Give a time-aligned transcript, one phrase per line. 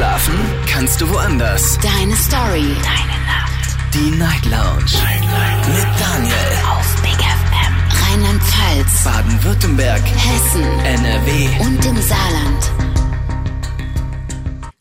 [0.00, 1.78] Schlafen kannst du woanders.
[1.82, 2.74] Deine Story.
[2.82, 3.76] Deine Nacht.
[3.92, 4.94] Die Night Lounge.
[5.04, 5.68] Night, Night.
[5.68, 6.32] Mit Daniel.
[6.70, 7.74] Auf Big FM.
[8.08, 9.04] Rheinland-Pfalz.
[9.04, 10.00] Baden-Württemberg.
[10.00, 10.64] Hessen.
[10.86, 11.50] NRW.
[11.60, 12.72] Und im Saarland.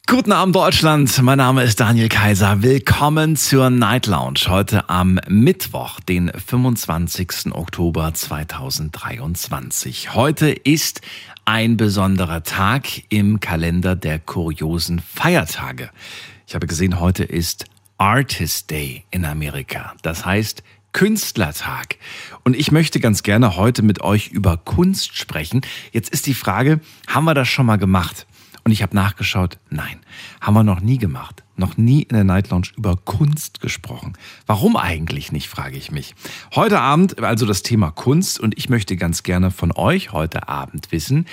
[0.07, 2.63] Guten Abend Deutschland, mein Name ist Daniel Kaiser.
[2.63, 7.51] Willkommen zur Night Lounge heute am Mittwoch, den 25.
[7.51, 10.15] Oktober 2023.
[10.15, 11.01] Heute ist
[11.51, 15.89] ein besonderer Tag im Kalender der kuriosen Feiertage.
[16.45, 17.65] Ich habe gesehen, heute ist
[17.97, 19.95] Artist Day in Amerika.
[20.03, 21.97] Das heißt Künstlertag.
[22.43, 25.61] Und ich möchte ganz gerne heute mit euch über Kunst sprechen.
[25.91, 28.27] Jetzt ist die Frage, haben wir das schon mal gemacht?
[28.69, 29.99] Und ich habe nachgeschaut, nein,
[30.41, 31.43] haben wir noch nie gemacht.
[31.55, 34.13] Noch nie in der Night Lounge über Kunst gesprochen.
[34.45, 36.13] Warum eigentlich nicht, frage ich mich.
[36.53, 40.91] Heute Abend also das Thema Kunst und ich möchte ganz gerne von euch heute Abend
[40.91, 41.25] wissen,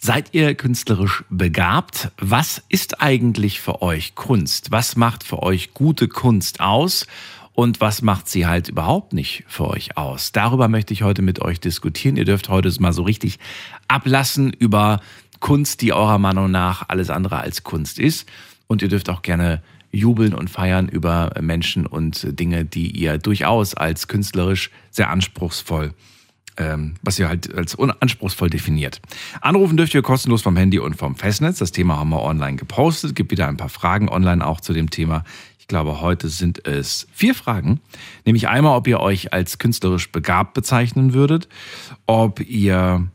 [0.00, 2.12] Seid ihr künstlerisch begabt?
[2.18, 4.70] Was ist eigentlich für euch Kunst?
[4.70, 7.08] Was macht für euch gute Kunst aus?
[7.58, 10.30] Und was macht sie halt überhaupt nicht für euch aus?
[10.30, 12.16] Darüber möchte ich heute mit euch diskutieren.
[12.16, 13.40] Ihr dürft heute mal so richtig
[13.88, 15.00] ablassen über
[15.40, 18.28] Kunst, die eurer Meinung nach alles andere als Kunst ist.
[18.66, 23.74] Und ihr dürft auch gerne jubeln und feiern über Menschen und Dinge, die ihr durchaus
[23.74, 25.94] als künstlerisch sehr anspruchsvoll
[26.58, 29.00] ähm, was ihr halt als anspruchsvoll definiert.
[29.40, 31.58] Anrufen dürft ihr kostenlos vom Handy und vom Festnetz.
[31.58, 33.14] Das Thema haben wir online gepostet.
[33.14, 35.24] Gibt wieder ein paar Fragen online auch zu dem Thema.
[35.58, 37.80] Ich glaube, heute sind es vier Fragen.
[38.24, 41.48] Nämlich einmal, ob ihr euch als künstlerisch begabt bezeichnen würdet,
[42.06, 43.06] ob ihr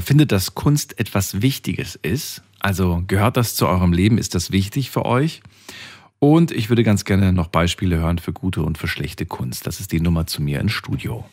[0.00, 2.42] findet, dass Kunst etwas Wichtiges ist.
[2.60, 4.18] Also gehört das zu eurem Leben?
[4.18, 5.42] Ist das wichtig für euch?
[6.18, 9.66] Und ich würde ganz gerne noch Beispiele hören für gute und für schlechte Kunst.
[9.66, 11.24] Das ist die Nummer zu mir ins Studio.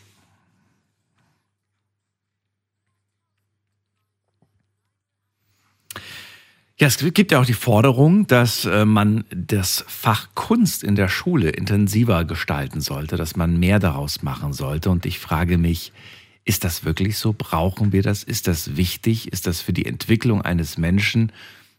[6.78, 11.08] Ja, es gibt ja auch die Forderung, dass äh, man das Fach Kunst in der
[11.08, 14.90] Schule intensiver gestalten sollte, dass man mehr daraus machen sollte.
[14.90, 15.94] Und ich frage mich,
[16.46, 17.34] ist das wirklich so?
[17.38, 18.24] Brauchen wir das?
[18.24, 19.34] Ist das wichtig?
[19.34, 21.32] Ist das für die Entwicklung eines Menschen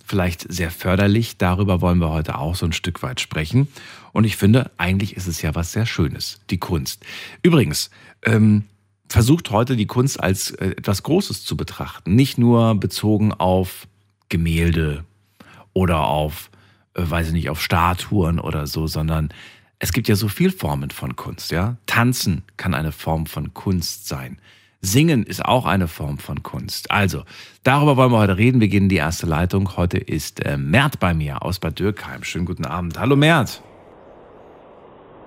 [0.05, 1.39] vielleicht sehr förderlich?
[1.39, 3.69] Darüber wollen wir heute auch so ein Stück weit sprechen.
[4.13, 7.05] Und ich finde, eigentlich ist es ja was sehr Schönes, die Kunst.
[7.43, 7.91] Übrigens,
[8.25, 8.65] ähm,
[9.09, 12.17] versucht heute die Kunst als äh, etwas Großes zu betrachten.
[12.17, 13.87] Nicht nur bezogen auf
[14.29, 15.05] Gemälde
[15.75, 16.51] oder auf,
[16.95, 19.29] äh, weiß ich nicht, auf Statuen oder so, sondern
[19.79, 21.77] es gibt ja so viel Formen von Kunst, ja.
[21.87, 24.39] Tanzen kann eine Form von Kunst sein.
[24.81, 26.91] Singen ist auch eine Form von Kunst.
[26.91, 27.25] Also,
[27.65, 28.61] darüber wollen wir heute reden.
[28.61, 29.77] Wir gehen in die erste Leitung.
[29.77, 32.23] Heute ist äh, Mert bei mir aus Bad Dürkheim.
[32.23, 32.99] Schönen guten Abend.
[32.99, 33.63] Hallo Mert.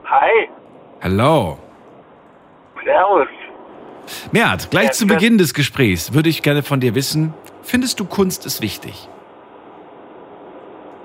[0.05, 0.49] Hi.
[1.01, 1.59] Hallo.
[2.83, 3.27] Servus.
[4.31, 8.05] Mert, gleich ja, zu Beginn des Gesprächs würde ich gerne von dir wissen, findest du
[8.05, 9.07] Kunst ist wichtig?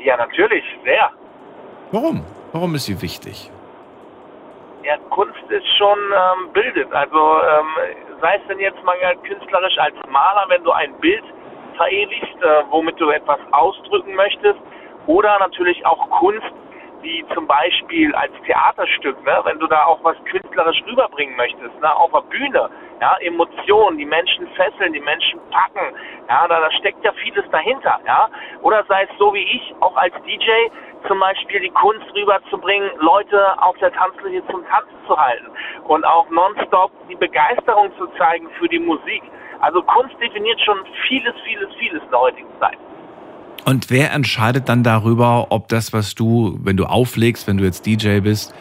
[0.00, 1.10] Ja, natürlich, sehr.
[1.93, 2.25] Warum?
[2.54, 3.50] Warum ist sie wichtig?
[4.84, 6.92] Ja, Kunst ist schon ähm, bildet.
[6.92, 7.66] Also ähm,
[8.20, 8.94] sei es denn jetzt mal
[9.25, 11.25] künstlerisch als Maler, wenn du ein Bild
[11.76, 14.60] verewigst, äh, womit du etwas ausdrücken möchtest,
[15.09, 16.54] oder natürlich auch Kunst,
[17.03, 21.94] wie zum Beispiel als Theaterstück, ne, wenn du da auch was künstlerisch rüberbringen möchtest, ne,
[21.97, 25.94] auf der Bühne, ja, Emotionen, die Menschen fesseln, die Menschen packen,
[26.28, 28.28] ja, da, da steckt ja vieles dahinter, ja,
[28.62, 30.50] oder sei es so wie ich, auch als DJ,
[31.09, 35.47] zum Beispiel die Kunst rüberzubringen, Leute auf der Tanzfläche zum Tanzen zu halten
[35.84, 39.22] und auch nonstop die Begeisterung zu zeigen für die Musik.
[39.60, 40.78] Also Kunst definiert schon
[41.09, 42.78] vieles, vieles, vieles in der heutigen Zeit.
[43.65, 47.86] Und wer entscheidet dann darüber, ob das, was du, wenn du auflegst, wenn du jetzt
[47.86, 48.54] DJ bist,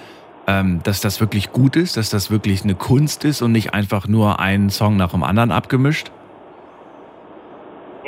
[0.47, 4.07] ähm, dass das wirklich gut ist, dass das wirklich eine Kunst ist und nicht einfach
[4.07, 6.11] nur ein Song nach dem anderen abgemischt?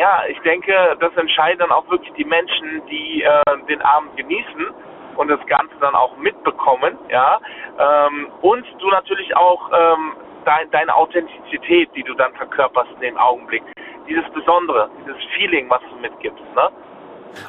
[0.05, 4.67] Ja, ich denke, das entscheiden dann auch wirklich die Menschen, die äh, den Abend genießen
[5.15, 7.39] und das Ganze dann auch mitbekommen, ja.
[7.79, 10.11] Ähm, und du natürlich auch ähm,
[10.45, 13.63] dein, deine Authentizität, die du dann verkörperst in dem Augenblick.
[14.07, 16.69] Dieses Besondere, dieses Feeling, was du mitgibst, ne?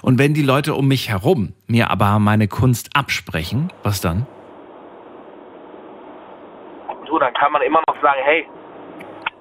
[0.00, 4.26] Und wenn die Leute um mich herum mir aber meine Kunst absprechen, was dann?
[7.04, 8.48] Du, dann kann man immer noch sagen, hey,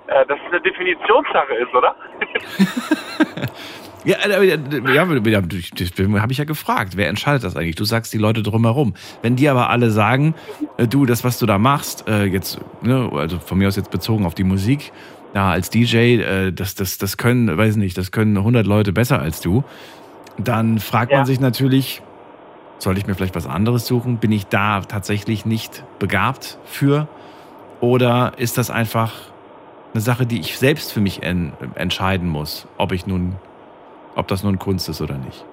[0.07, 1.95] äh, das ist eine Definitionssache ist, oder?
[4.05, 4.59] ja, äh,
[4.93, 6.93] ja, habe ich ja gefragt.
[6.95, 7.75] Wer entscheidet das eigentlich?
[7.75, 8.93] Du sagst die Leute drumherum.
[9.21, 10.35] Wenn die aber alle sagen,
[10.77, 14.25] äh, du, das, was du da machst, jetzt, ne, also von mir aus jetzt bezogen
[14.25, 14.91] auf die Musik,
[15.33, 19.41] ja, als DJ, das, das, das können, weiß nicht, das können 100 Leute besser als
[19.41, 19.65] du,
[20.37, 21.19] dann fragt ja.
[21.19, 22.01] man sich natürlich,
[22.79, 24.17] soll ich mir vielleicht was anderes suchen?
[24.17, 27.07] Bin ich da tatsächlich nicht begabt für?
[27.79, 29.13] Oder ist das einfach
[29.95, 33.35] eine Sache, die ich selbst für mich en entscheiden muss, ob ich nun,
[34.17, 35.45] ob das nun Kunst ist oder nicht.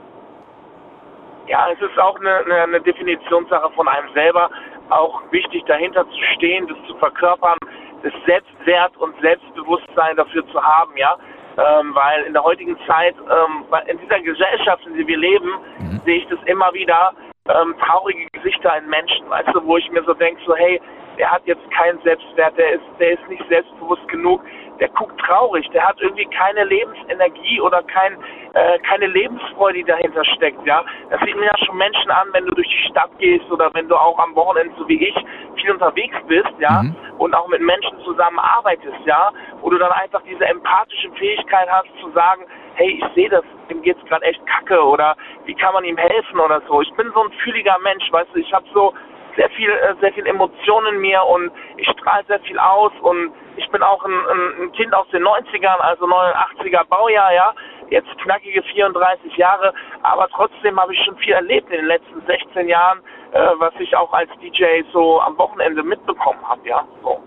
[1.47, 4.51] Ja, es ist auch eine, eine, eine Definitionssache von einem selber.
[4.91, 7.57] Auch wichtig, dahinter zu stehen, das zu verkörpern,
[8.03, 11.17] das Selbstwert und Selbstbewusstsein dafür zu haben, ja.
[11.57, 16.01] Ähm, weil in der heutigen Zeit, ähm, in dieser Gesellschaft, in der wir leben, mhm.
[16.05, 17.13] sehe ich das immer wieder,
[17.49, 20.81] ähm, traurige Gesichter in Menschen, weißt du, wo ich mir so denke, so hey,
[21.19, 24.43] der hat jetzt keinen Selbstwert, der ist, der ist nicht selbstbewusst genug,
[24.81, 28.17] der guckt traurig, der hat irgendwie keine Lebensenergie oder kein,
[28.55, 30.85] äh, keine Lebensfreude, die dahinter steckt, ja.
[31.11, 33.89] Das sieht mir ja schon Menschen an, wenn du durch die Stadt gehst oder wenn
[33.89, 35.15] du auch am Wochenende, so wie ich,
[35.57, 36.97] viel unterwegs bist, ja, mhm.
[37.19, 39.31] und auch mit Menschen zusammenarbeitest, ja,
[39.61, 42.45] wo du dann einfach diese empathische Fähigkeit hast zu sagen,
[42.75, 46.41] hey, ich sehe das, dem geht's gerade echt kacke oder wie kann man ihm helfen
[46.41, 46.81] oder so.
[46.81, 48.95] Ich bin so ein fühliger Mensch, weißt du, ich habe so
[49.37, 53.33] sehr viel, äh, sehr viel Emotionen in mir und ich strahle sehr viel aus und
[53.57, 54.13] ich bin auch ein,
[54.63, 57.55] ein Kind aus den 90ern, also 89er Baujahr, ja,
[57.91, 62.69] jetzt knackige 34 Jahre, aber trotzdem habe ich schon viel erlebt in den letzten 16
[62.69, 63.01] Jahren,
[63.33, 67.23] äh, was ich auch als DJ so am Wochenende mitbekommen habe, ja, so.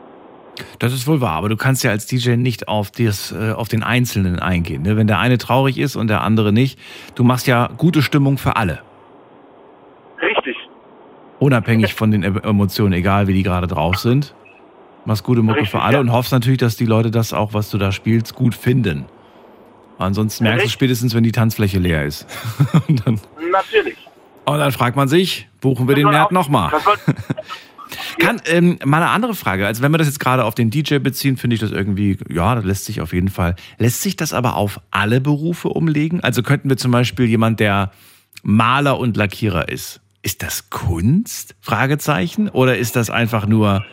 [0.79, 3.67] Das ist wohl wahr, aber du kannst ja als DJ nicht auf, das, äh, auf
[3.67, 4.83] den Einzelnen eingehen.
[4.83, 4.95] Ne?
[4.95, 6.79] Wenn der eine traurig ist und der andere nicht,
[7.15, 8.81] du machst ja gute Stimmung für alle.
[11.45, 14.33] Unabhängig von den Emotionen, egal wie die gerade drauf sind.
[15.05, 15.99] Machst gute Mucke Richtig, für alle ja.
[16.01, 19.05] und hoffst natürlich, dass die Leute das auch, was du da spielst, gut finden.
[19.99, 20.71] Ansonsten merkst Richtig.
[20.71, 22.25] du spätestens, wenn die Tanzfläche leer ist.
[23.05, 23.21] dann,
[23.51, 23.95] natürlich.
[24.45, 26.71] Und dann fragt man sich, buchen wir das den Wert nochmal?
[28.19, 29.67] Kann, ähm, mal eine andere Frage.
[29.67, 32.55] Also wenn wir das jetzt gerade auf den DJ beziehen, finde ich das irgendwie, ja,
[32.55, 33.55] das lässt sich auf jeden Fall.
[33.77, 36.21] Lässt sich das aber auf alle Berufe umlegen?
[36.21, 37.91] Also könnten wir zum Beispiel jemand, der
[38.41, 40.01] Maler und Lackierer ist.
[40.25, 41.55] Ist das Kunst?
[41.61, 42.49] Fragezeichen?
[42.49, 43.85] Oder ist das einfach nur,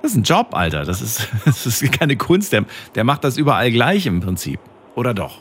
[0.00, 0.84] das ist ein Job, Alter.
[0.84, 2.52] Das ist, das ist keine Kunst.
[2.52, 4.60] Der, der macht das überall gleich im Prinzip.
[4.94, 5.40] Oder doch?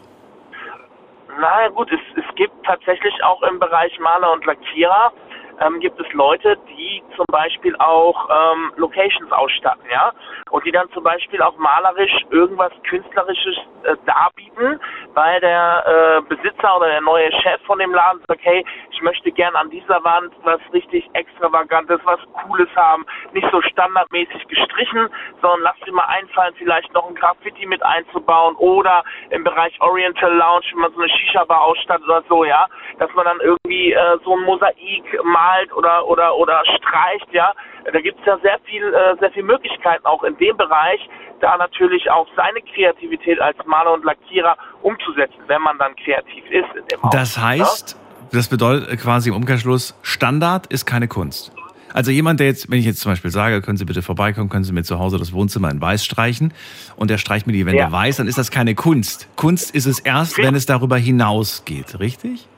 [1.40, 5.14] Na gut, es, es gibt tatsächlich auch im Bereich Maler und Lackierer
[5.62, 10.14] ähm, gibt es Leute, die zum Beispiel auch ähm, Locations ausstatten, ja,
[10.52, 14.80] und die dann zum Beispiel auch malerisch irgendwas Künstlerisches äh, darbieten,
[15.14, 19.32] weil der äh, Besitzer oder der neue Chef von dem Laden sagt, hey, ich möchte
[19.32, 25.10] gern an dieser Wand was richtig extravagantes, was Cooles haben, nicht so standardmäßig gestrichen,
[25.42, 30.34] sondern lass dir mal einfallen, vielleicht noch ein Graffiti mit einzubauen oder im Bereich Oriental
[30.34, 32.68] Lounge, wenn man so eine Shisha-Bar ausstattet oder so, ja,
[33.00, 37.54] dass man dann irgendwie äh, so ein Mosaik malt oder oder oder streicht, ja.
[37.92, 41.00] Da gibt es ja sehr viel, äh, sehr viele Möglichkeiten auch in dem Bereich,
[41.42, 46.76] da natürlich auch seine Kreativität als Maler und Lackierer umzusetzen, wenn man dann kreativ ist
[46.76, 47.12] in dem Haus.
[47.12, 48.28] Das heißt, ja?
[48.32, 51.52] das bedeutet quasi im Umkehrschluss, Standard ist keine Kunst.
[51.94, 54.66] Also jemand, der jetzt, wenn ich jetzt zum Beispiel sage, können Sie bitte vorbeikommen, können
[54.66, 56.54] Sie mir zu Hause das Wohnzimmer in weiß streichen
[56.98, 57.92] und der streicht mir die Wände ja.
[57.92, 59.30] weiß, dann ist das keine Kunst.
[59.38, 62.50] Kunst ist es erst, wenn es darüber hinausgeht, richtig?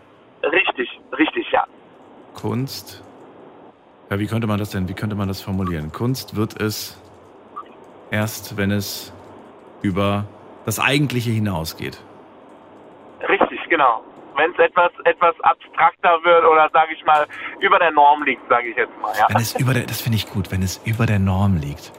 [2.38, 3.04] Kunst.
[4.10, 5.92] Ja, wie könnte man das denn, wie könnte man das formulieren?
[5.92, 7.02] Kunst wird es
[8.10, 9.12] erst, wenn es
[9.82, 10.26] über
[10.66, 12.02] das Eigentliche hinausgeht.
[13.28, 14.04] Richtig, genau
[14.38, 17.26] wenn es etwas, etwas abstrakter wird oder sage ich mal
[17.60, 19.12] über der Norm liegt, sage ich jetzt mal.
[19.18, 19.26] Ja.
[19.30, 21.92] Wenn es über der, das finde ich gut, wenn es über der Norm liegt.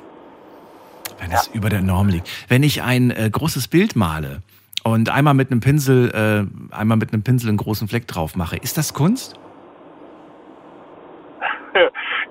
[1.19, 1.39] Wenn ja.
[1.39, 2.31] es über der Norm liegt.
[2.49, 4.41] Wenn ich ein äh, großes Bild male
[4.85, 8.57] und einmal mit einem Pinsel, äh, einmal mit einem Pinsel einen großen Fleck drauf mache,
[8.57, 9.39] ist das Kunst?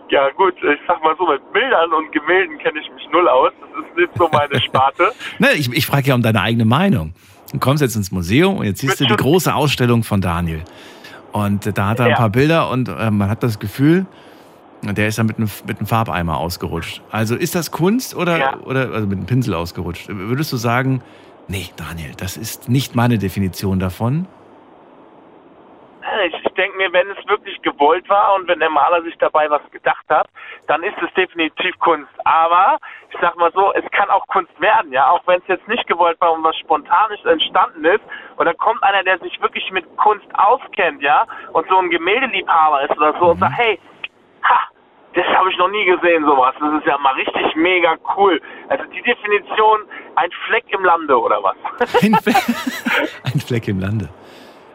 [0.10, 3.52] Ja gut, ich sag mal so, mit Bildern und Gemälden kenne ich mich null aus.
[3.60, 5.12] Das ist nicht so meine Sparte.
[5.40, 7.14] ne, ich, ich frage ja um deine eigene Meinung.
[7.52, 10.64] Du kommst jetzt ins Museum und jetzt siehst du die große Ausstellung von Daniel.
[11.32, 14.06] Und da hat er ein paar Bilder und äh, man hat das Gefühl,
[14.82, 17.02] der ist dann mit einem, mit einem Farbeimer ausgerutscht.
[17.12, 18.58] Also ist das Kunst oder, ja.
[18.62, 20.08] oder also mit einem Pinsel ausgerutscht?
[20.10, 21.02] Würdest du sagen,
[21.48, 24.28] nee, Daniel, das ist nicht meine Definition davon?
[26.58, 29.62] Ich denke mir, wenn es wirklich gewollt war und wenn der Maler sich dabei was
[29.70, 30.28] gedacht hat,
[30.66, 32.10] dann ist es definitiv Kunst.
[32.26, 32.80] Aber
[33.12, 35.86] ich sag mal so, es kann auch Kunst werden, ja, auch wenn es jetzt nicht
[35.86, 38.02] gewollt war und was Spontanes entstanden ist.
[38.38, 42.82] Und dann kommt einer, der sich wirklich mit Kunst auskennt, ja, und so ein Gemäldeliebhaber
[42.90, 43.30] ist oder so mhm.
[43.30, 43.80] und sagt, hey,
[44.42, 44.60] ha,
[45.14, 46.56] das habe ich noch nie gesehen, sowas.
[46.60, 48.42] Das ist ja mal richtig mega cool.
[48.70, 49.82] Also die Definition,
[50.16, 51.56] ein Fleck im Lande oder was?
[52.02, 52.16] Ein,
[53.32, 54.10] ein Fleck im Lande.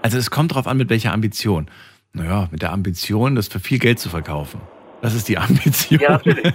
[0.02, 1.68] Also es kommt darauf an, mit welcher Ambition.
[2.12, 4.61] Naja, mit der Ambition, das für viel Geld zu verkaufen.
[5.00, 6.00] Das ist die Ambition.
[6.00, 6.52] Ja, natürlich.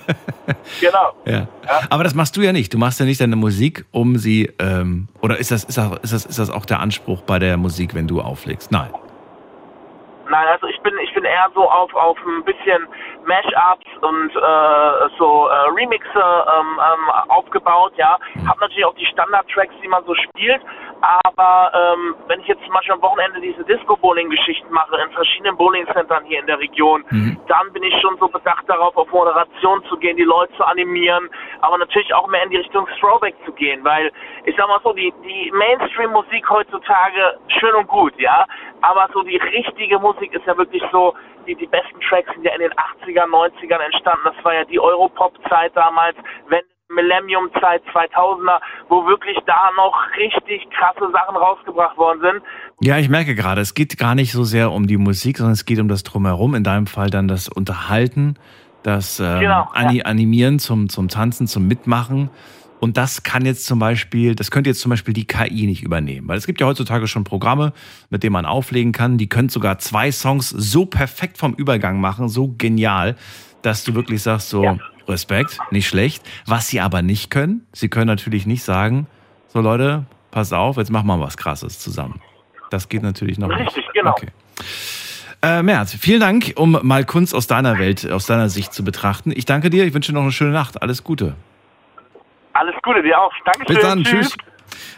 [0.80, 1.14] genau.
[1.26, 1.34] Ja.
[1.34, 1.48] ja.
[1.90, 2.74] Aber das machst du ja nicht.
[2.74, 6.14] Du machst ja nicht deine Musik, um sie, ähm, oder ist das, ist, das, ist,
[6.14, 8.72] das, ist das auch der Anspruch bei der Musik, wenn du auflegst?
[8.72, 8.90] Nein.
[10.30, 12.84] Nein, also ich bin ich bin eher so auf auf ein bisschen
[13.28, 18.18] Mashups und äh, so äh, Remixe ähm, ähm, aufgebaut, ja.
[18.48, 20.62] Hab natürlich auch die Standard-Tracks, die man so spielt,
[21.02, 26.26] Aber ähm, wenn ich jetzt zum Beispiel am Wochenende diese Disco-Bowling-Geschichten mache in verschiedenen Bowling-Centern
[26.26, 27.38] hier in der Region, Mhm.
[27.48, 31.30] dann bin ich schon so bedacht darauf, auf Moderation zu gehen, die Leute zu animieren,
[31.62, 34.12] aber natürlich auch mehr in die Richtung Throwback zu gehen, weil
[34.46, 38.46] ich sag mal so, die, die Mainstream-Musik heutzutage schön und gut, ja,
[38.82, 41.14] aber so die richtige Musik ist ja wirklich so,
[41.48, 44.80] die, die besten Tracks sind ja in den 80ern, 90ern entstanden, das war ja die
[44.80, 46.16] Europop-Zeit damals,
[46.50, 52.44] wenn Millennium-Zeit 2000er, wo wirklich da noch richtig krasse Sachen rausgebracht worden sind.
[52.82, 55.66] Ja, ich merke gerade, es geht gar nicht so sehr um die Musik, sondern es
[55.66, 56.56] geht um das Drumherum.
[56.56, 58.38] In deinem Fall dann das Unterhalten,
[58.84, 62.30] das ähm, Genau, Ani Animieren zum, zum Tanzen, zum Mitmachen.
[62.80, 66.28] Und das kann jetzt zum Beispiel, das könnte jetzt zum Beispiel die KI nicht übernehmen.
[66.28, 67.74] Weil es gibt ja heutzutage schon Programme,
[68.10, 69.18] mit denen man auflegen kann.
[69.18, 73.16] Die können sogar zwei Songs so perfekt vom Übergang machen, so genial,
[73.64, 74.78] dass du wirklich sagst, so Ja.
[75.08, 76.22] Respekt, nicht schlecht.
[76.46, 79.08] Was sie aber nicht können, sie können natürlich nicht sagen,
[79.48, 82.22] so Leute, pass auf, jetzt machen wir was Krasses zusammen.
[82.70, 83.94] Das geht natürlich noch Richtig, nicht.
[83.94, 84.12] genau.
[84.12, 84.28] Okay.
[85.42, 89.32] Äh, Mert, vielen Dank, um mal Kunst aus deiner Welt, aus deiner Sicht zu betrachten.
[89.34, 90.82] Ich danke dir, ich wünsche dir noch eine schöne Nacht.
[90.82, 91.36] Alles Gute.
[92.58, 93.32] Alles Gute dir auch.
[93.46, 93.76] Dankeschön.
[93.76, 94.38] Bis dann, tschüss.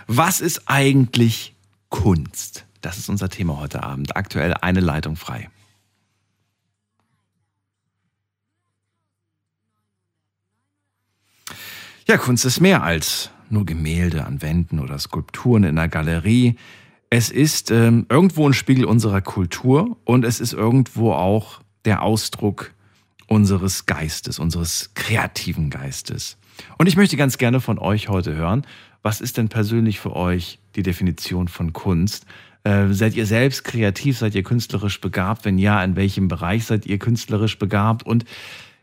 [0.08, 1.54] Was ist eigentlich
[1.90, 2.66] Kunst?
[2.82, 4.16] Das ist unser Thema heute Abend.
[4.16, 5.50] Aktuell eine Leitung frei.
[12.08, 16.56] Ja, Kunst ist mehr als nur Gemälde an Wänden oder Skulpturen in einer Galerie.
[17.10, 22.74] Es ist ähm, irgendwo ein Spiegel unserer Kultur und es ist irgendwo auch der Ausdruck
[23.28, 26.38] unseres Geistes, unseres kreativen Geistes.
[26.78, 28.66] Und ich möchte ganz gerne von euch heute hören,
[29.02, 32.26] was ist denn persönlich für euch die Definition von Kunst?
[32.64, 34.18] Äh, seid ihr selbst kreativ?
[34.18, 35.46] Seid ihr künstlerisch begabt?
[35.46, 38.06] Wenn ja, in welchem Bereich seid ihr künstlerisch begabt?
[38.06, 38.26] Und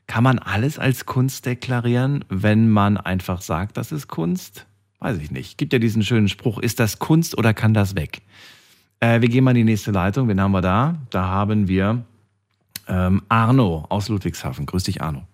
[0.07, 4.67] kann man alles als Kunst deklarieren, wenn man einfach sagt, das ist Kunst?
[5.01, 5.59] Weiß ich nicht.
[5.59, 8.23] Gibt ja diesen schönen Spruch, ist das Kunst oder kann das weg?
[9.01, 10.29] Äh, wir gehen mal in die nächste Leitung.
[10.29, 10.97] Wen haben wir da?
[11.11, 12.05] Da haben wir
[12.89, 14.65] ähm, Arno aus Ludwigshafen.
[14.65, 15.27] Grüß dich, Arno.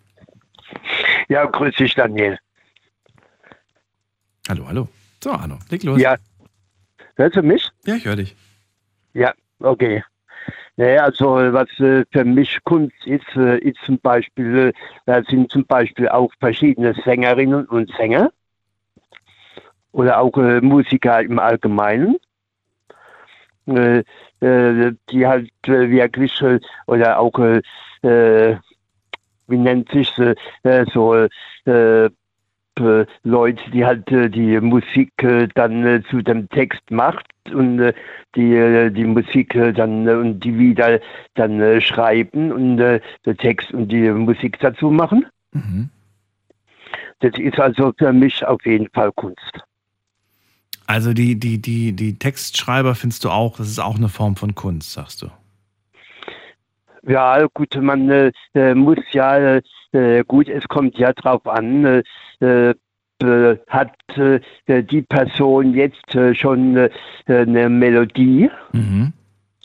[1.33, 2.39] Ja, grüß dich, Daniel.
[4.51, 4.89] Hallo, hallo.
[5.25, 5.99] So, Arno, leg los.
[5.99, 6.17] Ja.
[7.17, 7.71] Hörst du mich?
[7.87, 8.37] ja ich höre dich.
[9.15, 10.05] Ja, okay.
[10.77, 14.73] Naja, also was äh, für mich Kunst ist, äh, ist zum Beispiel, äh,
[15.07, 18.31] da sind zum Beispiel auch verschiedene Sängerinnen und Sänger
[19.93, 22.19] oder auch äh, Musiker im Allgemeinen,
[23.69, 24.03] äh,
[24.41, 26.45] äh, die halt wirklich
[26.87, 27.39] oder auch
[29.49, 32.09] wie nennt sich äh, so äh,
[32.79, 37.79] äh, Leute, die halt äh, die Musik äh, dann äh, zu dem Text macht und
[37.81, 37.93] äh,
[38.35, 41.01] die äh, die Musik äh, dann äh, und die wieder
[41.35, 45.27] dann äh, schreiben und äh, der Text und die Musik dazu machen.
[45.53, 45.91] Mhm.
[47.21, 49.61] Das ist also für mich auf jeden Fall Kunst.
[50.87, 54.55] Also die, die, die, die Textschreiber findest du auch, das ist auch eine Form von
[54.55, 55.29] Kunst, sagst du.
[57.07, 59.61] Ja, gut, man äh, äh, muss ja,
[59.93, 62.03] äh, gut, es kommt ja drauf an,
[62.41, 62.71] äh,
[63.21, 64.41] äh, hat äh,
[64.85, 66.89] die Person jetzt schon
[67.27, 69.13] eine Melodie Mhm.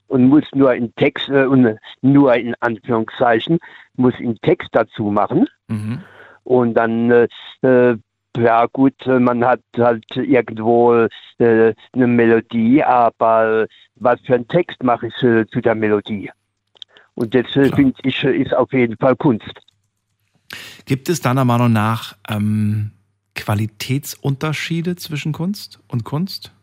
[0.08, 3.60] und muss nur in Text, äh, und nur in Anführungszeichen,
[3.96, 5.48] muss in Text dazu machen.
[5.67, 6.00] Mhm.
[6.44, 7.27] Und dann,
[7.62, 11.08] ja gut, man hat halt irgendwo
[11.39, 16.32] äh, eine Melodie, aber was für einen Text mache ich äh, zu der Melodie?
[17.17, 19.51] Und das äh, finde ich ist auf jeden Fall Kunst.
[20.86, 22.91] Gibt es deiner Meinung nach ähm,
[23.33, 26.53] Qualitätsunterschiede zwischen Kunst und Kunst?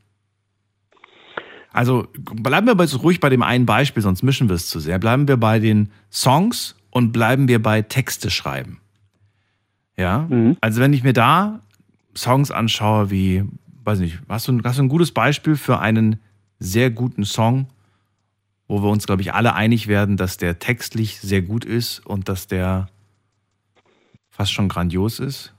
[1.73, 5.01] Also bleiben wir jetzt ruhig bei dem einen Beispiel, sonst mischen wir es zu sehr.
[5.01, 8.79] Bleiben wir bei den Songs und bleiben wir bei Texte schreiben.
[9.97, 10.57] Ja, Mhm.
[10.61, 11.61] also wenn ich mir da
[12.17, 13.43] Songs anschaue wie,
[13.83, 16.21] weiß nicht, hast du, hast du ein gutes Beispiel für einen
[16.61, 17.67] sehr guten Song,
[18.69, 22.29] wo wir uns, glaube ich, alle einig werden, dass der textlich sehr gut ist und
[22.29, 22.89] dass der
[24.31, 25.55] fast schon grandios ist?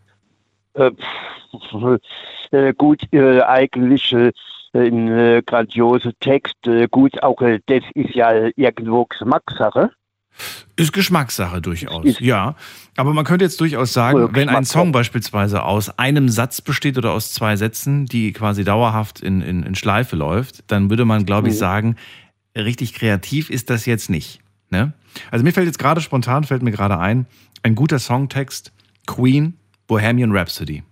[0.74, 0.92] Äh,
[2.52, 4.32] äh, gut, äh, eigentlich äh,
[4.74, 6.56] ein äh, grandioser Text.
[6.68, 9.92] Äh, gut, auch das ist ja irgendwo Geschmackssache.
[10.76, 12.56] Ist Geschmackssache durchaus, Ist- ja.
[12.98, 17.14] Aber man könnte jetzt durchaus sagen, wenn ein Song beispielsweise aus einem Satz besteht oder
[17.14, 21.48] aus zwei Sätzen, die quasi dauerhaft in, in, in Schleife läuft, dann würde man, glaube
[21.48, 21.60] ich, Mhm.
[21.60, 21.96] sagen,
[22.56, 24.40] richtig kreativ ist das jetzt nicht.
[24.70, 24.94] Ne?
[25.32, 27.26] Also mir fällt jetzt gerade spontan, fällt mir gerade ein,
[27.64, 28.72] ein guter Songtext,
[29.08, 29.58] Queen,
[29.88, 30.84] Bohemian Rhapsody.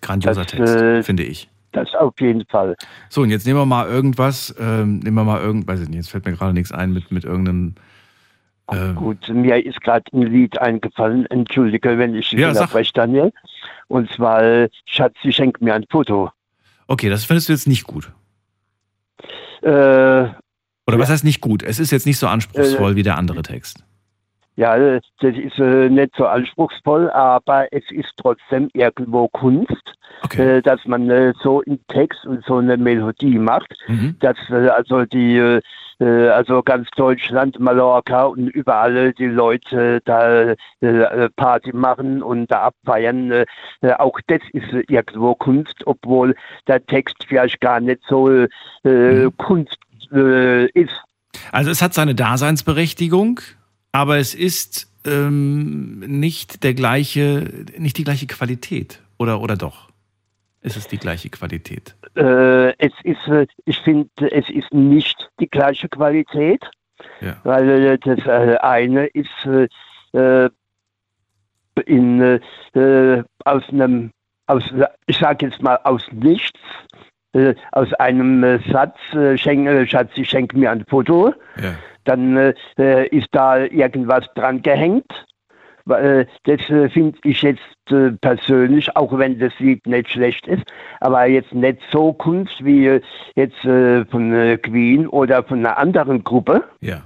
[0.00, 1.48] Grandioser Das, Text, äh, finde ich.
[1.72, 2.76] Das auf jeden Fall.
[3.10, 5.96] So, und jetzt nehmen wir mal irgendwas, ähm, nehmen wir mal irgend, weiß ich nicht,
[5.98, 7.74] jetzt fällt mir gerade nichts ein mit, mit irgendeinem
[8.68, 11.26] äh, Gut, mir ist gerade ein Lied eingefallen.
[11.26, 13.32] Entschuldige, wenn ich Ja, unterbreche, Daniel.
[13.88, 16.30] Und zwar, Schatz, sie schenkt mir ein Foto.
[16.86, 18.12] Okay, das findest du jetzt nicht gut.
[19.62, 19.68] Äh,
[20.86, 21.62] Oder was heißt nicht gut?
[21.62, 23.84] Es ist jetzt nicht so anspruchsvoll wie der andere Text.
[24.58, 24.76] Ja,
[25.20, 30.56] das ist äh, nicht so anspruchsvoll, aber es ist trotzdem irgendwo Kunst, Okay.
[30.56, 34.16] äh, dass man äh, so einen Text und so eine Melodie macht, Mhm.
[34.18, 35.60] dass äh, also die äh,
[36.00, 42.62] äh, also ganz Deutschland, Mallorca und überall die Leute da äh, Party machen und da
[42.62, 43.30] abfeiern.
[43.30, 43.46] Äh,
[43.82, 46.34] äh, auch das ist äh, irgendwo Kunst, obwohl
[46.66, 48.48] der Text vielleicht gar nicht so äh,
[48.84, 49.36] Mhm.
[49.36, 49.78] Kunst
[50.12, 51.00] äh, ist.
[51.52, 53.40] Also es hat seine Daseinsberechtigung,
[53.92, 59.00] aber es ist ähm, nicht der gleiche, nicht die gleiche Qualität.
[59.18, 59.88] Oder, oder doch?
[60.60, 61.94] Ist es die gleiche Qualität?
[62.16, 66.64] Äh, es ist, äh, ich finde, es ist nicht die gleiche Qualität,
[67.20, 67.36] Ja.
[67.44, 69.28] weil äh, das äh, eine ist
[70.12, 70.48] äh,
[71.86, 72.20] in,
[72.74, 74.10] äh, aus einem,
[74.46, 74.64] aus,
[75.06, 76.58] ich sage jetzt mal aus nichts,
[77.34, 81.74] äh, aus einem äh, Satz, äh, schenk, Schatz, ich schenke mir ein Foto, Ja.
[82.04, 82.36] dann
[83.10, 85.26] ist da irgendwas dran gehängt.
[85.84, 86.60] Das
[86.92, 90.64] finde ich jetzt persönlich, auch wenn das Lied nicht schlecht ist,
[91.00, 93.00] aber jetzt nicht so Kunst wie
[93.34, 96.64] jetzt von Queen oder von einer anderen Gruppe.
[96.80, 97.02] Ja.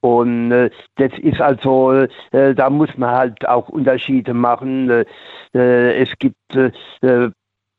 [0.00, 1.92] Und äh, das ist also,
[2.30, 5.04] äh, da muss man halt auch Unterschiede machen.
[5.54, 6.36] Äh, es gibt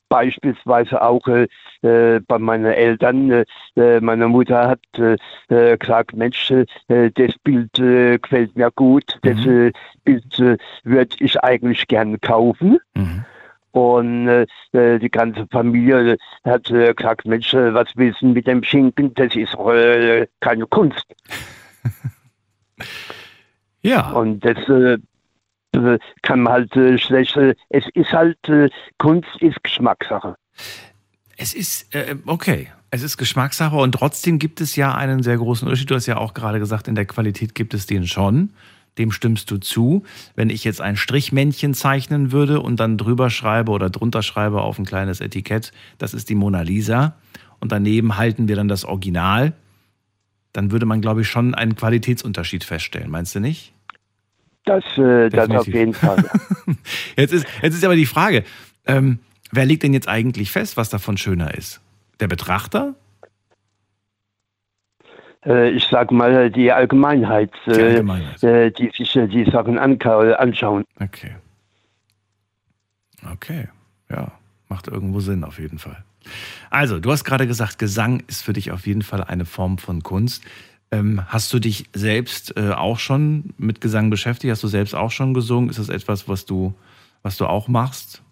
[0.09, 1.47] beispielsweise auch äh,
[1.81, 3.45] äh, bei meinen Eltern, äh,
[3.77, 5.15] äh, meine Mutter hat äh,
[5.47, 6.51] äh, gesagt, Mensch,
[6.87, 9.67] das Bild gefällt mir gut, das Mhm.
[9.67, 9.71] äh,
[10.03, 12.79] Bild würde ich eigentlich gerne kaufen.
[12.95, 13.23] Mhm.
[13.71, 19.13] Und äh, die ganze Familie hat äh, gesagt, Mensch, was willst du mit dem Schinken?
[19.13, 21.05] Das ist äh, keine Kunst.
[23.81, 24.11] Ja.
[24.11, 24.57] Und das
[26.21, 27.35] kann man halt äh, schlecht.
[27.37, 30.35] Äh, es ist halt, äh, Kunst ist Geschmackssache.
[31.37, 35.67] Es ist, äh, okay, es ist Geschmackssache und trotzdem gibt es ja einen sehr großen
[35.67, 35.91] Unterschied.
[35.91, 38.51] Du hast ja auch gerade gesagt, in der Qualität gibt es den schon.
[38.97, 40.03] Dem stimmst du zu.
[40.35, 44.79] Wenn ich jetzt ein Strichmännchen zeichnen würde und dann drüber schreibe oder drunter schreibe auf
[44.79, 47.15] ein kleines Etikett, das ist die Mona Lisa
[47.59, 49.53] und daneben halten wir dann das Original,
[50.51, 53.11] dann würde man, glaube ich, schon einen Qualitätsunterschied feststellen.
[53.11, 53.73] Meinst du nicht?
[54.69, 56.23] Das, äh, das auf jeden Fall.
[57.15, 58.43] Jetzt ist, jetzt ist aber die Frage,
[58.85, 59.17] ähm,
[59.51, 61.81] wer legt denn jetzt eigentlich fest, was davon schöner ist?
[62.19, 62.93] Der Betrachter?
[65.45, 68.43] äh, ich sag mal, die Allgemeinheit, äh, Die Allgemeinheit.
[68.43, 70.85] Äh, die sich äh, die Sachen anschauen.
[70.99, 71.35] Okay.
[73.33, 73.67] Okay,
[74.09, 74.31] ja,
[74.69, 76.03] macht irgendwo Sinn auf jeden Fall.
[76.69, 80.03] Also, du hast gerade gesagt, Gesang ist für dich auf jeden Fall eine Form von
[80.03, 80.43] Kunst.
[80.91, 84.51] Ähm, hast du dich selbst äh, auch schon mit Gesang beschäftigt?
[84.51, 85.69] Hast du selbst auch schon gesungen?
[85.69, 86.73] Ist das etwas, was du,
[87.21, 88.23] was du auch machst?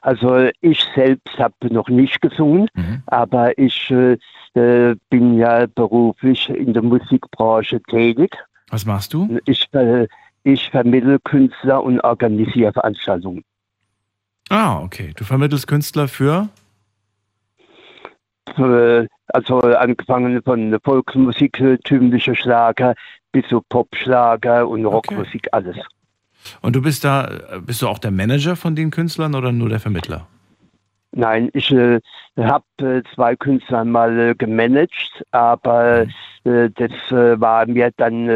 [0.00, 3.02] Also ich selbst habe noch nicht gesungen, Mhm.
[3.06, 4.16] aber ich äh,
[4.54, 8.36] äh, bin ja beruflich in der Musikbranche tätig.
[8.70, 9.38] Was machst du?
[9.46, 10.06] Ich, äh,
[10.44, 13.42] ich vermittle Künstler und organisiere Veranstaltungen.
[14.48, 15.12] Ah, okay.
[15.16, 16.48] Du vermittelst Künstler für?
[18.58, 22.94] Äh, Also angefangen von Volksmusik, äh, typische Schlager,
[23.32, 25.76] bis zu Popschlager und Rockmusik, alles.
[26.62, 29.68] Und du bist da, äh, bist du auch der Manager von den Künstlern oder nur
[29.68, 30.26] der Vermittler?
[31.10, 32.00] Nein, ich äh,
[32.38, 36.06] habe äh, zwei Künstler mal äh, gemanagt, aber
[36.44, 38.28] äh, das war mir dann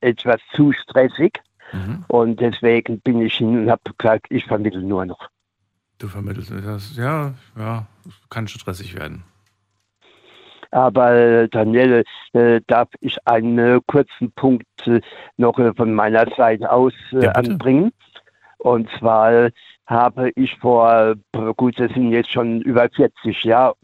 [0.00, 1.40] etwas zu stressig
[1.72, 2.04] Mhm.
[2.08, 5.28] und deswegen bin ich hin und habe gesagt, ich vermittle nur noch.
[5.98, 7.86] Du vermittelst das, ja, ja,
[8.30, 9.22] kann stressig werden.
[10.70, 15.00] Aber Daniele, äh, darf ich einen äh, kurzen Punkt äh,
[15.36, 17.92] noch äh, von meiner Seite aus Ja, anbringen?
[18.58, 19.50] Und zwar
[19.86, 21.14] habe ich vor,
[21.56, 23.74] gut, das sind jetzt schon über 40 Jahre,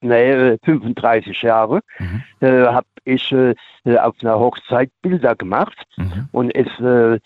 [0.00, 2.22] nee, äh, 35 Jahre, Mhm.
[2.40, 3.54] äh, habe ich äh,
[3.98, 6.28] auf einer Hochzeit Bilder gemacht Mhm.
[6.32, 7.20] und es äh,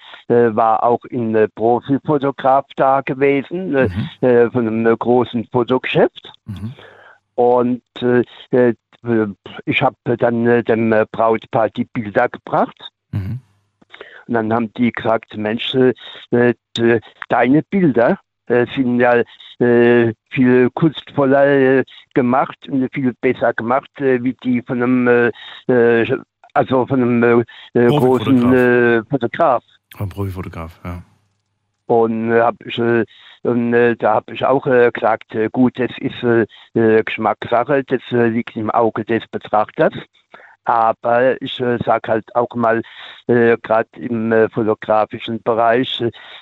[0.54, 4.50] war auch ein Profifotograf da gewesen Mhm.
[4.52, 6.30] von einem großen Fotogeschäft.
[7.34, 8.74] Und äh, äh,
[9.64, 12.76] ich habe dann äh, dem äh, Brautpaar die Bilder gebracht.
[13.12, 13.40] Mhm.
[14.26, 15.76] Und dann haben die gesagt, Mensch,
[16.30, 19.24] deine Bilder sind ja
[20.30, 21.82] viel kunstvoller
[22.14, 25.32] gemacht und viel besser gemacht, wie die von einem,
[26.54, 29.64] also von einem großen Fotograf.
[29.98, 31.02] Ein Profifotograf, ja.
[31.90, 33.04] Und, äh, hab ich, äh,
[33.42, 38.54] äh, da habe ich auch äh, gesagt, äh, gut, das ist äh, Geschmackssache, das liegt
[38.54, 39.92] im Auge des Betrachters.
[40.70, 42.80] Aber ich äh, sage halt auch mal,
[43.26, 46.00] äh, gerade im äh, fotografischen Bereich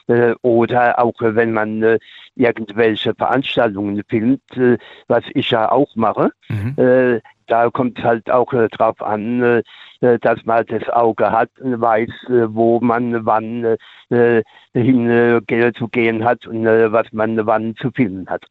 [0.08, 1.98] äh, oder auch äh, wenn man äh,
[2.34, 7.20] irgendwelche Veranstaltungen filmt, äh, was ich ja auch mache, Mhm.
[7.46, 9.62] da kommt halt auch drauf an,
[10.00, 12.10] dass man das Auge hat, und weiß,
[12.48, 13.76] wo man wann
[14.08, 15.40] hin
[15.76, 18.44] zu gehen hat und was man wann zu filmen hat.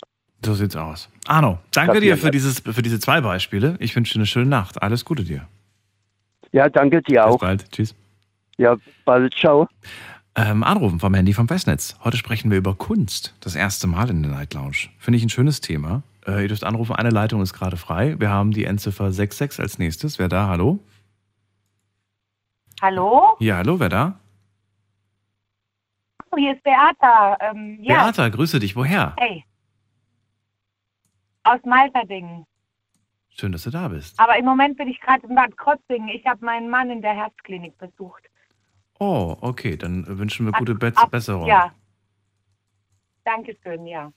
[0.46, 1.10] So sieht's aus.
[1.28, 3.76] Arno, danke dir für, dieses, für diese zwei Beispiele.
[3.80, 4.82] Ich wünsche dir eine schöne Nacht.
[4.82, 5.48] Alles Gute dir.
[6.52, 7.40] Ja, danke dir Bis auch.
[7.40, 7.72] bald.
[7.72, 7.96] Tschüss.
[8.58, 9.68] Ja, bald, ciao.
[10.36, 11.98] Ähm, anrufen vom Handy vom Festnetz.
[12.04, 13.34] Heute sprechen wir über Kunst.
[13.40, 14.90] Das erste Mal in der Night Lounge.
[15.00, 16.04] Finde ich ein schönes Thema.
[16.28, 16.96] Äh, ihr dürft anrufen.
[16.96, 18.20] Eine Leitung ist gerade frei.
[18.20, 20.20] Wir haben die Endziffer 66 als nächstes.
[20.20, 20.48] Wer da?
[20.48, 20.80] Hallo?
[22.82, 23.36] Hallo?
[23.40, 24.20] Ja, hallo, wer da?
[26.32, 27.38] Oh, hier ist Beata.
[27.40, 28.76] Ähm, ja, Beata, grüße dich.
[28.76, 29.16] Woher?
[29.18, 29.44] hey.
[31.44, 32.46] Aus Malterdingen.
[33.40, 34.20] Schön, dass du da bist.
[34.20, 36.10] Aber im Moment bin ich gerade in Bad Krotzingen.
[36.10, 38.24] Ich habe meinen Mann in der Herzklinik besucht.
[39.00, 39.78] Oh, okay.
[39.78, 41.46] Dann wünschen wir gute Be Ab- Besserung.
[41.46, 41.72] Ja.
[43.26, 44.12] Dankeschön, ja.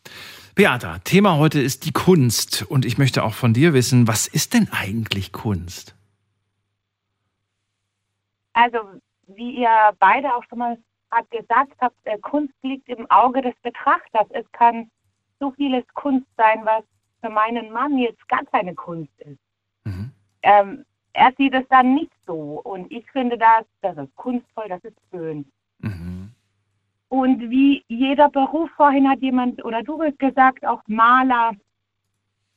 [0.54, 2.62] Beata, Thema heute ist die Kunst.
[2.62, 5.96] Und ich möchte auch von dir wissen, was ist denn eigentlich Kunst?
[8.54, 8.78] Also,
[9.26, 10.78] wie ihr beide auch schon mal
[11.30, 14.28] gesagt habt, Kunst liegt im Auge des Betrachters.
[14.30, 14.90] Es kann
[15.40, 16.84] so vieles Kunst sein, was
[17.20, 19.40] für meinen Mann jetzt gar keine Kunst ist.
[19.84, 20.12] Mhm.
[20.42, 22.60] Ähm, er sieht es dann nicht so.
[22.64, 25.50] Und ich finde das, das ist kunstvoll, das ist schön.
[25.78, 26.32] Mhm.
[27.08, 31.52] Und wie jeder Beruf, vorhin hat jemand oder du hast gesagt, auch Maler,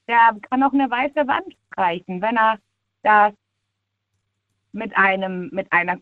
[0.07, 2.59] der kann auch eine weiße Wand streichen, wenn er
[3.01, 3.33] das
[4.71, 5.97] mit einem, mit einer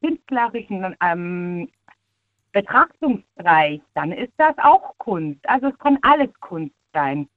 [0.00, 1.68] künstlerischen ähm,
[2.52, 5.40] Betrachtung streicht, dann ist das auch Kunst.
[5.48, 7.28] Also es kann alles Kunst sein.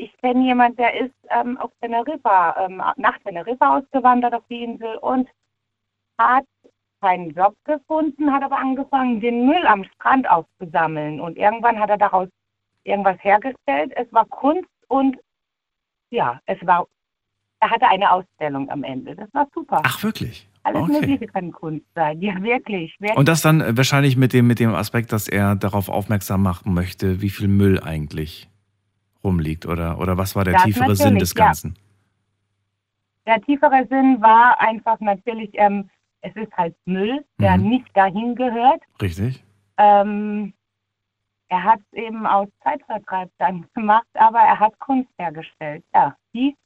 [0.00, 4.96] Ich kenne jemanden, der ist ähm, auf Teneriffa, ähm, nach Teneriffa ausgewandert auf die Insel
[4.98, 5.28] und
[6.16, 6.46] hat
[7.00, 11.20] keinen Job gefunden, hat aber angefangen, den Müll am Strand aufzusammeln.
[11.20, 12.28] Und irgendwann hat er daraus
[12.84, 13.92] irgendwas hergestellt.
[13.96, 15.16] Es war Kunst und
[16.10, 16.86] ja, es war,
[17.58, 19.16] er hatte eine Ausstellung am Ende.
[19.16, 19.82] Das war super.
[19.84, 20.48] Ach, wirklich?
[20.62, 20.92] Alles okay.
[20.92, 22.20] Mögliche kann Kunst sein.
[22.20, 22.94] Ja, wirklich.
[23.00, 23.18] wirklich.
[23.18, 26.72] Und das dann äh, wahrscheinlich mit dem, mit dem Aspekt, dass er darauf aufmerksam machen
[26.72, 28.48] möchte, wie viel Müll eigentlich
[29.28, 31.44] rumliegt oder, oder was war der Das tiefere Sinn des ja.
[31.46, 31.76] Ganzen?
[33.26, 35.88] Der tiefere Sinn war einfach natürlich, ähm,
[36.22, 37.68] es ist halt Müll, der Mhm.
[37.68, 38.82] nicht dahin gehört.
[39.00, 39.44] Richtig?
[39.76, 40.54] Ähm,
[41.48, 46.56] er hat es eben aus Zeitvertreib dann gemacht, aber er hat Kunst hergestellt, ja, die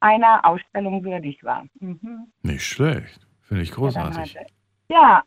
[0.00, 1.64] einer Ausstellung würdig war.
[1.80, 2.32] Mhm.
[2.42, 3.26] Nicht schlecht.
[3.42, 4.36] Finde ich Ja, großartig.
[4.88, 5.22] Ja,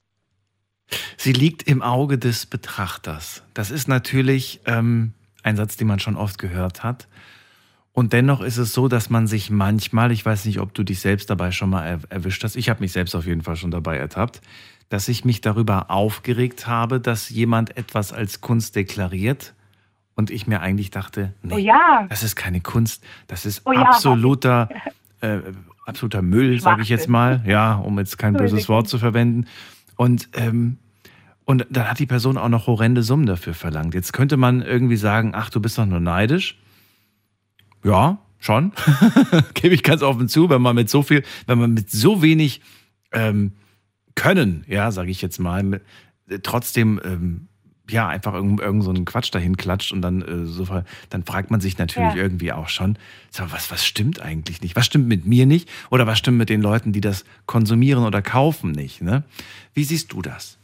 [1.17, 3.43] Sie liegt im Auge des Betrachters.
[3.53, 7.08] Das ist natürlich ähm, ein Satz, den man schon oft gehört hat.
[7.91, 10.99] Und dennoch ist es so, dass man sich manchmal, ich weiß nicht, ob du dich
[10.99, 13.69] selbst dabei schon mal er erwischt hast, ich habe mich selbst auf jeden Fall schon
[13.69, 14.41] dabei ertappt,
[14.89, 19.53] dass ich mich darüber aufgeregt habe, dass jemand etwas als Kunst deklariert
[20.15, 23.71] und ich mir eigentlich dachte, nee, oh ja, das ist keine Kunst, das ist Oh
[23.71, 23.82] ja.
[23.84, 24.69] absoluter,
[25.21, 25.39] äh,
[25.86, 28.69] absoluter Müll, sage ich jetzt mal, ja, um jetzt kein böses.
[28.69, 29.45] Wort zu verwenden.
[29.95, 30.77] Und, ähm,
[31.45, 33.93] und dann hat die Person auch noch horrende Summen dafür verlangt.
[33.93, 36.58] Jetzt könnte man irgendwie sagen, ach, du bist doch nur neidisch.
[37.84, 38.71] Ja, schon.
[39.53, 42.62] Gebe ich ganz offen zu, wenn man mit so viel, wenn man mit so wenig
[43.12, 43.53] ähm,
[44.15, 45.82] Können, ja, sage ich jetzt mal, mit,
[46.29, 47.47] äh, trotzdem ähm,
[47.89, 51.23] ja einfach irgend, irgend so einen Quatsch dahin klatscht und dann äh, so ver- dann
[51.23, 52.21] fragt man sich natürlich Ja.
[52.21, 52.97] irgendwie auch schon,
[53.29, 54.77] sag, was was stimmt eigentlich nicht?
[54.77, 58.21] Was stimmt mit mir nicht oder was stimmt mit den Leuten, die das konsumieren oder
[58.21, 59.23] kaufen nicht, ne?
[59.73, 60.58] Wie siehst du das?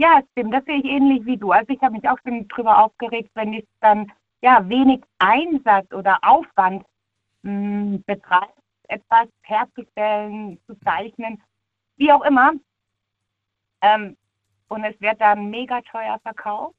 [0.00, 1.52] Ja, stimmt, das sehe ich ähnlich wie du.
[1.52, 4.10] Also ich habe mich auch schon drüber aufgeregt, wenn ich dann
[4.40, 6.86] ja wenig Einsatz oder Aufwand
[7.42, 8.58] mh, betreibt,
[8.88, 11.42] etwas herzustellen, zu zeichnen,
[11.96, 12.52] wie auch immer.
[13.82, 14.16] Ähm,
[14.68, 16.76] und es wird dann mega teuer verkauft.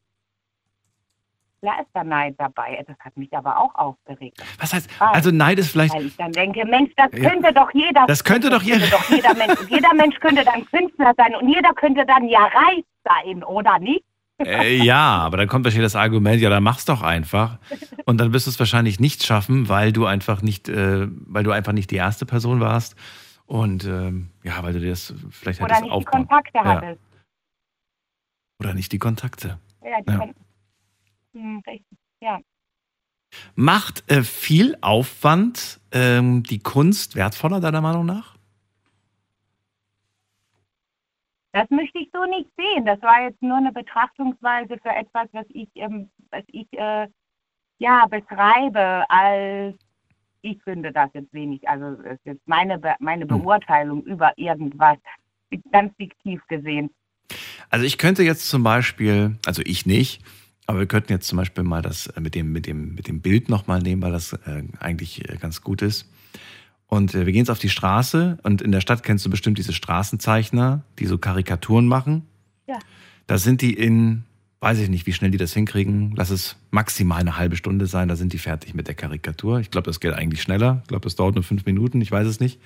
[1.64, 2.84] Da ist der Neid dabei.
[2.88, 4.42] Das hat mich aber auch aufgeregt.
[4.60, 7.30] Was heißt, also Neid ist vielleicht, Weil ich dann denke, Mensch, das Ja.
[7.30, 8.06] könnte doch jeder.
[8.08, 9.60] Das könnte doch jeder- doch jeder Mensch.
[9.70, 14.04] Jeder Mensch könnte dann Künstler sein und jeder könnte dann ja reich sein, oder nicht?
[14.44, 17.60] äh, ja, aber dann kommt wahrscheinlich das Argument, ja, dann mach's doch einfach.
[18.06, 21.52] Und dann wirst du es wahrscheinlich nicht schaffen, weil du einfach nicht, äh, weil du
[21.52, 22.96] einfach nicht die erste Person warst.
[23.46, 26.28] Und ähm, ja, weil du dir das vielleicht Oder hättest nicht die aufbauen.
[26.28, 26.64] Kontakte Ja.
[26.66, 27.02] hattest.
[28.60, 29.60] Oder nicht die Kontakte.
[29.84, 30.18] Ja, die Ja.
[30.18, 30.34] Kon.
[31.34, 32.40] Ja.
[33.56, 38.36] Macht äh, viel Aufwand ähm, die Kunst wertvoller, deiner Meinung nach?
[41.54, 42.86] Das möchte ich so nicht sehen.
[42.86, 47.08] Das war jetzt nur eine Betrachtungsweise für etwas, was ich, ähm, was ich äh,
[47.80, 49.76] ja, beschreibe als
[50.44, 51.68] ich finde das jetzt wenig.
[51.68, 53.42] Also es ist jetzt meine, Be meine Hm.
[53.42, 54.98] Beurteilung über irgendwas,
[55.72, 56.90] ganz fiktiv gesehen.
[57.70, 60.24] Also ich könnte jetzt zum Beispiel, also ich nicht,
[60.72, 63.20] aber wir könnten jetzt zum Beispiel mal das äh, mit dem, mit dem, mit dem
[63.20, 66.10] Bild nochmal nehmen, weil das äh, eigentlich äh, ganz gut ist.
[66.88, 69.58] Und äh, wir gehen jetzt auf die Straße und in der Stadt kennst du bestimmt
[69.58, 72.26] diese Straßenzeichner, die so Karikaturen machen.
[72.68, 72.80] Ja.
[73.28, 74.24] Da sind die in,
[74.62, 76.14] weiß ich nicht, wie schnell die das hinkriegen.
[76.16, 79.60] Lass es maximal eine halbe Stunde sein, da sind die fertig mit der Karikatur.
[79.60, 80.80] Ich glaube, das geht eigentlich schneller.
[80.84, 82.62] Ich glaube, das dauert nur fünf Minuten, ich weiß es nicht.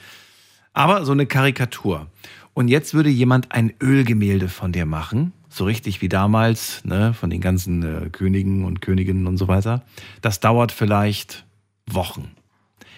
[0.74, 2.06] Aber so eine Karikatur.
[2.54, 7.30] Und jetzt würde jemand ein Ölgemälde von dir machen, so richtig wie damals, ne, von
[7.30, 9.84] den ganzen äh, Königen und Königinnen und so weiter.
[10.22, 11.46] Das dauert vielleicht
[11.88, 12.32] Wochen.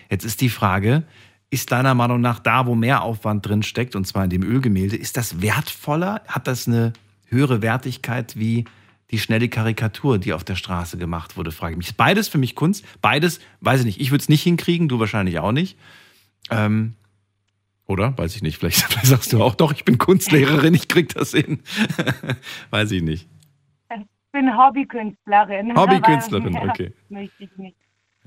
[0.10, 1.04] Jetzt ist die Frage,
[1.52, 4.96] ist deiner Meinung nach da, wo mehr Aufwand drin steckt, und zwar in dem Ölgemälde,
[4.96, 6.22] ist das wertvoller?
[6.28, 6.94] Hat das eine
[7.28, 8.66] höhere Wertigkeit wie
[9.12, 11.96] die schnelle Karikatur, die auf der Straße gemacht wurde, frage ich mich.
[11.96, 12.84] Beides für mich Kunst.
[13.02, 14.02] Beides, weiß ich nicht.
[14.02, 15.78] Ich würde es nicht hinkriegen, du wahrscheinlich auch nicht.
[16.50, 16.96] Ähm,
[17.88, 18.18] oder?
[18.18, 18.58] Weiß ich nicht.
[18.58, 21.64] Vielleicht, vielleicht sagst du auch doch, ich bin Kunstlehrerin, ich krieg das hin.
[22.70, 23.28] weiß ich nicht.
[23.96, 25.76] Ich bin Hobbykünstlerin.
[25.78, 26.94] Hobbykünstlerin, aber, ja, okay.
[27.10, 27.78] Möchte ich nicht.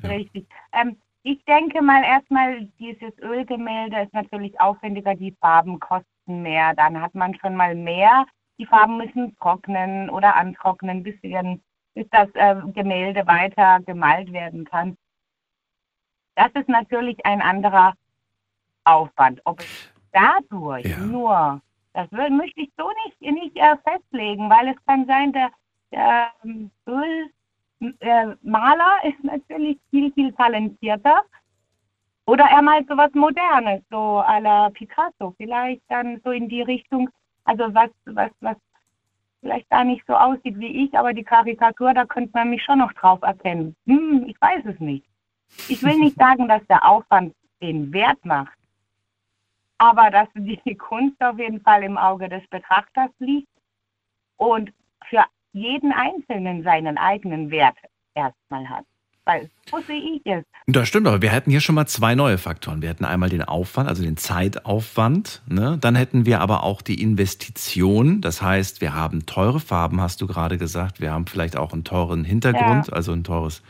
[0.03, 0.09] Ja.
[0.09, 0.47] Richtig.
[0.73, 6.75] Ähm, ich denke mal erstmal, dieses Ölgemälde ist natürlich aufwendiger, die Farben kosten mehr.
[6.75, 8.25] Dann hat man schon mal mehr.
[8.59, 11.61] Die Farben müssen trocknen oder antrocknen, bis, dann,
[11.95, 14.97] bis das äh, Gemälde weiter gemalt werden kann.
[16.37, 17.95] Das ist natürlich ein anderer
[18.85, 19.41] Aufwand.
[19.45, 20.99] Ob es dadurch Ja.
[20.99, 21.61] nur,
[21.93, 25.51] das will, möchte ich so nicht, nicht äh, festlegen, weil es kann sein, der,
[25.93, 26.71] der ähm,
[28.03, 31.23] Ölmaler ist natürlich viel, viel talentierter.
[32.27, 37.09] Oder er malt sowas Modernes, so à la Picasso, vielleicht dann so in die Richtung,
[37.45, 38.57] also was, was, was
[39.41, 42.79] vielleicht gar nicht so aussieht wie ich, aber die Karikatur, da könnte man mich schon
[42.79, 43.75] noch drauf erkennen.
[43.87, 45.05] Hm, ich weiß es nicht.
[45.67, 48.57] Ich will nicht sagen, dass der Aufwand den Wert macht,
[49.81, 53.49] aber dass die Kunst auf jeden Fall im Auge des Betrachters liegt
[54.37, 54.73] und
[55.09, 57.77] für jeden Einzelnen seinen eigenen Wert
[58.15, 58.85] erstmal hat.
[59.25, 60.45] Weil so sehe ich es.
[60.67, 62.83] Das stimmt, aber wir hätten hier schon mal zwei neue Faktoren.
[62.83, 65.43] Wir hätten einmal den Aufwand, also den Zeitaufwand.
[65.47, 65.79] Ne?
[65.81, 68.21] Dann hätten wir aber auch die Investition.
[68.21, 71.01] Das heißt, wir haben teure Farben, hast du gerade gesagt.
[71.01, 73.63] Wir haben vielleicht auch einen teuren Hintergrund, also ein teures.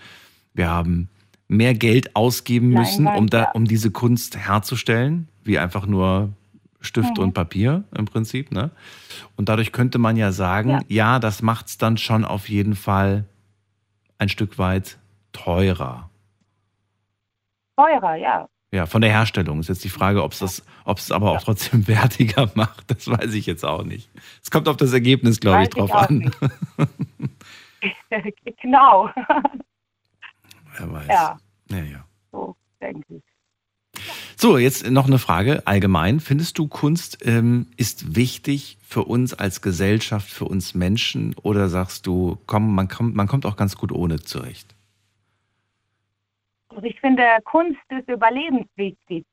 [0.55, 1.09] Wir haben
[1.47, 3.51] mehr Geld ausgeben müssen, Leinwand, um, da, ja.
[3.53, 6.31] um diese Kunst herzustellen, wie einfach nur
[6.81, 7.25] Stift Mhm.
[7.25, 8.53] und Papier im Prinzip.
[8.53, 8.71] Ne?
[9.37, 11.19] Und dadurch könnte man ja sagen, ja, Ja.
[11.19, 13.25] das macht es dann schon auf jeden Fall
[14.19, 14.99] ein Stück weit
[15.33, 16.09] teurer.
[17.77, 18.49] Teurer, ja.
[18.73, 21.43] Ja, von der Herstellung ist jetzt die Frage, ob es das, ob es aber auch
[21.43, 22.91] trotzdem wertiger macht.
[22.91, 24.09] Das weiß ich jetzt auch nicht.
[24.43, 26.31] Es kommt auf das Ergebnis, glaube ich, ich drauf an.
[28.63, 29.11] genau.
[30.79, 31.09] Wer weiß.
[31.09, 31.39] Ja.
[31.71, 32.05] ja, ja.
[32.33, 33.23] so denke ich.
[34.41, 36.19] So, jetzt noch eine Frage allgemein.
[36.19, 41.35] Findest du, Kunst ähm, ist wichtig für uns als Gesellschaft, für uns Menschen?
[41.43, 44.75] Oder sagst du, komm, man kommt, man kommt auch ganz gut ohne zurecht?
[46.71, 49.27] Also ich finde, Kunst ist überlebenswichtig.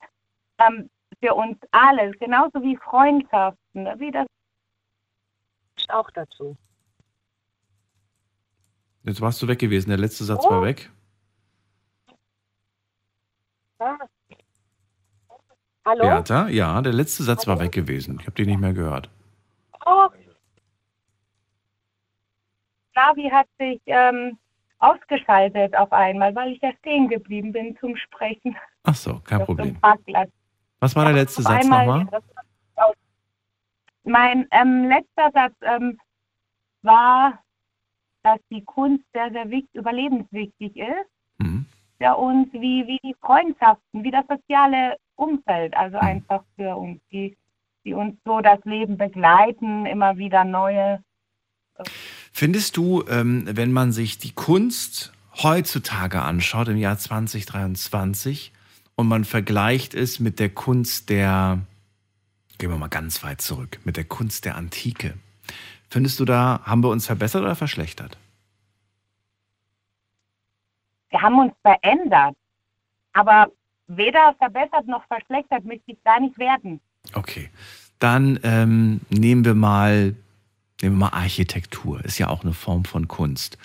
[0.60, 0.90] Ähm,
[1.24, 4.28] für uns alle, genauso wie Freundschaften, wie das
[5.88, 6.58] auch dazu.
[9.04, 9.88] Jetzt warst du weg gewesen.
[9.88, 10.50] Der letzte Satz Oh.
[10.50, 10.92] war weg.
[15.88, 16.02] Hallo?
[16.02, 18.18] Bertha, ja, der letzte Satz war weg gewesen.
[18.20, 19.10] Ich habe dich nicht mehr gehört.
[19.86, 20.10] Oh.
[22.94, 24.38] Navi hat sich ähm,
[24.80, 28.58] ausgeschaltet auf einmal, weil ich ja stehen geblieben bin zum Sprechen.
[28.84, 29.78] Ach so, kein Problem.
[30.82, 32.06] Was war der letzte Satz nochmal?
[34.04, 35.98] Mein ähm, letzter Satz ähm,
[36.82, 37.40] war,
[38.24, 41.66] dass die Kunst sehr, sehr wichtig, überlebenswichtig ist Mhm.
[42.00, 47.36] für uns, wie, wie die Freundschaften, wie das soziale Umfeld, also einfach für uns, die,
[47.84, 51.04] die uns so das Leben begleiten, immer wieder neue.
[52.32, 55.12] Findest du, ähm, wenn man sich die Kunst
[55.44, 58.54] heutzutage anschaut, im Jahr 2023,
[58.96, 61.60] und man vergleicht es mit der Kunst der,
[62.58, 65.14] gehen wir mal ganz weit zurück, mit der Kunst der Antike,
[65.90, 68.18] findest du da, haben wir uns verbessert oder verschlechtert?
[71.10, 72.36] Wir haben uns verändert,
[73.14, 73.48] aber
[73.88, 76.80] weder verbessert noch verschlechtert möchte ich gar nicht werden.
[77.14, 77.50] Okay,
[78.00, 80.16] dann ähm, nehmen wir mal,
[80.82, 83.58] nehmen wir mal Architektur, ist ja auch eine Form von Kunst,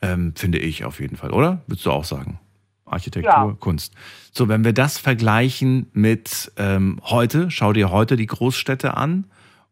[0.00, 1.62] ähm, finde ich auf jeden Fall, oder?
[1.66, 2.38] Würdest du auch sagen?
[2.84, 3.56] Architektur, Ja.
[3.58, 3.94] Kunst.
[4.32, 9.24] So, wenn wir das vergleichen mit ähm, heute, schau dir heute die Großstädte an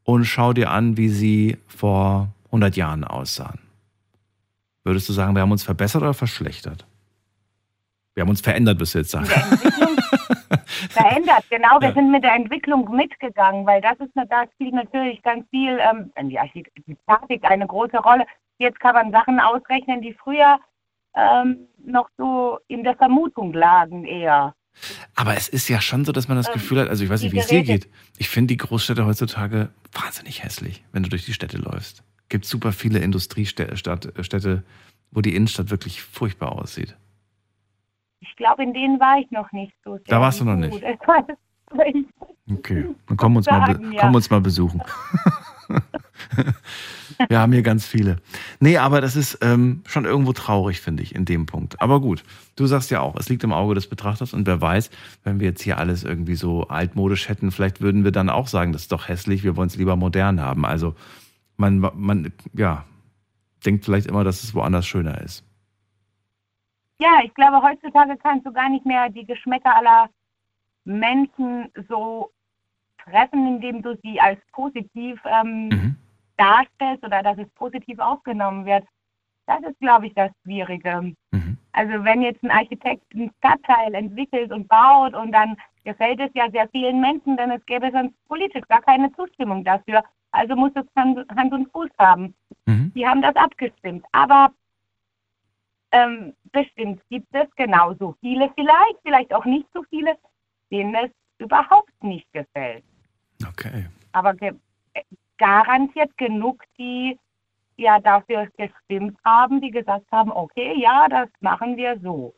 [0.04, 3.60] und schau dir an, wie sie vor 100 Jahren aussahen.
[4.84, 6.86] Würdest du sagen, wir haben uns verbessert oder verschlechtert?
[8.16, 9.10] Wir haben uns verändert, bis jetzt
[10.90, 11.78] verändert, genau.
[11.80, 11.94] Wir Ja.
[11.94, 16.38] sind mit der Entwicklung mitgegangen, weil das ist, da spielt natürlich ganz viel, ähm, die
[16.38, 16.98] Architektik
[17.42, 18.24] eine große Rolle.
[18.58, 20.58] Jetzt kann man Sachen ausrechnen, die früher
[21.14, 24.54] ähm, noch so in der Vermutung lagen eher.
[25.14, 27.20] Aber es ist ja schon so, dass man das Ähm, Gefühl hat, also ich weiß
[27.22, 27.86] nicht, wie es dir geht.
[28.16, 32.02] Ich finde die Großstädte heutzutage wahnsinnig hässlich, wenn du durch die Städte läufst.
[32.30, 34.62] Gibt super viele Industriestädte,
[35.10, 36.96] wo die Innenstadt wirklich furchtbar aussieht.
[38.28, 40.04] Ich glaube, in denen war ich noch nicht so sehr.
[40.06, 40.82] Da warst du noch nicht.
[42.52, 44.00] Okay, dann komm uns, mal, ja.
[44.00, 44.82] komm uns mal besuchen.
[47.28, 48.18] Wir haben hier ganz viele.
[48.60, 51.80] Nee, aber das ist ähm, schon irgendwo traurig, finde ich, in dem Punkt.
[51.80, 52.22] Aber gut,
[52.54, 54.90] du sagst ja auch, es liegt im Auge des Betrachters und wer weiß,
[55.24, 58.72] wenn wir jetzt hier alles irgendwie so altmodisch hätten, vielleicht würden wir dann auch sagen,
[58.72, 60.64] das ist doch hässlich, wir wollen es lieber modern haben.
[60.64, 60.94] Also
[61.56, 62.84] man, man, ja,
[63.64, 65.42] denkt vielleicht immer, dass es woanders schöner ist.
[66.98, 70.08] Ja, ich glaube, heutzutage kannst du gar nicht mehr die Geschmäcker aller
[70.84, 72.30] Menschen so
[73.04, 75.96] treffen, indem du sie als positiv ähm, Mhm.
[76.36, 78.84] darstellst oder dass es positiv aufgenommen wird.
[79.46, 81.14] Das ist, glaube ich, das Schwierige.
[81.30, 81.58] Mhm.
[81.72, 86.50] Also wenn jetzt ein Architekt einen Stadtteil entwickelt und baut und dann gefällt es ja
[86.50, 90.02] sehr vielen Menschen, dann es gäbe sonst politisch gar keine Zustimmung dafür.
[90.32, 92.34] Also muss es Hand, Hand und Fuß haben.
[92.66, 92.92] Mhm.
[92.94, 94.04] Die haben das abgestimmt.
[94.12, 94.50] Aber
[95.96, 100.16] ähm, bestimmt gibt es genauso viele vielleicht, vielleicht auch nicht so viele,
[100.70, 102.84] denen es überhaupt nicht gefällt.
[103.46, 103.86] Okay.
[104.12, 104.52] Aber ge
[104.94, 105.02] äh,
[105.38, 107.18] garantiert genug, die
[107.76, 112.34] ja dafür gestimmt haben, die gesagt haben, okay, ja, das machen wir so.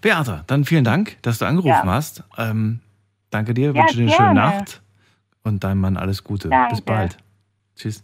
[0.00, 1.92] Beata, dann vielen Dank, dass du angerufen Ja.
[1.92, 2.24] hast.
[2.38, 2.80] Ähm,
[3.30, 4.34] danke dir, Ja, wünsche dir eine schöne.
[4.34, 4.82] Nacht
[5.42, 6.48] und deinem Mann alles Gute.
[6.48, 6.76] Danke.
[6.76, 7.18] Bis bald.
[7.74, 8.02] Tschüss.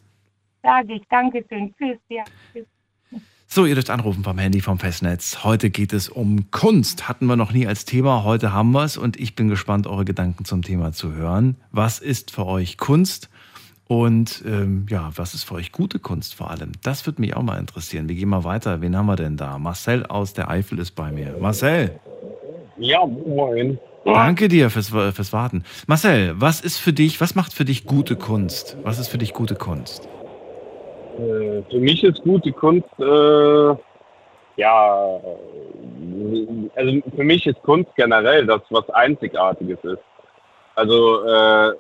[0.63, 2.25] Sage ich, Dankeschön, tschüss, ja.
[2.53, 2.67] Tschüss.
[3.55, 5.45] So, ihr dürft anrufen vom Handy vom Festnetz.
[5.45, 7.07] Heute geht es um Kunst.
[7.09, 8.25] Hatten wir noch nie als Thema.
[8.25, 11.55] Heute haben wir es und ich bin gespannt, eure Gedanken zum Thema zu hören.
[11.71, 13.31] Was ist für euch Kunst?
[13.87, 16.73] Und ähm, ja, was ist für euch gute Kunst vor allem?
[16.83, 18.09] Das würde mich auch mal interessieren.
[18.09, 18.81] Wir gehen mal weiter.
[18.81, 19.57] Wen haben wir denn da?
[19.61, 21.37] Marcel aus der Eifel ist bei mir.
[21.41, 22.01] Marcel,
[22.77, 23.79] Ja, moin.
[24.05, 25.63] danke dir fürs, fürs Warten.
[25.87, 28.77] Marcel, was ist für dich, was macht für dich gute Kunst?
[28.83, 30.09] Was ist für dich gute Kunst?
[31.19, 33.75] Äh, für mich ist gute Kunst, äh,
[34.57, 35.21] ja,
[36.77, 40.03] also für mich ist Kunst generell das, was Einzigartiges ist.
[40.77, 41.73] Also äh,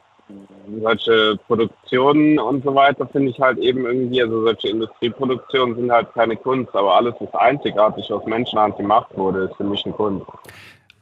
[0.80, 6.12] solche Produktionen und so weiter finde ich halt eben irgendwie, also solche Industrieproduktionen sind halt
[6.14, 10.26] keine Kunst, aber alles, was einzigartig aus Menschenhand gemacht wurde, ist für mich eine Kunst.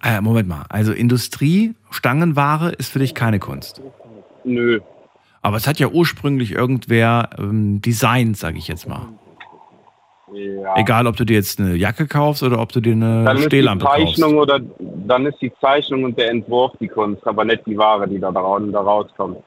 [0.03, 0.64] Äh, Moment mal.
[0.68, 3.81] Also Industrie, Stangenware ist für dich keine Kunst.
[4.45, 4.81] Nö,
[5.43, 9.09] Aber es hat ja ursprünglich irgendwer ähm, designt, sage ich jetzt mal.
[10.33, 10.77] ja.
[10.77, 13.43] Egal, ob du dir jetzt eine Jacke kaufst oder ob du dir eine Dann ist
[13.43, 13.99] die Stehlampe kaufst.
[14.01, 18.09] Zeichnung oder dann ist die Zeichnung und der Entwurf die Kunst, aber nicht die Ware,
[18.09, 19.39] die da, da, da rauskommt.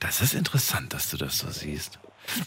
[0.00, 2.00] Das ist interessant, dass du das so siehst.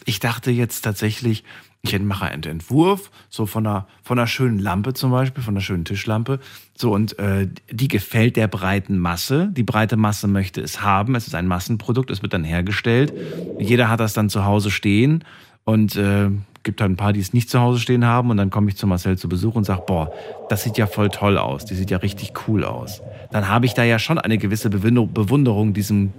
[0.04, 1.44] Ich dachte jetzt tatsächlich,
[1.82, 5.60] ich mache einen Entwurf, so von einer, von einer schönen Lampe zum Beispiel, von einer
[5.60, 6.40] schönen Tischlampe.
[6.76, 9.48] So, und äh, die gefällt der breiten Masse.
[9.52, 11.14] Die breite Masse möchte es haben.
[11.14, 13.12] Es ist ein Massenprodukt, es wird dann hergestellt.
[13.58, 15.24] Jeder hat das dann zu Hause stehen
[15.64, 16.30] und äh,
[16.64, 18.30] gibt halt ein paar, die es nicht zu Hause stehen haben.
[18.30, 20.12] Und dann komme ich zu Marcel zu Besuch und sage, boah,
[20.48, 21.64] das sieht ja voll toll aus.
[21.64, 23.02] Die sieht ja richtig cool aus.
[23.30, 26.12] Dann habe ich da ja schon eine gewisse Bewunder- Bewunderung diesem,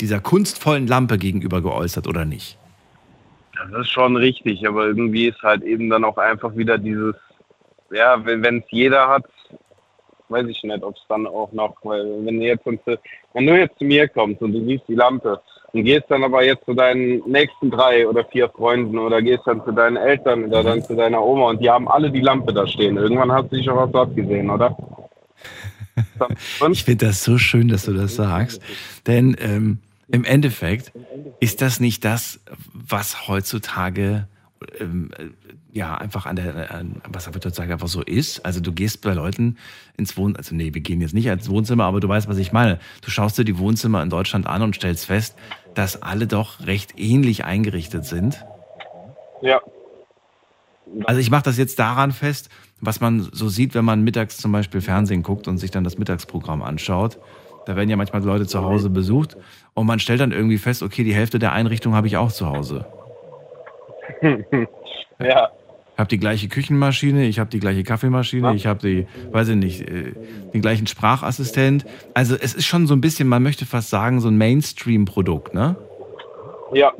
[0.00, 2.58] dieser kunstvollen Lampe gegenüber geäußert, oder nicht?
[3.68, 7.14] Das ist schon richtig, aber irgendwie ist halt eben dann auch einfach wieder dieses,
[7.90, 9.24] ja, wenn es jeder hat,
[10.28, 13.78] weiß ich nicht, ob es dann auch noch, weil wenn du jetzt, wenn du jetzt
[13.78, 15.40] zu mir kommst und du siehst die Lampe
[15.72, 19.64] und gehst dann aber jetzt zu deinen nächsten drei oder vier Freunden oder gehst dann
[19.64, 22.66] zu deinen Eltern oder dann zu deiner Oma und die haben alle die Lampe da
[22.66, 22.96] stehen.
[22.96, 24.76] Irgendwann hast du dich auch was dort gesehen, oder?
[26.70, 28.62] Ich finde das so schön, dass du das sagst.
[29.06, 29.78] Denn ähm,
[30.12, 30.92] im Endeffekt
[31.40, 32.40] ist das nicht das,
[32.72, 34.28] was heutzutage
[34.78, 35.28] ähm, äh,
[35.72, 38.44] ja einfach an der, an, was heutzutage einfach so ist.
[38.44, 39.56] Also du gehst bei Leuten
[39.96, 42.52] ins Wohnzimmer, also nee, wir gehen jetzt nicht ins Wohnzimmer, aber du weißt, was ich
[42.52, 42.78] meine.
[43.02, 45.36] Du schaust dir die Wohnzimmer in Deutschland an und stellst fest,
[45.74, 48.44] dass alle doch recht ähnlich eingerichtet sind.
[49.42, 49.60] ja,
[51.04, 54.52] Also ich mache das jetzt daran fest, was man so sieht, wenn man mittags zum
[54.52, 57.18] Beispiel Fernsehen guckt und sich dann das Mittagsprogramm anschaut.
[57.66, 59.36] Da werden ja manchmal Leute zu Hause besucht
[59.74, 62.46] und man stellt dann irgendwie fest, okay, die Hälfte der Einrichtung habe ich auch zu
[62.46, 62.86] Hause.
[65.18, 65.48] ja,
[65.94, 69.56] Ich habe die gleiche Küchenmaschine, ich habe die gleiche Kaffeemaschine, ich habe die, weiß ich
[69.56, 70.12] nicht, äh,
[70.52, 71.86] den gleichen Sprachassistent.
[72.14, 75.76] Also es ist schon so ein bisschen, man möchte fast sagen, so ein Mainstream-Produkt, ne?
[76.72, 76.92] ja.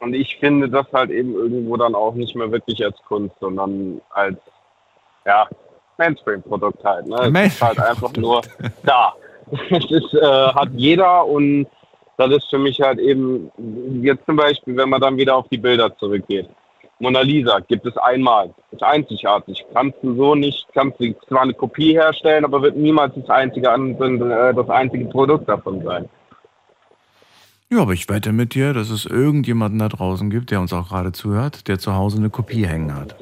[0.00, 4.00] Und ich finde das halt eben irgendwo dann auch nicht mehr wirklich als Kunst, sondern
[4.10, 4.36] als,
[5.24, 5.48] ja,
[5.98, 7.06] Mainstream-Produkt halt.
[7.06, 7.16] Ne?
[7.44, 8.42] Es ist halt einfach nur
[8.82, 9.12] da.
[9.70, 11.66] Es ist, äh, hat jeder und
[12.16, 13.50] das ist für mich halt eben,
[14.02, 16.48] jetzt zum Beispiel, wenn man dann wieder auf die Bilder zurückgeht.
[16.98, 18.54] Mona Lisa gibt es einmal.
[18.70, 19.64] Ist einzigartig.
[19.74, 23.68] Kannst du so nicht, kannst du zwar eine Kopie herstellen, aber wird niemals das einzige,
[23.68, 26.08] äh, das einzige Produkt davon sein.
[27.70, 30.90] Ja, aber ich wette mit dir, dass es irgendjemanden da draußen gibt, der uns auch
[30.90, 33.16] gerade zuhört, der zu Hause eine Kopie hängen hat.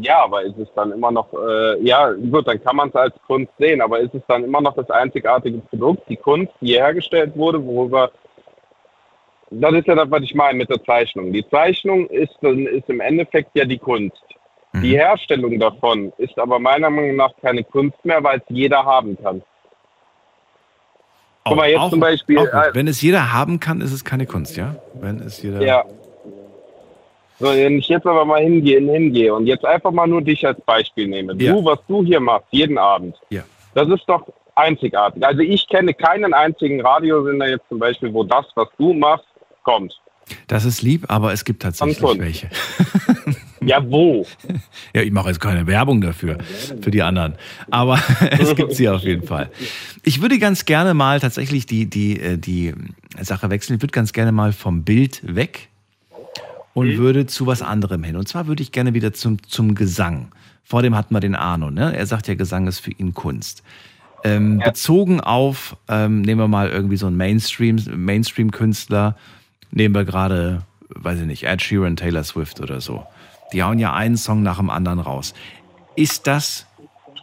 [0.00, 3.14] Ja, aber ist es dann immer noch, äh, ja gut, dann kann man es als
[3.26, 7.36] Kunst sehen, aber ist es dann immer noch das einzigartige Produkt, die Kunst, die hergestellt
[7.36, 8.10] wurde, worüber,
[9.50, 11.32] das ist ja das, was ich meine mit der Zeichnung.
[11.32, 14.22] Die Zeichnung ist, ist im Endeffekt ja die Kunst.
[14.72, 14.82] Mhm.
[14.82, 19.16] Die Herstellung davon ist aber meiner Meinung nach keine Kunst mehr, weil es jeder haben
[19.22, 19.42] kann.
[21.44, 22.38] Guck mal, jetzt auch, zum Beispiel.
[22.38, 24.74] Äh, Wenn es jeder haben kann, ist es keine Kunst, ja?
[24.94, 25.62] Wenn es jeder.
[25.62, 25.84] Ja,
[27.38, 30.60] so, wenn ich jetzt aber mal hingehe, hingehe und jetzt einfach mal nur dich als
[30.62, 31.34] Beispiel nehme.
[31.38, 31.52] Ja.
[31.52, 33.42] Du, was du hier machst, jeden Abend, ja.
[33.74, 35.24] das ist doch einzigartig.
[35.24, 39.26] Also ich kenne keinen einzigen Radiosender jetzt zum Beispiel, wo das, was du machst,
[39.62, 39.94] kommt.
[40.48, 42.48] Das ist lieb, aber es gibt tatsächlich welche.
[43.66, 44.24] Ja, wo?
[44.94, 46.38] Ja, ich mache jetzt keine Werbung dafür,
[46.80, 47.34] für die anderen.
[47.70, 47.98] Aber
[48.38, 49.50] es gibt sie auf jeden Fall.
[50.04, 52.72] Ich würde ganz gerne mal tatsächlich die, die, äh, die
[53.20, 53.76] Sache wechseln.
[53.76, 55.68] Ich würde ganz gerne mal vom Bild weg
[56.76, 56.98] und mhm.
[56.98, 58.16] würde zu was anderem hin.
[58.16, 60.28] Und zwar würde ich gerne wieder zum, zum Gesang.
[60.62, 61.96] Vor dem hatten wir den Arno, ne?
[61.96, 63.62] Er sagt ja, Gesang ist für ihn Kunst.
[64.24, 64.66] Ähm, ja.
[64.66, 69.16] Bezogen auf, ähm, nehmen wir mal irgendwie so einen Mainstream, Mainstream-Künstler,
[69.70, 73.06] nehmen wir gerade, weiß ich nicht, Ed Sheeran, Taylor Swift oder so.
[73.54, 75.32] Die hauen ja einen Song nach dem anderen raus.
[75.94, 76.66] Ist das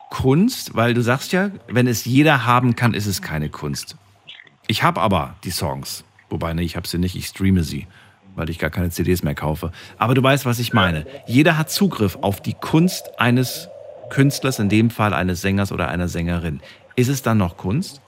[0.09, 0.73] Kunst?
[0.73, 3.97] Weil du sagst ja, wenn es jeder haben kann, ist es keine Kunst.
[4.65, 6.05] Ich habe aber die Songs.
[6.31, 7.85] Wobei, ne, ich habe sie nicht, ich streame sie
[8.35, 9.71] weil ich gar keine CDs mehr kaufe.
[9.97, 11.05] Aber du weißt, was ich meine.
[11.25, 13.69] Jeder hat Zugriff auf die Kunst eines
[14.09, 16.61] Künstlers, in dem Fall eines Sängers oder einer Sängerin.
[16.95, 18.01] Ist es dann noch Kunst?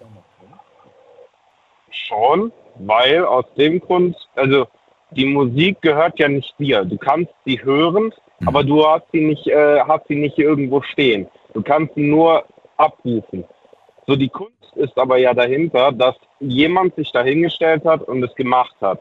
[1.89, 4.67] Schon, weil aus dem Grund, also
[5.11, 6.85] die Musik gehört ja nicht dir.
[6.85, 8.47] Du kannst sie hören, mhm.
[8.47, 11.27] aber du hast sie nicht, äh, hast sie nicht irgendwo stehen.
[11.53, 12.43] Du kannst sie nur
[12.77, 13.45] abrufen.
[14.07, 18.75] So die Kunst ist aber ja dahinter, dass jemand sich dahingestellt hat und es gemacht
[18.81, 18.99] hat.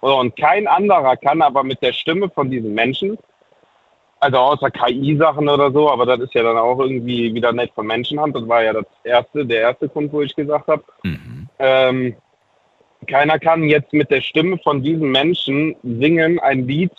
[0.00, 3.18] Und kein anderer kann aber mit der Stimme von diesen Menschen,
[4.20, 7.86] also außer KI-Sachen oder so, aber das ist ja dann auch irgendwie wieder nett von
[7.86, 8.34] Menschenhand.
[8.34, 10.82] Das war ja das erste, der erste Grund, wo ich gesagt habe.
[11.02, 11.48] Mhm.
[11.58, 12.16] Ähm,
[13.06, 16.92] keiner kann jetzt mit der Stimme von diesen Menschen singen ein Lied,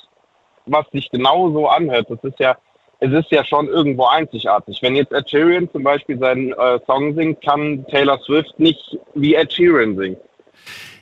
[0.65, 2.07] was sich genauso anhört.
[2.09, 2.57] Das ist ja,
[2.99, 4.81] es ist ja schon irgendwo einzigartig.
[4.81, 9.35] Wenn jetzt Ed Sheeran zum Beispiel seinen äh, Song singt, kann Taylor Swift nicht wie
[9.35, 10.17] Ed Sheeran singen.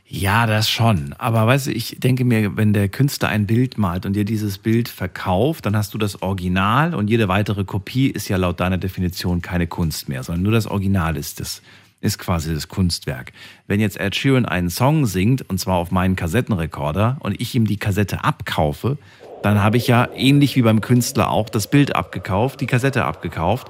[0.10, 1.14] Ja, das schon.
[1.18, 4.58] Aber weißt du, ich denke mir, wenn der Künstler ein Bild malt und dir dieses
[4.58, 8.78] Bild verkauft, dann hast du das Original und jede weitere Kopie ist ja laut deiner
[8.78, 11.62] Definition keine Kunst mehr, sondern nur das Original ist das,
[12.00, 13.34] ist quasi das Kunstwerk.
[13.68, 17.68] Wenn jetzt Ed Sheeran einen Song singt, und zwar auf meinen Kassettenrekorder, und ich ihm
[17.68, 18.98] die Kassette abkaufe,
[19.44, 23.68] dann habe ich ja ähnlich wie beim Künstler auch das Bild abgekauft, die Kassette abgekauft,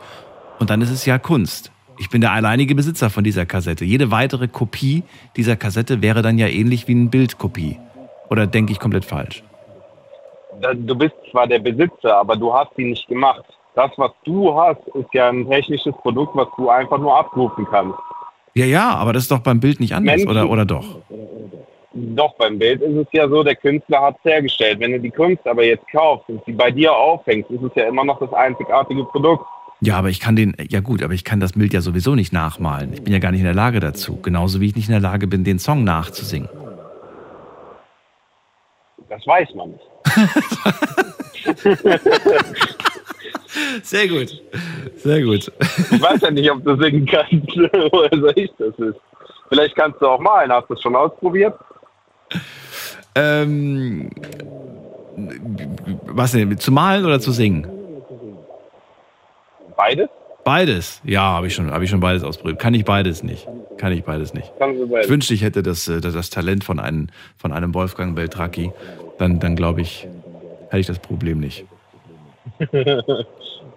[0.60, 1.72] und dann ist es ja Kunst.
[2.00, 3.84] Ich bin der alleinige Besitzer von dieser Kassette.
[3.84, 5.04] Jede weitere Kopie
[5.36, 7.80] dieser Kassette wäre dann ja ähnlich wie eine Bildkopie.
[8.30, 9.44] Oder denke ich komplett falsch?
[10.62, 13.46] Du bist zwar der Besitzer, aber du hast sie nicht gemacht.
[13.76, 17.98] Das, was du hast, ist ja ein technisches Produkt, was du einfach nur abrufen kannst.
[18.54, 20.84] Ja, ja, aber das ist doch beim Bild nicht anders, oder, oder doch?
[21.94, 24.80] Doch, beim Bild ist es ja so, der Künstler hat es hergestellt.
[24.80, 27.88] Wenn du die Kunst aber jetzt kaufst und sie bei dir aufhängst, ist es ja
[27.88, 29.46] immer noch das einzigartige Produkt.
[29.80, 32.34] Ja, aber ich kann den, ja gut, aber ich kann das Bild ja sowieso nicht
[32.34, 32.94] nachmalen.
[32.94, 34.20] Ich bin ja gar nicht in der Lage dazu.
[34.22, 36.50] Genauso wie ich nicht in der Lage bin, den Song nachzusingen.
[39.10, 39.84] Das weiß man nicht.
[43.84, 44.42] Sehr gut.
[44.98, 45.52] Sehr gut.
[45.92, 47.32] Ich weiß ja nicht, ob du singen kannst.
[47.92, 49.00] Woher soll ich das ist?
[49.50, 50.52] Vielleicht kannst du auch malen.
[50.52, 51.54] Hast du es schon ausprobiert?
[53.16, 54.10] Ähm,
[56.08, 56.58] was denn?
[56.58, 57.77] Zu malen oder zu singen?
[59.78, 60.10] Beides?
[60.44, 62.58] Beides, ja, habe ich schon, habe ich schon beides ausprobiert.
[62.58, 63.48] Kann ich beides nicht.
[63.78, 64.52] Kann ich beides nicht.
[65.02, 67.08] Ich wünschte, ich hätte das, äh, das, Talent von einem,
[67.38, 68.72] von einem Wolfgang Beltracchi.
[69.18, 70.08] Dann, dann glaube ich,
[70.70, 71.66] hätte ich das Problem nicht.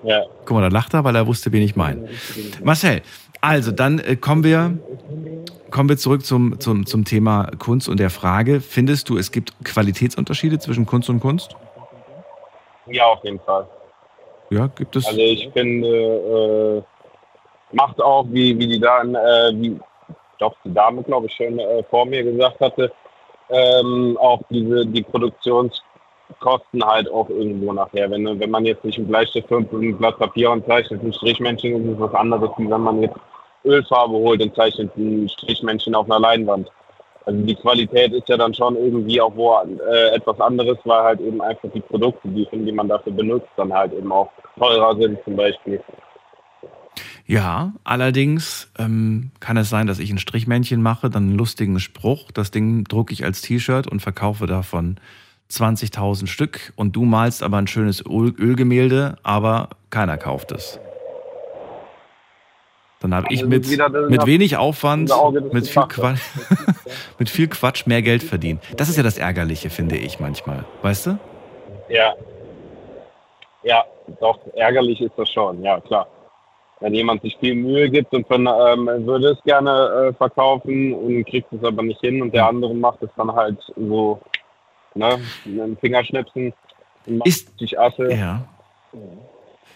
[0.04, 0.24] ja.
[0.44, 2.08] Guck mal, da lacht er, weil er wusste, wen ich meine.
[2.62, 3.02] Marcel,
[3.40, 4.78] also dann äh, kommen wir,
[5.70, 9.52] kommen wir zurück zum, zum, zum Thema Kunst und der Frage: Findest du, es gibt
[9.64, 11.56] Qualitätsunternschiede zwischen Kunst und Kunst?
[12.86, 13.66] Ja, auf jeden Fall.
[14.50, 15.06] Ja, gibt es.
[15.06, 16.82] Also ich finde, äh,
[17.74, 19.80] macht auch, wie, wie die Dame, äh, wie
[20.38, 22.92] doch die Dame, glaube ich, schon äh, vor mir gesagt hatte,
[23.48, 28.10] ähm, auch diese die Produktionskosten halt auch irgendwo nachher.
[28.10, 31.84] Wenn, wenn man jetzt nicht einen Bleistift und ein Blatt Papier und zeichnet ein Strichmännchen,
[31.84, 33.16] ist es was anderes, wie wenn man jetzt
[33.64, 36.70] Ölfarbe holt und zeichnet ein Strichmännchen auf einer Leinwand.
[37.30, 39.56] Also die Qualität ist ja dann schon irgendwie auch wo
[39.88, 43.72] äh, etwas anderes, weil halt eben einfach die Produkte, die, die man dafür benutzt, dann
[43.72, 45.80] halt eben auch teurer sind zum Beispiel.
[47.26, 52.32] Ja, allerdings ähm, kann es sein, dass ich ein Strichmännchen mache, dann einen lustigen Spruch.
[52.32, 54.96] Das Ding drucke ich als T-Shirt und verkaufe davon
[55.52, 56.72] 20.000 Stück.
[56.74, 60.80] Und du malst aber ein schönes Öl Ölgemälde, aber keiner kauft es.
[63.00, 65.10] Dann habe ich mit, mit wenig Aufwand,
[65.52, 66.20] mit viel, Quatsch,
[67.18, 68.60] mit viel Quatsch mehr Geld verdient.
[68.76, 70.64] Das ist ja das Ärgerliche, finde ich manchmal.
[70.82, 71.18] Weißt du?
[71.88, 72.14] Ja.
[73.62, 73.84] Ja,
[74.20, 76.06] doch, ärgerlich ist das schon, ja, klar.
[76.80, 81.24] Wenn jemand sich viel Mühe gibt und von, ähm, würde es gerne äh, verkaufen und
[81.24, 84.18] kriegt es aber nicht hin und der andere macht es dann halt so,
[84.94, 86.52] ne, mit dem Fingerschnipsen
[87.06, 88.12] und macht Ist- sich Asse.
[88.12, 88.42] Ja.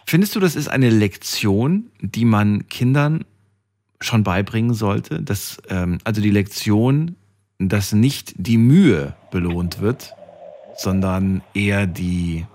[0.07, 3.25] Findest du, das ist eine Lektion, die man Kindern
[4.01, 5.23] schon beibringen sollte?
[5.23, 7.17] Dass, ähm, also die Lektion,
[7.59, 10.13] dass nicht die Mühe belohnt wird,
[10.77, 12.47] sondern eher die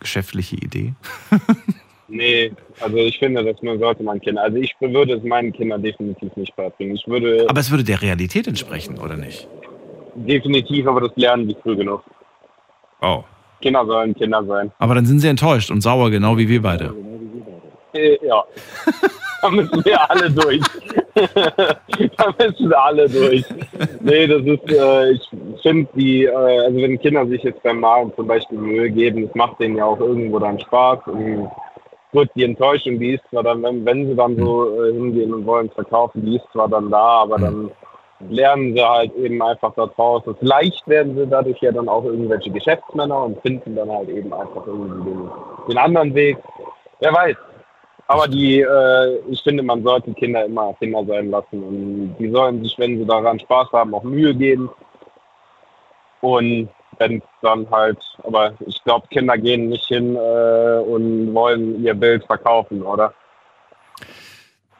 [0.00, 0.94] geschäftliche Idee?
[2.08, 4.42] Nee, also ich finde, das man sollte man Kinder.
[4.42, 6.94] Also ich würde es meinen Kindern definitiv nicht beibringen.
[6.94, 9.48] Ich würde Aber es würde der Realität entsprechen, oder nicht?
[10.14, 12.02] definitiv, aber das lernen die früh genug.
[13.00, 13.24] Oh.
[13.62, 14.70] Kinder sollen Kinder sein.
[14.78, 16.92] Aber dann sind sie enttäuscht und sauer, genau wie wir beide.
[17.94, 18.44] Äh, ja.
[19.42, 20.60] da müssen wir alle durch.
[22.16, 23.44] da müssen wir alle durch.
[24.00, 25.30] Nee, das ist, äh, ich
[25.62, 29.34] finde die, äh, also wenn Kinder sich jetzt beim Malen zum Beispiel Mühe geben, das
[29.34, 31.00] macht denen ja auch irgendwo dann Spaß.
[31.06, 31.50] Und
[32.12, 35.46] gut, die Enttäuschung, die ist zwar dann, wenn, wenn sie dann so äh, hingehen und
[35.46, 37.70] wollen verkaufen, die ist zwar dann da, aber dann
[38.28, 40.36] lernen sie halt eben einfach da draußen.
[40.38, 44.66] Vielleicht werden sie dadurch ja dann auch irgendwelche Geschäftsmänner und finden dann halt eben einfach
[44.66, 45.30] irgendwie den,
[45.68, 46.38] den anderen Weg.
[47.00, 47.36] Wer weiß.
[48.08, 52.62] Aber die, äh, ich finde, man sollte Kinder immer Kinder sein lassen und die sollen
[52.62, 54.70] sich, wenn sie daran Spaß haben, auch Mühe geben.
[56.20, 56.68] Und
[56.98, 62.24] wenn dann halt, aber ich glaube, Kinder gehen nicht hin äh, und wollen ihr Bild
[62.24, 63.14] verkaufen, oder?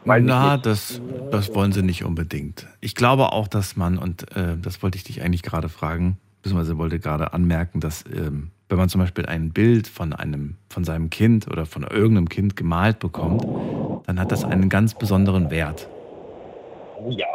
[0.04, 1.00] Ich Na, das,
[1.30, 2.66] das wollen sie nicht unbedingt.
[2.80, 6.76] Ich glaube auch, dass man, und äh, das wollte ich dich eigentlich gerade fragen, beziehungsweise
[6.76, 11.10] wollte gerade anmerken, dass ähm, wenn man zum Beispiel ein Bild von einem, von seinem
[11.10, 13.46] Kind oder von irgendeinem Kind gemalt bekommt,
[14.06, 15.88] dann hat das einen ganz besonderen Wert.
[17.10, 17.26] Ja.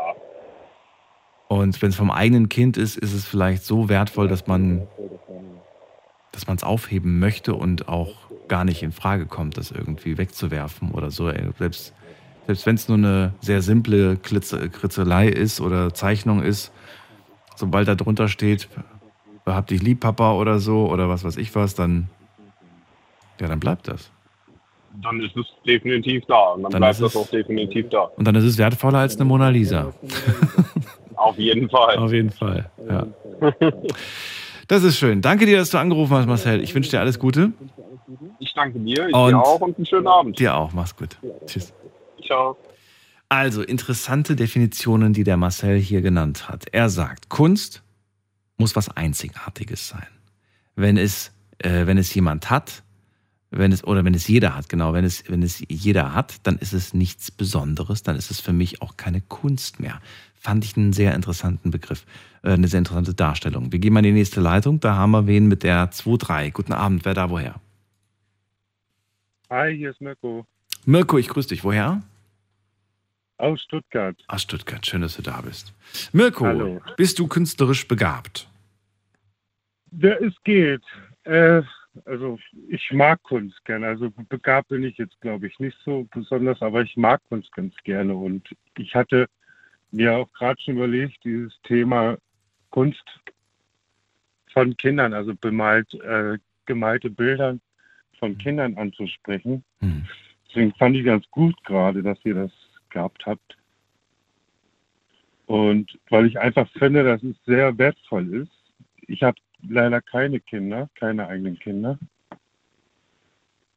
[1.48, 4.88] Und wenn es vom eigenen Kind ist, ist es vielleicht so wertvoll, dass man
[6.38, 8.14] dass man es aufheben möchte und auch
[8.48, 11.30] gar nicht in Frage kommt, das irgendwie wegzuwerfen oder so.
[11.30, 11.94] Ey, Selbst,
[12.48, 16.72] selbst wenn es nur eine sehr simple Klitze, Kritzelei ist oder Zeichnung ist,
[17.56, 18.68] sobald da drunter steht,
[19.46, 22.10] hab dich lieb, Papa oder so oder was weiß ich was, dann
[23.40, 24.10] ja, dann bleibt das.
[25.02, 28.00] Dann ist es definitiv da und dann, Dann bleibt ist das es- auch definitiv da.
[28.16, 29.94] Und dann ist es wertvoller als eine Mona Lisa.
[31.16, 31.98] Auf jeden Fall.
[31.98, 32.70] Auf jeden Fall.
[32.90, 33.06] Ja.
[34.68, 35.22] Das ist schön.
[35.22, 36.62] Danke dir, dass du angerufen hast, Marcel.
[36.62, 37.52] Ich wünsche dir alles Gute.
[38.40, 40.40] Ich danke dir, ich Und- dir auch und einen schönen Abend.
[40.40, 40.74] Dir auch.
[40.74, 41.18] Mach's gut.
[41.46, 41.74] Tschüss.
[42.28, 42.58] Ciao.
[43.30, 46.66] Also interessante Definitionen, die der Marcel hier genannt hat.
[46.72, 47.84] Er sagt, Kunst
[48.58, 50.08] muss was Einzigartiges sein.
[50.76, 52.84] Wenn es, äh, wenn es jemand hat,
[53.50, 56.58] wenn es, oder wenn es jeder hat, genau, wenn es, wenn es jeder hat, dann
[56.58, 60.02] ist es nichts Besonderes, dann ist es für mich auch keine Kunst mehr.
[60.36, 62.06] Fand ich einen sehr interessanten Begriff,
[62.44, 63.72] äh, eine sehr interessante Darstellung.
[63.72, 66.52] Wir gehen mal in die nächste Leitung, da haben wir wen mit der 2-3.
[66.52, 67.56] Guten Abend, wer da woher?
[69.50, 70.46] Hi, hier ist Mirko
[70.86, 71.66] Mirko, ich grüße dich.
[71.66, 72.02] Woher?
[73.38, 74.16] Aus Stuttgart.
[74.28, 75.74] Aus Stuttgart, schön, dass du da bist.
[76.14, 76.82] Mirko, Hallo.
[76.96, 78.48] bist du künstlerisch begabt?
[79.92, 80.84] Der es geht.
[81.24, 81.62] Äh,
[82.06, 83.88] also ich mag Kunst gerne.
[83.88, 87.76] Also begabt bin ich jetzt, glaube ich, nicht so besonders, aber ich mag Kunst ganz
[87.84, 88.16] gerne.
[88.16, 89.28] Und ich hatte
[89.92, 92.18] mir auch gerade schon überlegt, dieses Thema
[92.70, 93.04] Kunst
[94.54, 97.58] von Kindern, also bemalt, äh, gemalte Bilder
[98.20, 99.64] von Kindern anzusprechen.
[99.80, 100.06] Hm.
[100.48, 102.52] Deswegen fand ich ganz gut gerade, dass ihr das
[102.98, 103.58] gehabt habt.
[105.46, 108.52] Und weil ich einfach finde, dass es sehr wertvoll ist.
[109.08, 111.98] Ich habe leider keine Kinder, keine eigenen Kinder.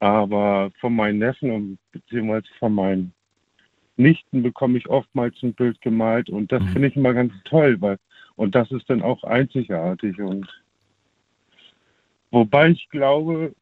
[0.00, 3.12] Aber von meinen Neffen und beziehungsweise von meinen
[3.96, 6.68] Nichten bekomme ich oftmals ein Bild gemalt und das Mhm.
[6.68, 7.98] finde ich immer ganz toll, weil
[8.36, 10.48] und das ist dann auch einzigartig und
[12.30, 13.54] wobei ich glaube,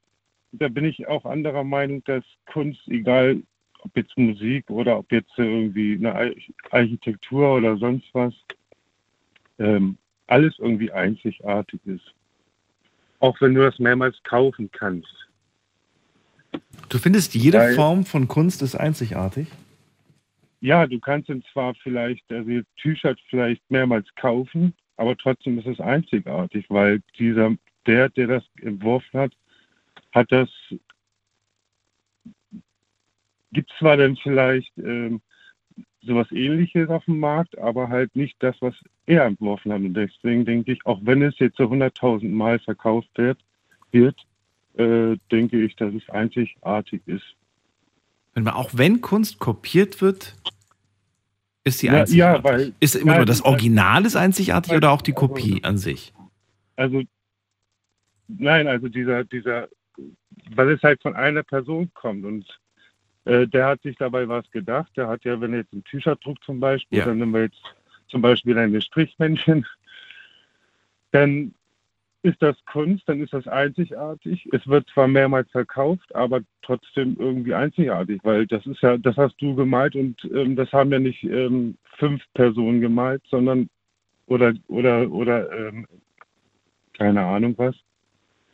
[0.53, 3.43] da bin ich auch anderer Meinung, dass Kunst, egal
[3.81, 6.31] ob jetzt Musik oder ob jetzt irgendwie eine Ar-
[6.71, 8.35] Architektur oder sonst was,
[9.59, 12.15] ähm, alles irgendwie einzigartig ist.
[13.21, 15.29] Auch wenn du das mehrmals kaufen kannst.
[16.89, 19.49] Du findest, jede Weil- Form von Kunst ist einzigartig?
[20.61, 22.51] Ja, du kannst ihn zwar vielleicht, also
[22.83, 27.55] T-Shirt vielleicht mehrmals kaufen, aber trotzdem ist es einzigartig, weil dieser,
[27.87, 29.33] der, der das entworfen hat,
[30.13, 30.49] hat das,
[33.53, 35.21] gibt zwar dann vielleicht ähm,
[36.03, 38.75] sowas ähnliches auf dem Markt, aber halt nicht das, was
[39.07, 39.81] er entworfen hat.
[39.81, 43.39] Und deswegen denke ich, auch wenn es jetzt so 100.000 Mal verkauft wird,
[43.91, 44.17] wird
[44.77, 47.25] äh, denke ich, dass es einzigartig ist.
[48.35, 50.37] Wenn man, auch wenn Kunst kopiert wird,
[51.65, 52.45] ist die Ja, ja, einzigartig.
[52.45, 55.65] weil- ist immer Ja, nur das Original ist einzigartig weil- oder auch die also- Kopie
[55.65, 56.13] an sich?
[56.77, 57.03] Also,
[58.29, 59.69] nein, also dieser, dieser,
[60.55, 62.47] weil es halt von einer Person kommt und
[63.29, 64.91] der hat sich dabei was gedacht.
[64.97, 67.05] Der hat ja, wenn er jetzt ein T-Shirt druckt zum Beispiel, Ja.
[67.05, 67.63] dann nehmen wir jetzt
[68.09, 69.67] zum Beispiel eine Strichmännchen,
[71.13, 71.55] dann
[72.23, 74.49] ist das Kunst, dann ist das einzigartig.
[74.53, 79.37] Es wird zwar mehrmals verkauft, aber trotzdem irgendwie einzigartig, weil das ist ja, das hast
[79.41, 83.69] du gemalt und ähm, das haben ja nicht ähm, fünf Personen gemalt, sondern
[84.27, 85.87] oder oder oder ähm,
[86.95, 87.77] keine Ahnung was.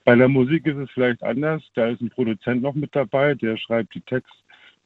[0.05, 1.63] Bei der Musik ist es vielleicht anders.
[1.75, 4.37] Da ist ein Produzent noch mit dabei, der schreibt die Texte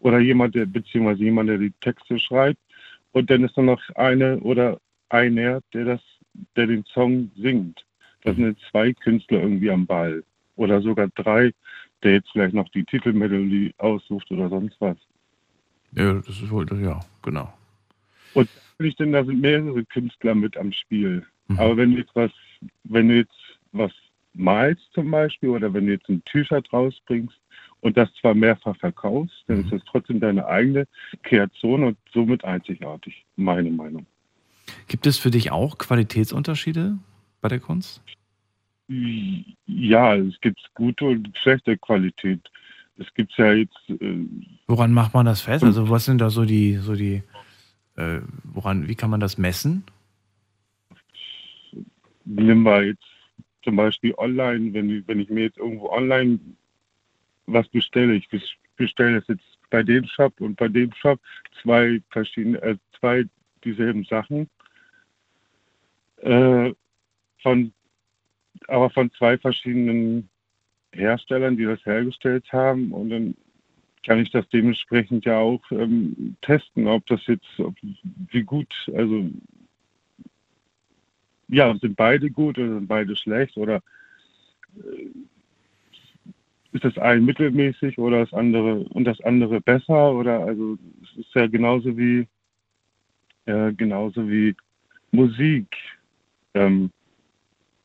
[0.01, 2.61] oder jemand, der beziehungsweise jemand, der die Texte schreibt.
[3.13, 6.01] Und dann ist da noch eine oder einer, der das,
[6.57, 7.85] der den Song singt.
[8.23, 10.23] Das sind jetzt zwei Künstler irgendwie am Ball.
[10.57, 11.53] Oder sogar drei,
[12.03, 14.97] der jetzt vielleicht noch die Titelmelodie aussucht oder sonst was.
[15.93, 17.53] Ja, das ist wohl, ja, genau.
[18.35, 21.25] Und ich denn, da sind mehrere Künstler mit am Spiel.
[21.49, 21.59] Mhm.
[21.59, 22.31] Aber wenn du jetzt was,
[22.85, 23.93] wenn du jetzt was
[24.35, 27.39] malst zum Beispiel oder wenn du jetzt ein T-Shirt rausbringst
[27.81, 29.65] und das zwar mehrfach verkaufst, dann Mhm.
[29.65, 30.87] ist das trotzdem deine eigene
[31.23, 34.07] Kreation und somit einzigartig, meine Meinung.
[34.89, 36.99] Gibt es für dich auch Qualitätsunterschiede
[37.41, 38.03] bei der Kunst?
[39.67, 42.41] Ja, es gibt gute und schlechte Qualität.
[42.97, 44.25] Es gibt ja jetzt, äh,
[44.67, 45.63] Woran macht man das fest?
[45.63, 47.23] Also was sind da so die, so die,
[47.97, 49.85] äh, woran, wie kann man das messen?
[52.25, 53.05] nehmen wir jetzt
[53.65, 56.39] zum Beispiel online, wenn, wenn ich mir jetzt irgendwo online
[57.49, 58.27] was bestelle, ich?
[58.29, 61.21] Bes- bestelle es jetzt bei dem Shop und bei dem Shop
[61.63, 63.25] zwei verschiedene, äh, zwei
[63.65, 64.49] dieselben Sachen,
[66.19, 66.73] äh,
[67.43, 67.73] von,
[68.69, 70.29] aber von zwei verschiedenen
[70.93, 72.93] Herstellern, die das hergestellt haben.
[72.93, 73.35] Und dann
[74.05, 77.75] kann ich das dementsprechend ja auch ähm, testen, ob das jetzt, ob,
[78.31, 79.29] wie gut, also
[81.49, 83.83] ja, sind beide gut oder sind beide schlecht oder
[84.77, 85.07] äh,
[86.73, 90.13] ist das ein mittelmäßig oder das andere und das andere besser?
[90.13, 92.27] Oder also es ist ja genauso wie
[93.47, 94.55] äh, genauso wie
[95.11, 95.75] Musik.
[96.55, 96.91] Ähm,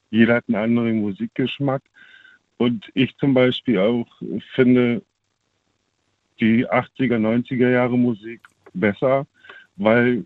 [0.09, 1.81] jeder hat einen anderen Musikgeschmack.
[2.57, 4.07] Und ich zum Beispiel auch
[4.53, 5.01] finde
[6.39, 8.41] die 80er, 90er Jahre Musik
[8.73, 9.25] besser,
[9.77, 10.25] weil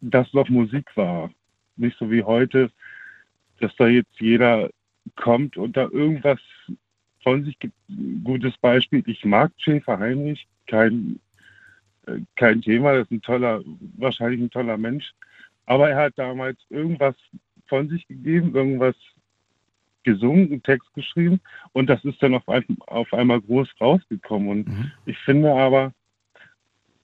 [0.00, 1.30] das noch Musik war.
[1.76, 2.70] Nicht so wie heute,
[3.60, 4.70] dass da jetzt jeder
[5.16, 6.40] kommt und da irgendwas
[7.22, 7.74] von sich gibt.
[8.24, 11.20] Gutes Beispiel, ich mag Schäfer Heinrich, kein,
[12.06, 13.62] äh, kein Thema, das ist ein toller,
[13.96, 15.12] wahrscheinlich ein toller Mensch,
[15.66, 17.14] aber er hat damals irgendwas
[17.66, 18.96] von sich gegeben, irgendwas
[20.02, 21.40] gesungen, einen Text geschrieben
[21.72, 24.92] und das ist dann auf, ein, auf einmal groß rausgekommen und Mhm.
[25.04, 25.92] ich finde aber,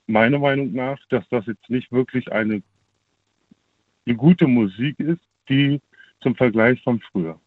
[0.06, 2.62] meiner Meinung nach, dass das jetzt nicht wirklich eine
[4.06, 5.80] eine gute Musik ist, die
[6.20, 7.38] zum Vergleich von früher.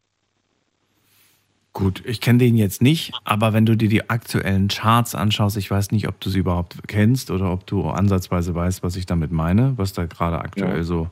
[1.72, 5.70] Gut, ich kenne den jetzt nicht, aber wenn du dir die aktuellen Charts anschaust, ich
[5.70, 9.32] weiß nicht, ob du sie überhaupt kennst oder ob du ansatzweise weißt, was ich damit
[9.32, 10.84] meine, was da gerade aktuell Ja.
[10.84, 11.10] so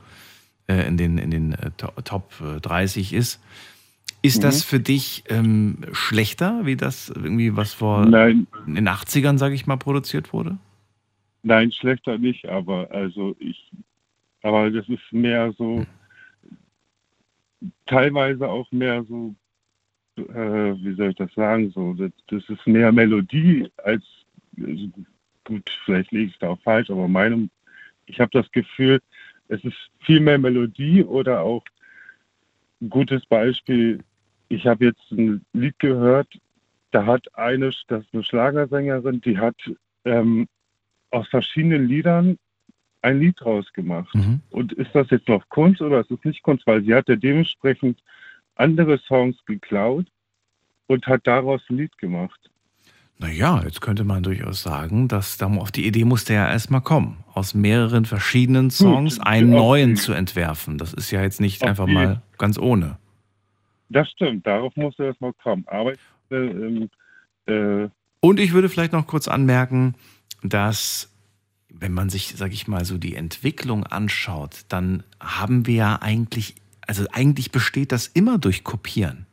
[0.66, 3.40] äh, in den, in den äh, To- Top äh, 30 ist.
[4.20, 9.38] Ist das für dich ähm, schlechter, wie das irgendwie, was vor Nein, in den 80ern,
[9.38, 10.58] sage ich mal, produziert wurde?
[11.44, 13.70] nein, schlechter nicht, aber also ich,
[14.42, 15.86] aber das ist mehr so,
[17.86, 19.34] teilweise auch mehr so,
[20.18, 24.04] äh, wie soll ich das sagen, so, das, das ist mehr Melodie als,
[24.60, 24.88] also
[25.44, 27.50] gut, vielleicht liege ich da auch falsch, aber meinem,
[28.06, 29.00] ich habe das Gefühl,
[29.48, 31.64] es ist viel mehr Melodie oder auch
[32.80, 34.00] ein gutes Beispiel.
[34.48, 36.28] Ich habe jetzt ein Lied gehört,
[36.90, 39.56] da hat eine, das ist eine Schlagersängerin, die hat
[40.04, 40.46] ähm,
[41.10, 42.38] aus verschiedenen Liedern
[43.02, 44.14] ein Lied rausgemacht.
[44.14, 44.40] Mhm.
[44.50, 46.66] Und ist das jetzt noch Kunst oder ist es nicht Kunst?
[46.66, 47.98] Weil sie hat ja dementsprechend
[48.58, 50.06] andere Songs geklaut
[50.86, 52.38] und hat daraus ein Lied gemacht.
[53.20, 57.24] Naja, jetzt könnte man durchaus sagen, dass da auf die Idee musste ja erstmal kommen,
[57.34, 60.78] aus mehreren verschiedenen Songs einen auf neuen zu entwerfen.
[60.78, 62.96] Das ist ja jetzt nicht einfach die- mal ganz ohne.
[63.88, 65.64] Das stimmt, darauf musste das mal kommen.
[65.66, 65.98] Aber ich,
[66.30, 66.90] äh, ähm,
[67.46, 67.88] äh,
[68.20, 69.94] Und ich würde vielleicht noch kurz anmerken,
[70.42, 71.10] dass
[71.70, 76.54] wenn man sich, sag ich mal, so die Entwicklung anschaut, dann haben wir ja eigentlich,
[76.88, 79.26] also eigentlich besteht das immer durch Kopieren.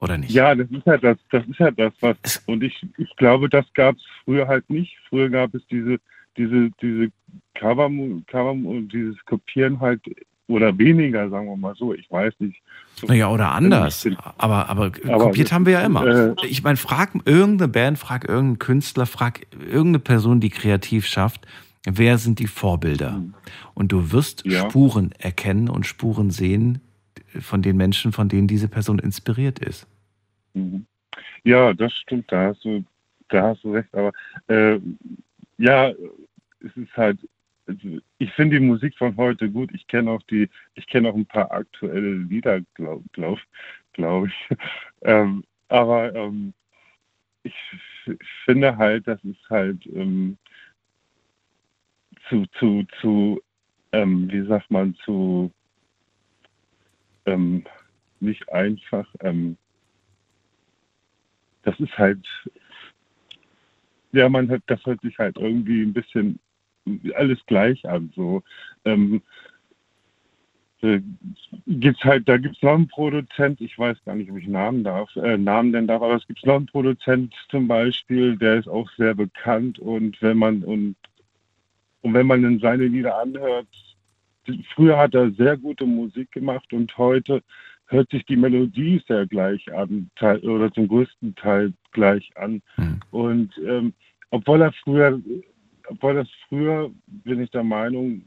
[0.00, 0.30] Oder nicht?
[0.30, 2.16] ja, das ist ja das, das ist ja das, was.
[2.22, 4.96] Es- Und ich, ich glaube, das gab es früher halt nicht.
[5.08, 5.98] Früher gab es diese,
[6.38, 7.10] diese, diese
[7.54, 7.90] Cover,
[8.28, 10.00] Cover und dieses Kopieren halt
[10.46, 11.92] oder weniger, sagen wir mal so.
[11.94, 12.60] Ich weiß nicht.
[12.96, 14.06] So, Naja, oder anders.
[14.38, 16.04] Aber, aber, Aber kopiert haben wir ja immer.
[16.06, 21.46] äh, ich meine, frag irgendeine Band, frag irgendeinen Künstler, frag irgendeine Person, die kreativ schafft,
[21.86, 23.22] wer sind die Vorbilder?
[23.74, 24.68] Und du wirst Ja.
[24.68, 26.80] Spuren erkennen und Spuren sehen
[27.40, 29.86] von den Menschen, von denen diese Person inspiriert ist.
[30.54, 30.86] Mhm.
[31.44, 32.84] Ja, das stimmt, da hast du,
[33.28, 34.12] da hast du recht, aber
[34.48, 34.78] äh,
[35.58, 35.90] ja,
[36.60, 37.18] es ist halt,
[37.66, 39.70] also ich finde die Musik von heute gut.
[39.74, 43.38] Ich kenne auch die, ich kenne auch ein paar aktuelle Lieder, glaube glaub,
[43.92, 44.48] glaub ich.
[45.02, 46.52] ähm, aber ähm,
[47.42, 47.54] ich
[48.44, 50.36] finde halt, dass es halt ähm,
[52.30, 53.42] zu, zu, zu,
[53.92, 55.50] ähm, wie sagt man, zu
[57.26, 57.64] ähm,
[58.20, 59.56] nicht einfach, ähm,
[61.62, 62.26] das ist halt,
[64.12, 66.38] ja, man hat, das hört sich halt irgendwie ein bisschen
[67.14, 68.12] alles gleich an.
[68.16, 68.42] So
[68.84, 69.22] ähm,
[70.82, 71.00] äh,
[71.66, 75.14] gibt's halt, da gibt's noch einen Produzent, ich weiß gar nicht, ob ich Namen darf,
[75.16, 78.90] äh, Namen nennen darf, aber es gibt noch einen Produzent zum Beispiel, der ist auch
[78.96, 80.96] sehr bekannt und wenn man und
[82.02, 83.66] und wenn man dann seine Lieder anhört,
[84.74, 87.42] früher hat er sehr gute Musik gemacht und heute
[87.86, 92.62] hört sich die Melodie sehr gleich an, oder zum größten Teil gleich an.
[92.76, 93.00] Hm.
[93.10, 93.92] Und ähm,
[94.30, 95.20] obwohl er früher,
[95.88, 98.22] obwohl das früher, bin ich der Meinung,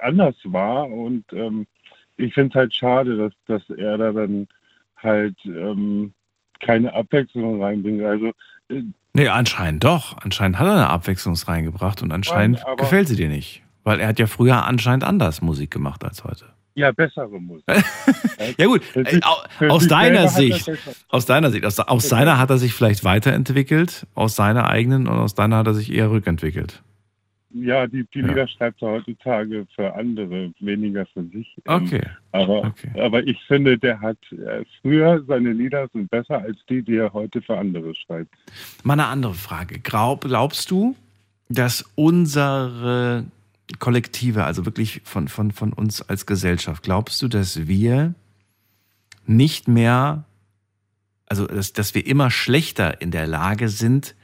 [0.00, 1.66] anders war und ähm,
[2.16, 4.48] ich finde es halt schade, dass, dass er da dann
[4.96, 6.14] halt ähm,
[6.60, 8.02] keine Abwechslung reinbringt.
[8.02, 8.32] Also
[8.68, 10.16] Nee, anscheinend doch.
[10.18, 13.62] Anscheinend hat er eine Abwechslung reingebracht und anscheinend aber- gefällt sie dir nicht.
[13.84, 16.46] Weil er hat ja früher anscheinend anders Musik gemacht als heute.
[16.74, 17.64] ja, bessere Musik.
[18.58, 19.22] Ja gut, sich-
[19.68, 20.70] aus deiner er Sicht,
[21.08, 25.16] aus deiner Sicht, aus, aus seiner hat er sich vielleicht weiterentwickelt, aus seiner eigenen und
[25.18, 26.82] aus deiner hat er sich eher rückentwickelt.
[27.54, 28.26] Ja, die, die Ja.
[28.26, 31.56] Lieder schreibt er heutzutage für andere, weniger für sich.
[31.66, 32.02] Ähm, Okay.
[32.32, 33.00] Aber, Okay.
[33.00, 37.12] aber ich finde, der hat äh, früher seine Lieder sind besser als die, die er
[37.12, 38.34] heute für andere schreibt.
[38.82, 39.78] Mal eine andere Frage.
[39.78, 40.96] Glaub, glaubst du,
[41.48, 43.24] dass unsere
[43.78, 48.14] Kollektive, also wirklich von, von, von uns als Gesellschaft, glaubst du, dass wir
[49.26, 50.24] nicht mehr,
[51.26, 54.14] also dass, dass wir immer schlechter in der Lage sind,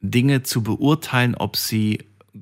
[0.00, 1.98] Dinge zu beurteilen, ob sie,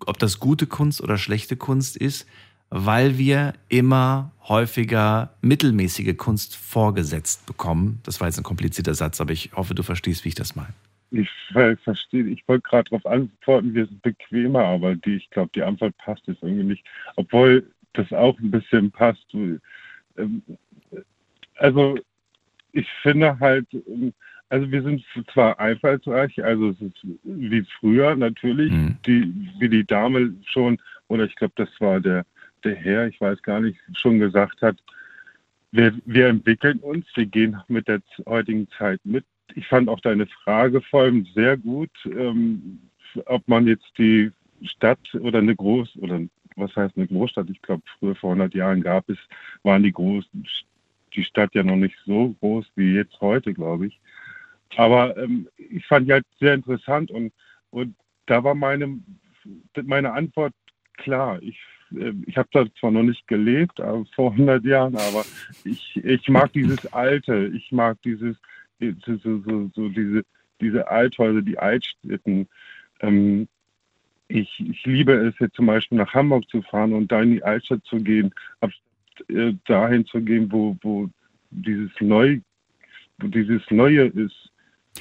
[0.07, 2.27] ob das gute Kunst oder schlechte Kunst ist,
[2.71, 8.01] weil wir immer häufiger mittelmäßige Kunst vorgesetzt bekommen.
[8.05, 10.75] Das war jetzt ein komplizierter Satz, aber ich hoffe, du verstehst, wie ich das meine.
[11.11, 15.51] Ich ver- verstehe, ich wollte gerade darauf antworten, wir sind bequemer, aber die, ich glaube,
[15.55, 16.85] die Antwort passt jetzt irgendwie nicht.
[17.17, 19.25] Obwohl das auch ein bisschen passt.
[20.17, 20.43] Ähm,
[21.57, 21.97] Also
[22.73, 24.13] ich finde halt, ähm,
[24.49, 28.97] also wir sind zwar einfallsreich, also es ist wie früher natürlich, Mhm.
[29.07, 30.79] die, wie die Dame schon,
[31.09, 32.25] oder ich glaube, das war der,
[32.63, 34.77] der Herr, ich weiß gar nicht, schon gesagt hat,
[35.73, 39.25] wir, wir entwickeln uns, wir gehen mit der heutigen Zeit mit.
[39.55, 42.79] Ich fand auch deine Frage vor allem sehr gut, ähm,
[43.27, 44.31] ob man jetzt die
[44.63, 46.21] Stadt oder eine Groß- oder
[46.57, 47.51] was heißt eine Großstadt?
[47.51, 49.19] Ich glaube, früher vor 100 Jahren gab es,
[49.65, 50.47] waren die großen,
[51.15, 53.99] die Stadt ja noch nicht so groß wie jetzt heute, glaube ich.
[54.77, 57.33] Aber ähm, ich fand die halt sehr interessant und,
[57.71, 57.95] und
[58.27, 58.99] da war meine,
[59.83, 60.55] meine Antwort
[60.97, 61.41] klar.
[61.43, 61.59] Ich,
[61.97, 65.25] äh, ich habe da zwar noch nicht gelebt aber vor 100 Jahren, aber
[65.65, 68.37] ich, ich mag dieses Alte, ich mag dieses,
[68.81, 70.25] so, so, so, diese,
[70.61, 72.49] diese Althäuser, die Altstädten.
[73.01, 73.49] Ähm,
[74.29, 77.45] ich, ich liebe es jetzt zum Beispiel nach Hamburg zu fahren und da in die
[77.45, 78.71] Altstadt zu gehen, ab,
[79.29, 81.09] äh, dahin zu gehen, wo, wo
[81.51, 82.41] dieses Neu,
[83.19, 84.51] wo dieses Neue ist.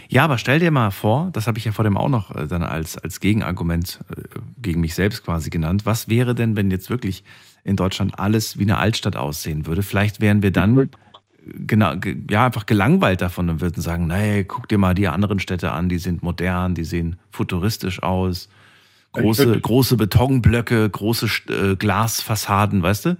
[0.09, 2.47] Ja, aber stell dir mal vor, das habe ich ja vor dem auch noch äh,
[2.47, 4.21] dann als, als Gegenargument äh,
[4.61, 5.85] gegen mich selbst quasi genannt.
[5.85, 7.23] Was wäre denn, wenn jetzt wirklich
[7.63, 9.83] in Deutschland alles wie eine Altstadt aussehen würde?
[9.83, 10.75] Vielleicht wären wir dann
[11.45, 15.39] genau, ge- ja, einfach gelangweilt davon und würden sagen, nee, guck dir mal die anderen
[15.39, 18.49] Städte an, die sind modern, die sehen futuristisch aus.
[19.11, 23.17] Große, große Betonblöcke, große äh, Glasfassaden, weißt du?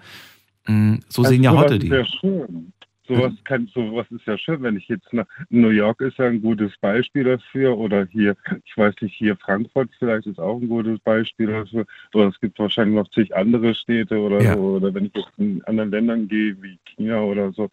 [0.68, 1.90] Mm, So Also sehen ja heute die.
[1.90, 2.73] Sehr schön.
[3.08, 6.42] Sowas kann, sowas ist ja schön, wenn ich jetzt nach New York ist ja ein
[6.42, 11.00] gutes Beispiel dafür oder hier, ich weiß nicht, hier Frankfurt vielleicht ist auch ein gutes
[11.00, 14.56] Beispiel dafür oder es gibt wahrscheinlich noch zig andere Städte oder Ja.
[14.56, 17.70] so oder wenn ich jetzt in anderen Ländern gehe wie China oder so.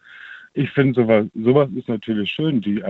[0.53, 2.59] Ich finde sowas, sowas ist natürlich schön.
[2.59, 2.83] Die,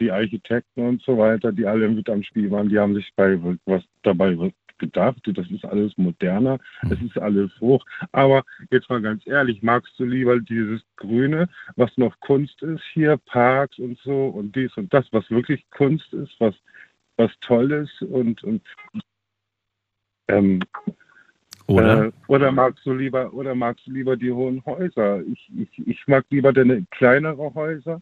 [0.00, 3.38] die Architekten und so weiter, die alle mit am Spiel waren, die haben sich bei
[3.66, 4.36] was dabei
[4.78, 5.18] gedacht.
[5.24, 7.84] Das ist alles moderner, es ist alles hoch.
[8.12, 13.16] Aber jetzt mal ganz ehrlich, magst du lieber dieses Grüne, was noch Kunst ist hier,
[13.16, 16.54] Parks und so und dies und das, was wirklich Kunst ist, was,
[17.16, 18.62] was toll ist und, und
[20.28, 20.60] ähm,
[21.66, 22.06] Oder?
[22.06, 25.22] äh, oder magst du lieber oder magst du lieber die hohen Häuser?
[25.26, 28.00] Ich, ich, ich mag lieber deine kleinere Häuser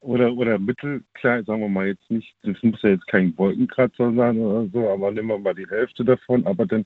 [0.00, 4.38] oder oder mittelklein, sagen wir mal jetzt nicht, das muss ja jetzt kein Wolkenkratzer sein
[4.38, 6.84] oder so, aber nehmen wir mal die Hälfte davon, aber dann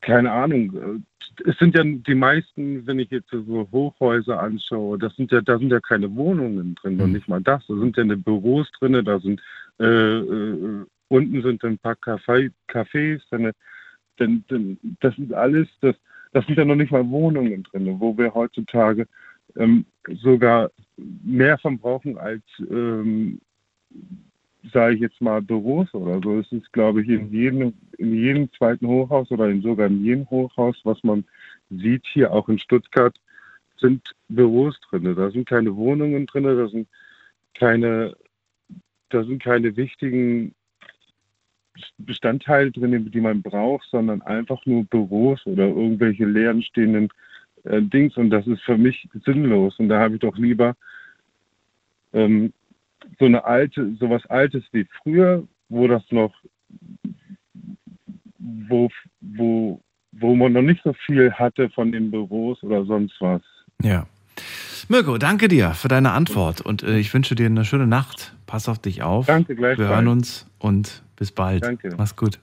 [0.00, 0.74] keine Ahnung.
[0.76, 5.40] äh, Es sind ja die meisten, wenn ich jetzt so Hochhäuser anschaue, das sind ja,
[5.40, 7.66] da sind ja keine Wohnungen drin, noch nicht mal das.
[7.66, 9.40] Da sind ja eine Büros drin, da sind
[9.80, 13.52] äh, äh, unten sind ein paar Café, Cafés, dann,
[14.18, 15.96] dann, dann, das ist alles, das,
[16.32, 19.06] das sind ja noch nicht mal Wohnungen drin, wo wir heutzutage
[19.56, 19.84] ähm,
[20.22, 23.40] sogar mehr von brauchen als, ähm,
[24.72, 26.38] sage ich jetzt mal, Büros oder so.
[26.38, 30.30] Es ist, glaube ich, in jedem, in jedem zweiten Hochhaus oder in sogar in jedem
[30.30, 31.24] Hochhaus, was man
[31.70, 33.16] sieht hier auch in Stuttgart,
[33.78, 35.14] sind Büros drin.
[35.14, 36.88] Da sind keine Wohnungen drin, da sind
[37.54, 38.16] keine,
[39.10, 40.54] da sind keine wichtigen
[41.98, 47.08] Bestandteile drin, die man braucht, sondern einfach nur Büros oder irgendwelche leeren stehenden
[47.64, 48.16] äh, Dings.
[48.16, 49.78] Und das ist für mich sinnlos.
[49.78, 50.74] Und da habe ich doch lieber
[52.12, 52.52] ähm,
[53.18, 56.34] so eine alte, sowas Altes wie früher, wo das noch,
[58.38, 58.90] wo,
[59.20, 59.80] wo,
[60.12, 63.42] wo man noch nicht so viel hatte von den Büros oder sonst was.
[63.82, 64.06] Ja.
[64.88, 68.34] Mirko, danke dir für deine Antwort und äh, ich wünsche dir eine schöne Nacht.
[68.46, 69.26] Pass auf dich auf.
[69.26, 69.78] Danke gleichfalls.
[69.78, 71.64] Wir hören uns und bis bald.
[71.64, 71.94] Danke.
[71.96, 72.38] Mach's gut.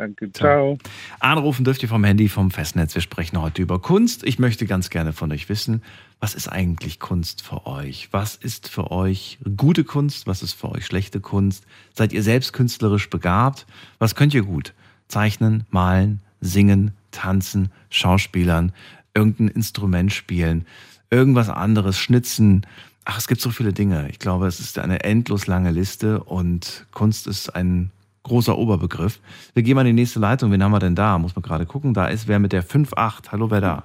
[0.00, 0.78] Danke, ciao.
[1.18, 2.94] Anrufen dürft ihr vom Handy, vom Festnetz.
[2.94, 4.24] Wir sprechen heute über Kunst.
[4.24, 5.82] Ich möchte ganz gerne von euch wissen,
[6.20, 8.08] was ist eigentlich Kunst für euch?
[8.10, 10.26] Was ist für euch gute Kunst?
[10.26, 11.66] Was ist für euch schlechte Kunst?
[11.92, 13.66] Seid ihr selbst künstlerisch begabt?
[13.98, 14.72] Was könnt ihr gut?
[15.06, 18.72] Zeichnen, malen, singen, tanzen, Schauspielern,
[19.12, 20.64] irgendein Instrument spielen,
[21.10, 22.66] irgendwas anderes, schnitzen.
[23.04, 24.08] Ach, es gibt so viele Dinge.
[24.08, 27.90] Ich glaube, es ist eine endlos lange Liste und Kunst ist ein
[28.22, 29.20] großer Oberbegriff.
[29.54, 30.52] Wir gehen mal in die nächste Leitung.
[30.52, 31.18] Wen haben wir denn da?
[31.18, 31.94] Muss man gerade gucken.
[31.94, 33.32] Da ist wer mit der 5.8.
[33.32, 33.84] Hallo, wer da?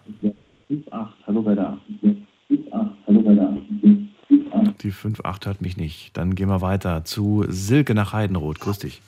[0.69, 1.79] 5,8, hallo, wer da?
[2.01, 3.57] 5,8, hallo, wer da?
[4.31, 4.77] 5,8.
[4.81, 6.17] Die 5.8 hört mich nicht.
[6.17, 8.59] Dann gehen wir weiter zu Silke nach Heidenroth.
[8.59, 9.01] Grüß dich.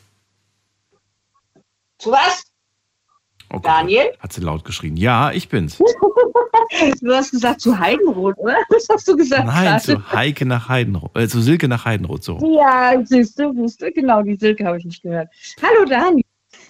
[1.98, 2.44] Zu was?
[3.54, 4.12] Oh Daniel?
[4.20, 4.98] Hat sie laut geschrien.
[4.98, 5.78] Ja, ich bin's.
[7.02, 8.58] Du hast gesagt zu Heidenroth, oder?
[8.70, 9.46] Was hast du gesagt?
[9.46, 11.16] Nein, zu Heike nach Heidenroth.
[11.16, 12.24] Äh, zu Silke nach Heidenroth.
[12.24, 12.40] So.
[12.60, 15.30] Ja, siehst du, siehst du, genau, die Silke habe ich nicht gehört.
[15.62, 16.26] Hallo Daniel.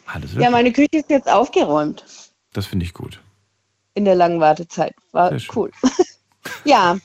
[0.05, 2.05] Alles Ja, meine Küche ist jetzt aufgeräumt
[2.53, 3.19] Das finde ich gut.
[3.95, 4.93] in der langen Wartezeit.
[5.13, 5.71] War cool.
[6.63, 6.97] ja,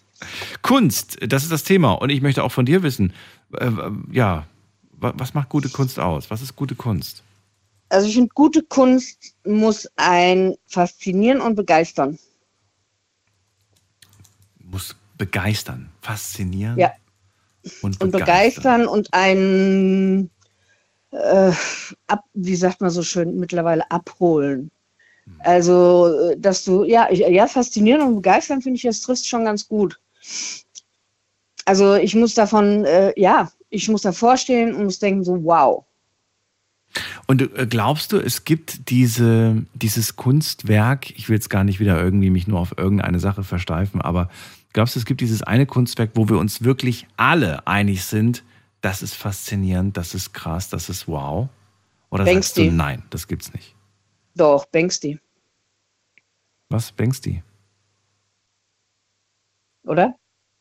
[0.61, 1.93] Kunst, das ist das Thema.
[1.93, 3.13] Und ich möchte auch von dir wissen,
[3.59, 3.71] äh,
[4.11, 4.45] ja,
[4.93, 6.31] wa- was macht gute Kunst aus?
[6.31, 7.23] Was ist gute Kunst?
[7.89, 12.19] also ich finde, gute Kunst muss ein faszinieren und begeistern.
[14.59, 16.93] Muss begeistern, faszinieren Ja.
[17.83, 18.83] und, Und begeistern.
[18.83, 20.31] begeistern und ein,
[21.11, 21.53] äh,
[22.07, 24.71] ab, wie sagt man so schön, mittlerweile abholen.
[25.41, 29.45] Also, äh, dass du, ja, ich, ja, faszinieren und begeistern finde ich, das trifft schon
[29.45, 30.01] ganz gut.
[31.65, 35.85] Also, ich muss davon, äh, ja, ich muss davor stehen und muss denken, so, wow.
[37.27, 42.03] Und äh, glaubst du, es gibt diese, dieses Kunstwerk, ich will jetzt gar nicht wieder
[42.03, 44.29] irgendwie mich nur auf irgendeine Sache versteifen, aber
[44.73, 48.45] glaubst du, es gibt dieses eine Kunstwerk, wo wir uns wirklich alle einig sind,
[48.81, 51.49] das ist faszinierend, das ist krass, das ist wow?
[52.11, 52.77] Oder sagst du, Banksy.
[52.77, 53.75] nein, das gibt's nicht?
[54.35, 55.19] Doch, Banksy,
[56.69, 57.43] Was, Banksy?
[59.85, 60.15] oder?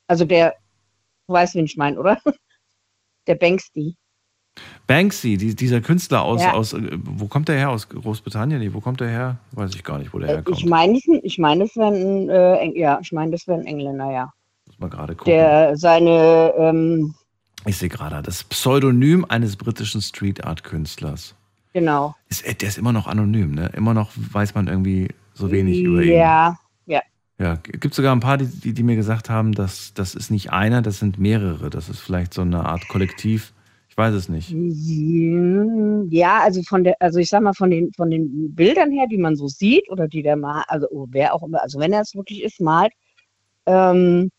[0.08, 0.56] Also, der,
[1.28, 2.22] du weißt, wen ich meine, oder?
[3.28, 3.96] Der Banksy.
[4.88, 6.54] Banksy, die, dieser Künstler aus, Ja.
[6.54, 7.70] aus, äh, wo kommt der her?
[7.70, 8.60] Aus Großbritannien?
[8.60, 9.38] Nee, wo kommt der her?
[9.52, 10.58] Weiß ich gar nicht, wo der Äh, herkommt.
[10.58, 14.12] Ich meine, ich meine, das wäre ein, äh, ja, ich meine, das wäre ein Engländer,
[14.12, 14.34] ja.
[14.68, 15.32] Muss mal gerade gucken.
[15.34, 17.14] Der seine, ähm,
[17.66, 21.36] ich sehe gerade, das Pseudonym eines britischen Street Art Künstlers.
[21.74, 22.16] genau.
[22.28, 23.72] Ist, äh, der ist immer noch anonym, ne?
[23.76, 26.14] Immer noch weiß man irgendwie so wenig über ihn.
[26.14, 27.02] Ja, ja.
[27.40, 30.52] Ja, gibt sogar ein paar, die, die, die mir gesagt haben, dass das ist nicht
[30.52, 31.70] einer, das sind mehrere.
[31.70, 33.54] Das ist vielleicht so eine Art Kollektiv.
[33.92, 34.56] Ich weiß es nicht.
[36.10, 39.18] Ja, also von der, also ich sag mal, von den, von den Bildern her, die
[39.18, 42.00] man so sieht, oder die der mal, also oh, wer auch immer, also wenn er
[42.00, 42.94] es wirklich ist, malt,
[43.66, 44.32] ähm,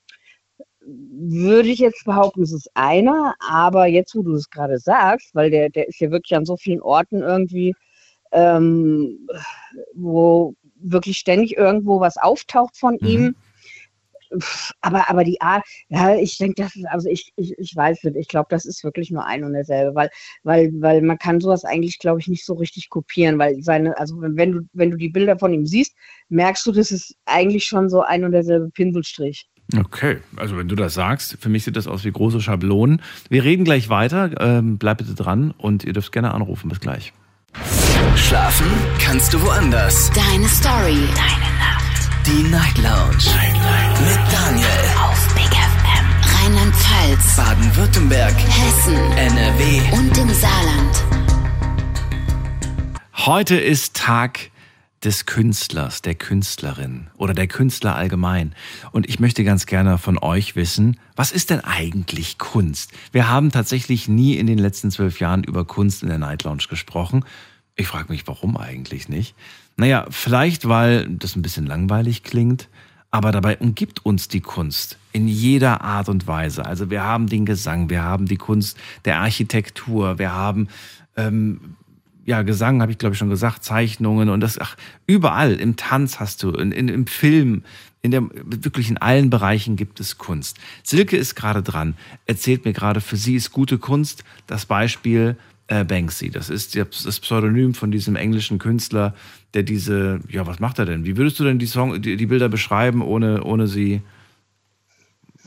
[0.80, 5.50] würde ich jetzt behaupten, es ist einer, aber jetzt, wo du es gerade sagst, weil
[5.50, 7.74] der, der ist ja wirklich an so vielen Orten irgendwie,
[8.32, 9.28] ähm,
[9.92, 13.06] wo wirklich ständig irgendwo was auftaucht von Mhm.
[13.06, 13.36] ihm.
[14.80, 18.16] Aber, aber die Art, ja, ich denke, das ist, also ich, ich, ich weiß nicht,
[18.16, 20.10] ich glaube, das ist wirklich nur ein und derselbe, weil,
[20.42, 24.16] weil, weil man kann sowas eigentlich, glaube ich, nicht so richtig kopieren, weil seine, also
[24.20, 25.94] wenn du, wenn du die Bilder von ihm siehst,
[26.28, 29.48] merkst du, das ist eigentlich schon so ein und derselbe Pinselstrich.
[29.78, 33.00] Okay, also wenn du das sagst, für mich sieht das aus wie große Schablonen.
[33.30, 34.30] Wir reden gleich weiter.
[34.38, 36.68] Ähm, bleib bitte dran und ihr dürft gerne anrufen.
[36.68, 37.12] Bis gleich.
[38.16, 38.66] Schlafen
[38.98, 40.10] kannst du woanders.
[40.10, 40.98] Deine Story.
[41.14, 41.51] Deine.
[42.26, 43.16] Die Night Lounge.
[44.06, 44.68] Mit Daniel.
[44.96, 46.44] Auf Big FM.
[46.44, 47.36] Rheinland-Pfalz.
[47.36, 48.34] Baden-Württemberg.
[48.34, 48.94] Hessen.
[48.94, 49.80] NRW.
[49.92, 51.04] Und im Saarland.
[53.14, 54.52] Heute ist Tag
[55.02, 58.54] des Künstlers, der Künstlerin oder der Künstler allgemein.
[58.92, 62.92] Und ich möchte ganz gerne von euch wissen, was ist denn eigentlich Kunst?
[63.10, 66.66] Wir haben tatsächlich nie in den letzten zwölf Jahren über Kunst in der Night Lounge
[66.70, 67.24] gesprochen.
[67.74, 69.34] Ich frage mich, warum eigentlich nicht?
[69.76, 72.68] Naja, vielleicht, weil das ein bisschen langweilig klingt,
[73.10, 76.64] aber dabei umgibt uns die Kunst in jeder Art und Weise.
[76.64, 80.68] Also wir haben den Gesang, wir haben die Kunst der Architektur, wir haben
[81.16, 81.76] ähm,
[82.24, 86.20] ja, Gesang habe ich glaube ich schon gesagt, Zeichnungen und das, ach, überall, im Tanz
[86.20, 87.64] hast du, in, in, im Film,
[88.00, 90.58] in der, wirklich in allen Bereichen gibt es Kunst.
[90.82, 91.94] Silke ist gerade dran,
[92.26, 95.36] erzählt mir gerade, für sie ist gute Kunst das Beispiel
[95.68, 96.30] äh, Banksy.
[96.30, 99.14] Das ist das Pseudonym von diesem englischen Künstler,
[99.54, 101.04] der diese, ja, was macht er denn?
[101.04, 104.02] Wie würdest du denn die Song, die, die Bilder beschreiben, ohne, ohne sie,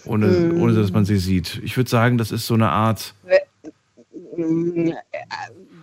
[0.06, 0.62] ohne, Mm.
[0.62, 1.62] ohne dass man sie sieht?
[1.64, 3.14] Ich würde sagen, das ist so eine Art,
[4.38, 4.92] Mm,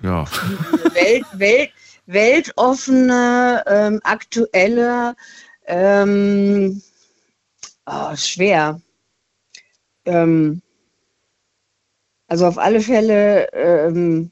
[0.03, 0.25] ja.
[0.95, 1.71] Welt, Welt,
[2.07, 5.15] weltoffene, ähm, aktuelle,
[5.67, 6.83] ähm,
[7.87, 8.81] oh, schwer.
[10.05, 10.61] Ähm,
[12.29, 14.31] also auf alle Fälle ähm,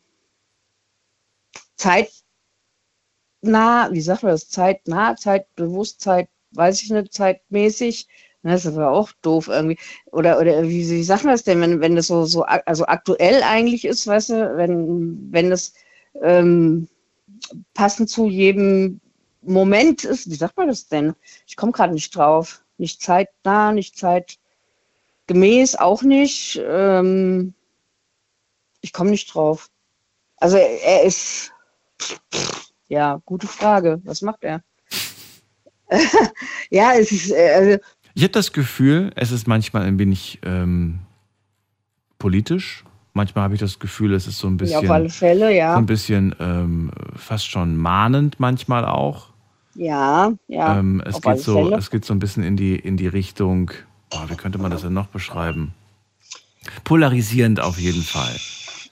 [3.43, 8.09] zeitnah, wie sagt man das, zeitnah, zeitbewusst, Zeit, weiß ich nicht, zeitmäßig.
[8.43, 9.78] Das ist aber auch doof irgendwie.
[10.12, 13.43] Oder, oder wie, wie sagt man das denn, wenn, wenn das so, so also aktuell
[13.43, 15.74] eigentlich ist, weißt du, wenn, wenn das
[16.22, 16.88] ähm,
[17.74, 19.01] passend zu jedem
[19.43, 21.14] Moment ist, wie sagt man das denn?
[21.47, 22.62] Ich komme gerade nicht drauf.
[22.78, 26.59] Nicht zeitnah, nicht zeitgemäß, auch nicht.
[26.64, 27.53] Ähm,
[28.80, 29.68] ich komme nicht drauf.
[30.38, 31.53] Also er, er ist,
[32.91, 34.01] ja, gute Frage.
[34.05, 34.62] Was macht er?
[36.70, 37.78] ja, es ist, äh, also,
[38.14, 40.99] Ich habe das Gefühl, es ist manchmal ein wenig ähm,
[42.18, 42.84] politisch.
[43.12, 45.53] Manchmal habe ich das Gefühl, es ist so ein ja, bisschen, auf alle Fälle, so
[45.53, 45.76] ja.
[45.76, 49.30] ein bisschen ähm, fast schon mahnend manchmal auch.
[49.74, 50.78] Ja, ja.
[50.78, 51.76] ähm, es geht so, Fälle.
[51.76, 53.70] es geht so ein bisschen in die in die Richtung.
[54.12, 55.74] Oh, wie könnte man das denn noch beschreiben?
[56.84, 58.36] Polarisierend auf jeden Fall.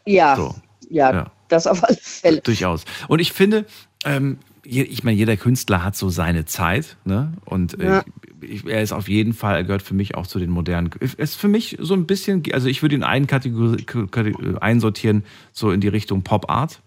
[0.07, 0.55] Ja, So,
[0.89, 1.31] ja, ja.
[1.49, 2.41] das auf alle Fälle.
[2.41, 2.85] durchaus.
[3.09, 3.67] Und ich finde,
[4.05, 7.33] ähm, ich meine, jeder Künstler hat so seine Zeit, ne?
[7.47, 8.05] Und äh, Ja.
[8.43, 10.91] ich, er ist auf jeden Fall, er gehört für mich auch zu den modernen.
[11.01, 15.71] Er ist für mich so ein bisschen, also ich würde ihn Kategori Kategor- einsortieren, so
[15.71, 16.81] in die Richtung Pop Art.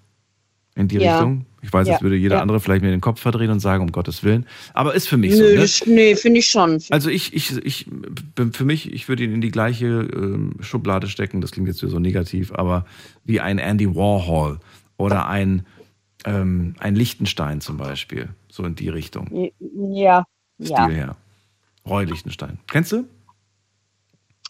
[0.75, 1.15] In die Ja.
[1.17, 1.45] Richtung.
[1.61, 1.93] Ich weiß, Ja.
[1.95, 2.41] jetzt würde jeder Ja.
[2.41, 4.45] andere vielleicht mir den Kopf verdrehen und sagen, um Gottes Willen.
[4.73, 5.43] Aber ist für mich so.
[5.43, 5.59] Nö, Ne?
[5.59, 6.81] das, nee, finde ich schon.
[6.91, 7.87] Also ich, ich, ich,
[8.35, 11.79] bin- für mich, ich würde ihn in die gleiche ähm, Schublade stecken, das klingt jetzt
[11.79, 12.85] so negativ, aber
[13.25, 14.59] wie ein Andy Warhol
[14.97, 15.65] oder ein,
[16.25, 19.51] ähm, ein Lichtenstein zum Beispiel, so in die Richtung,
[19.91, 20.25] Ja,
[20.57, 20.83] ja.
[20.83, 21.15] Stil her.
[21.87, 22.59] Roy Lichtenstein.
[22.67, 23.05] Kennst du?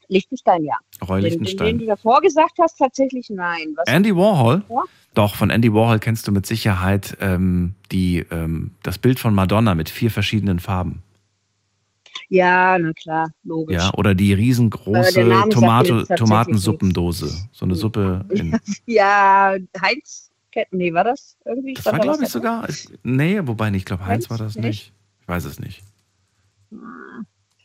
[0.09, 0.75] Liechtenstein, ja.
[1.07, 1.79] Roy Den, den, den Lichtenstein.
[1.79, 3.73] du davor gesagt hast, tatsächlich nein.
[3.77, 3.87] Was?
[3.87, 4.63] Andy Warhol?
[4.69, 4.83] Ja.
[5.13, 9.73] Doch, von Andy Warhol kennst du mit Sicherheit ähm, die, ähm, das Bild von Madonna
[9.75, 11.01] mit vier verschiedenen Farben.
[12.27, 13.75] Ja, na klar, logisch.
[13.77, 17.47] Ja, oder die riesengroße tatsächlich Tomatensuppendose.
[17.51, 21.73] So eine Suppe in, Ja, Heinz, Ketten, nee, war das irgendwie?
[21.73, 22.67] Das war, glaube ich, dabei?
[22.71, 22.97] sogar.
[23.03, 23.81] Nee, wobei nicht.
[23.81, 24.65] Ich glaube, Heinz war das nicht?
[24.65, 24.93] nicht.
[25.21, 25.81] Ich weiß es nicht.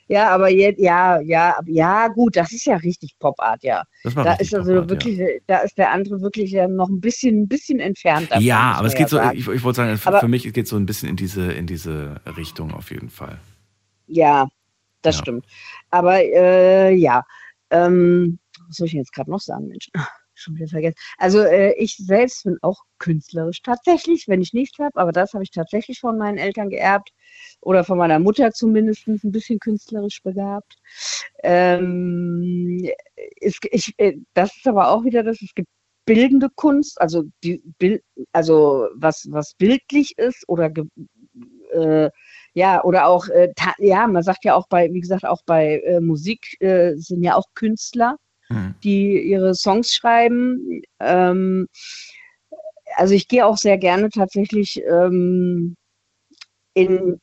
[0.09, 3.83] Ja, aber jetzt, ja, ja, ja, gut, das ist ja richtig Pop-Art, ja.
[4.05, 7.43] Das war Da ist also wirklich, da ist der andere wirklich ja noch ein bisschen,
[7.43, 8.45] ein bisschen entfernt davon.
[8.45, 9.37] Ja, aber es geht so, sagen.
[9.37, 11.67] ich, ich wollte sagen, für, Aber- für mich geht so ein bisschen in diese, in
[11.67, 13.41] diese Richtung auf jeden Fall.
[14.07, 14.47] Ja,
[15.03, 15.23] das Ja.
[15.23, 15.47] stimmt.
[15.91, 17.25] Aber äh, ja,
[17.71, 19.91] ähm, was soll ich denn jetzt gerade noch sagen, Mensch?
[20.39, 20.97] Schon wieder vergessen.
[21.17, 25.43] Also äh, ich selbst bin auch künstlerisch tatsächlich, wenn ich nichts habe, aber das habe
[25.43, 27.11] ich tatsächlich von meinen Eltern geerbt
[27.63, 30.77] oder von meiner Mutter zumindest ein bisschen künstlerisch begabt.
[31.43, 32.87] Ähm,
[33.41, 35.69] es, ich, äh, das ist aber auch wieder das, es gibt
[36.05, 37.63] bildende Kunst, also die
[38.33, 40.85] also was, was bildlich ist oder ge,
[41.73, 42.11] äh,
[42.55, 46.01] ja, oder auch, äh, ja, man sagt ja auch bei, wie gesagt, auch bei äh,
[46.01, 48.17] Musik äh, sind ja auch Künstler,
[48.49, 48.75] Hm.
[48.85, 50.83] die ihre Songs schreiben.
[51.01, 51.67] Ähm,
[52.97, 55.77] also ich gehe auch sehr gerne tatsächlich ähm,
[56.75, 57.21] in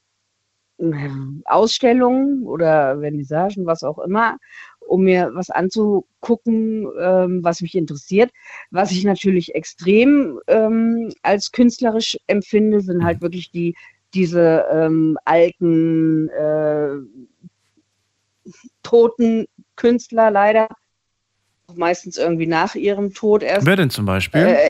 [1.46, 4.38] Ausstellungen oder Vernissagen, was auch immer,
[4.80, 8.32] um mir was anzugucken, ähm, was mich interessiert.
[8.72, 13.76] Was ich natürlich extrem ähm, als künstlerisch empfinde, sind halt wirklich die
[14.14, 16.98] diese ähm, alten äh,
[18.84, 19.46] toten
[19.76, 20.68] Künstler leider,
[21.78, 23.66] meistens irgendwie nach ihrem Tod erst.
[23.66, 24.42] Wer denn zum Beispiel?
[24.42, 24.70] Äh,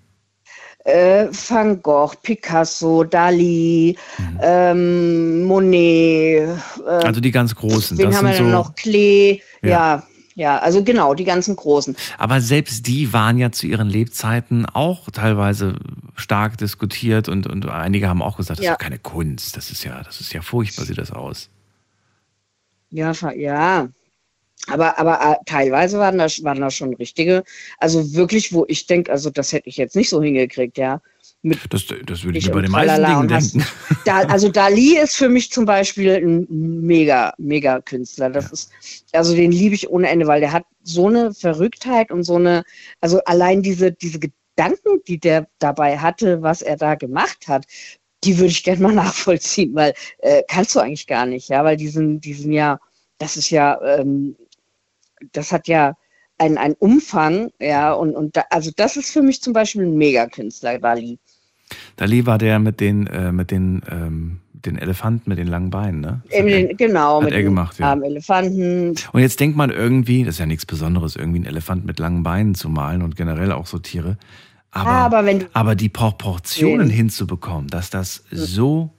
[0.85, 3.97] äh, Van Gogh, Picasso, Dali,
[4.41, 6.49] ähm, Monet.
[6.85, 7.97] Äh, also die ganz großen.
[7.97, 8.75] wen Das haben wir denn so, noch?
[8.75, 9.41] Klee.
[9.61, 9.69] Ja.
[9.69, 10.03] Ja.
[10.35, 11.95] ja, also genau, die ganzen großen.
[12.17, 15.75] aber selbst die waren ja zu ihren Lebzeiten auch teilweise
[16.15, 18.73] stark diskutiert und, und einige haben auch gesagt, das Ja.
[18.73, 19.55] ist keine Kunst.
[19.55, 21.49] Das ist ja, das ist ja furchtbar, sieht das aus.
[22.89, 23.87] Ja, ja.
[24.67, 27.43] Aber, aber äh, teilweise waren das, waren das schon richtige,
[27.79, 31.01] also wirklich, wo ich denke, also das hätte ich jetzt nicht so hingekriegt, ja.
[31.41, 33.65] Mit Das, das würde ich mir bei den meisten Dingen denken.
[34.05, 38.29] Da, also Dali ist für mich zum Beispiel ein mega, mega Künstler.
[38.29, 38.71] Das ist,
[39.11, 42.63] also den liebe ich ohne Ende, weil der hat so eine Verrücktheit und so eine,
[43.01, 47.65] also allein diese, diese Gedanken, die der dabei hatte, was er da gemacht hat,
[48.23, 51.77] die würde ich gerne mal nachvollziehen, weil äh, kannst du eigentlich gar nicht, ja, weil
[51.77, 52.79] die sind, die sind ja,
[53.17, 54.35] das ist ja, ähm,
[55.31, 55.93] das hat ja
[56.37, 59.95] einen, einen Umfang, ja, und, und da, also das ist für mich zum Beispiel ein
[59.95, 61.19] Megakünstler, Dali.
[61.95, 66.01] Dali war der mit den, äh, mit den, ähm, den Elefanten mit den langen Beinen,
[66.01, 66.21] ne?
[66.25, 67.89] Hat er- den, genau, hat mit er dem gemacht, ja.
[67.91, 68.95] armen Elefanten.
[69.11, 72.23] Und jetzt denkt man irgendwie, das ist ja nichts Besonderes, irgendwie einen Elefant mit langen
[72.23, 74.17] Beinen zu malen und generell auch so Tiere.
[74.71, 76.93] Aber, aber aber die Proportionen Nee.
[76.93, 78.91] hinzubekommen, dass das so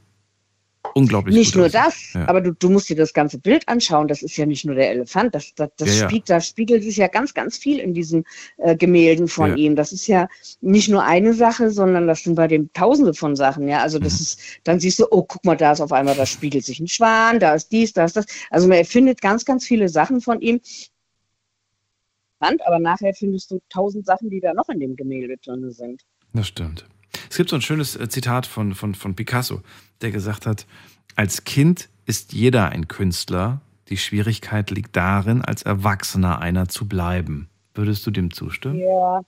[0.95, 1.81] unglaublich Nicht nur aussieht.
[1.87, 2.29] das, Ja.
[2.29, 4.09] aber du, du musst dir das ganze Bild anschauen.
[4.09, 5.35] Das ist ja nicht nur der Elefant.
[5.35, 6.09] Das, das, das Ja.
[6.09, 8.25] Spiegelt, da spiegelt sich ja ganz, ganz viel in diesen
[8.59, 9.77] äh, Gemälden von ihm.
[9.77, 10.29] Das ist ja
[10.61, 13.69] nicht nur eine Sache, sondern das sind bei dem Tausende von Sachen.
[13.69, 14.05] Ja, also Mhm.
[14.05, 16.81] das ist, dann siehst du, oh, guck mal, da ist auf einmal, da spiegelt sich
[16.81, 18.27] ein Schwan, da ist dies, da ist das.
[18.51, 20.61] Also man findet ganz, ganz viele Sachen von ihm.
[22.39, 26.03] Aber nachher findest du tausend Sachen, die da noch in dem Gemälde drin sind.
[26.35, 26.85] Das stimmt.
[27.31, 29.63] Es gibt so ein schönes äh, Zitat von, von, von Picasso,
[30.01, 30.67] der gesagt hat,
[31.17, 37.49] als Kind ist jeder ein Künstler, die Schwierigkeit liegt darin, als Erwachsener einer zu bleiben.
[37.75, 38.81] Würdest du dem zustimmen?
[38.81, 39.21] Ja.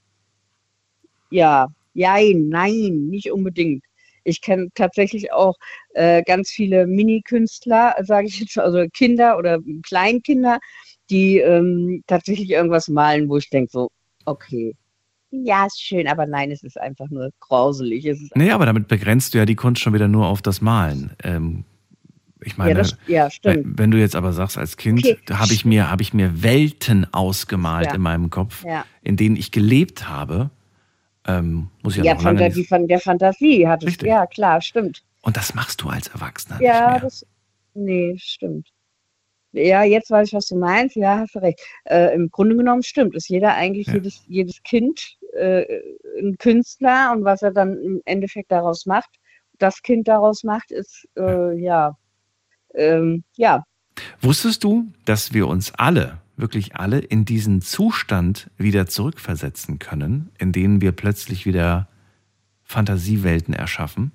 [1.29, 3.83] Ja, nein, nein, nicht unbedingt.
[4.23, 5.55] Ich kenne tatsächlich auch
[5.93, 10.59] äh, ganz viele Mini-Künstler, sage ich jetzt, also Kinder oder Kleinkinder,
[11.09, 13.89] die ähm, tatsächlich irgendwas malen, wo ich denke so,
[14.25, 14.75] okay,
[15.31, 18.05] ja, ist schön, aber nein, es ist einfach nur grauselig.
[18.05, 21.11] Es Nee, aber damit begrenzt du ja die Kunst schon wieder nur auf das Malen.
[21.23, 21.65] Ähm,
[22.41, 25.17] ich meine, ja, das, ja, wenn, wenn du jetzt aber sagst, als Kind Okay.
[25.31, 27.95] habe ich mir, habe ich mir Welten ausgemalt Ja.
[27.95, 28.63] in meinem Kopf,
[29.01, 30.49] in denen ich gelebt habe,
[31.25, 34.07] ähm, muss ich ja, Ja, von der, die von der Fantasie hat es, Richtig.
[34.07, 35.03] ja, klar, stimmt.
[35.21, 36.99] Und das machst du als Erwachsener Ja, nicht mehr.
[37.01, 37.25] das,
[37.73, 38.69] nee, stimmt.
[39.57, 40.95] Ja, jetzt weiß ich, was du meinst.
[40.95, 41.59] Ja, hast du recht.
[41.85, 43.15] Äh, Im Grunde genommen stimmt.
[43.15, 43.95] Ist jeder eigentlich, Ja.
[43.95, 45.65] jedes, jedes Kind äh,
[46.19, 49.09] ein Künstler und was er dann im Endeffekt daraus macht,
[49.59, 51.97] das Kind daraus macht, ist äh, ja,
[52.75, 53.63] ähm, ja,
[54.21, 60.51] Wusstest du, dass wir uns alle, wirklich alle, in diesen Zustand wieder zurückversetzen können, in
[60.51, 61.87] denen wir plötzlich wieder
[62.63, 64.11] Fantasiewelten erschaffen?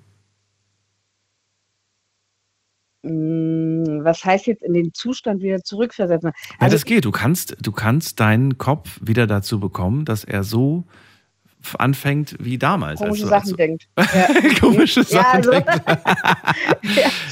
[1.61, 6.31] mh, was heißt jetzt in den Zustand wieder zurückversetzen?
[6.33, 7.03] Ja, Also, das geht.
[7.05, 10.85] Du kannst, du kannst deinen Kopf wieder dazu bekommen, dass er so
[11.77, 13.01] anfängt wie damals.
[13.01, 13.87] als komische du- Sachen denkt.
[13.95, 15.35] du- Komische Ja, Sachen.
[15.37, 15.69] also- denkt.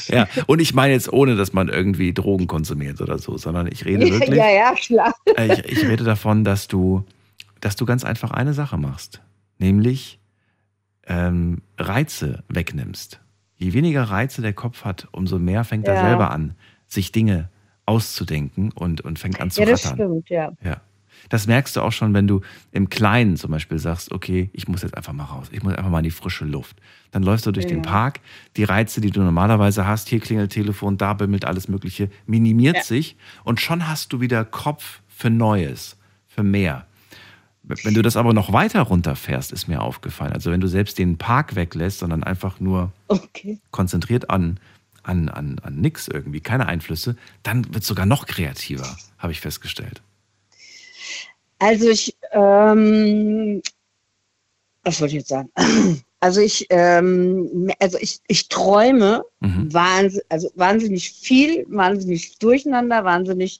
[0.07, 0.27] ja.
[0.47, 4.09] Und ich meine jetzt ohne, dass man irgendwie Drogen konsumiert oder so, sondern ich rede
[4.09, 4.37] wirklich.
[4.37, 5.13] ja, ja, klar.
[5.37, 7.03] Äh, Ich, ich rede davon, dass du,
[7.59, 9.21] dass du ganz einfach eine Sache machst,
[9.57, 10.19] nämlich
[11.07, 13.19] ähm, Reize wegnimmst.
[13.61, 16.01] Je weniger Reize der Kopf hat, umso mehr fängt er Ja.
[16.01, 16.55] selber an,
[16.87, 17.49] sich Dinge
[17.85, 19.97] auszudenken und, und fängt an zu Ja, das rattern.
[19.97, 20.51] stimmt, ja.
[20.63, 20.81] Ja.
[21.29, 24.81] Das merkst du auch schon, wenn du im Kleinen zum Beispiel sagst, okay, ich muss
[24.81, 26.77] jetzt einfach mal raus, ich muss einfach mal in die frische Luft.
[27.11, 27.89] Dann läufst du durch den Ja.
[27.89, 28.21] Park,
[28.57, 32.83] die Reize, die du normalerweise hast, hier klingelt Telefon, da bimmelt alles Mögliche, minimiert Ja.
[32.83, 35.97] sich und schon hast du wieder Kopf für Neues,
[36.27, 36.87] für mehr.
[37.63, 40.33] Wenn du das aber noch weiter runterfährst, ist mir aufgefallen.
[40.33, 43.59] Also wenn du selbst den Park weglässt, sondern einfach nur Okay.
[43.71, 44.59] konzentriert an,
[45.03, 49.41] an, an, an nix irgendwie, keine Einflüsse, dann wird es sogar noch kreativer, habe ich
[49.41, 50.01] festgestellt.
[51.59, 53.61] Also ich, ähm,
[54.83, 55.49] was wollte ich jetzt sagen?
[56.23, 59.73] Also ich, ähm, also ich, ich träume Mhm.
[59.73, 63.59] wahnsinn, also wahnsinnig viel, wahnsinnig durcheinander, wahnsinnig,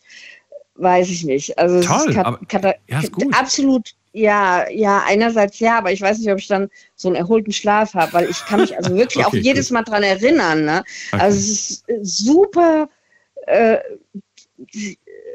[0.82, 1.58] weiß ich nicht.
[1.58, 2.40] Also Toll, aber-
[2.88, 3.34] ja, ist gut.
[3.38, 7.52] absolut, ja, ja, einerseits ja, aber ich weiß nicht, ob ich dann so einen erholten
[7.54, 9.74] Schlaf habe, weil ich kann mich also wirklich Okay, auch jedes gut.
[9.76, 10.66] Mal dran erinnern.
[10.66, 10.84] Ne?
[11.12, 11.22] Okay.
[11.22, 12.90] Also es ist äh, super,
[13.48, 13.78] äh,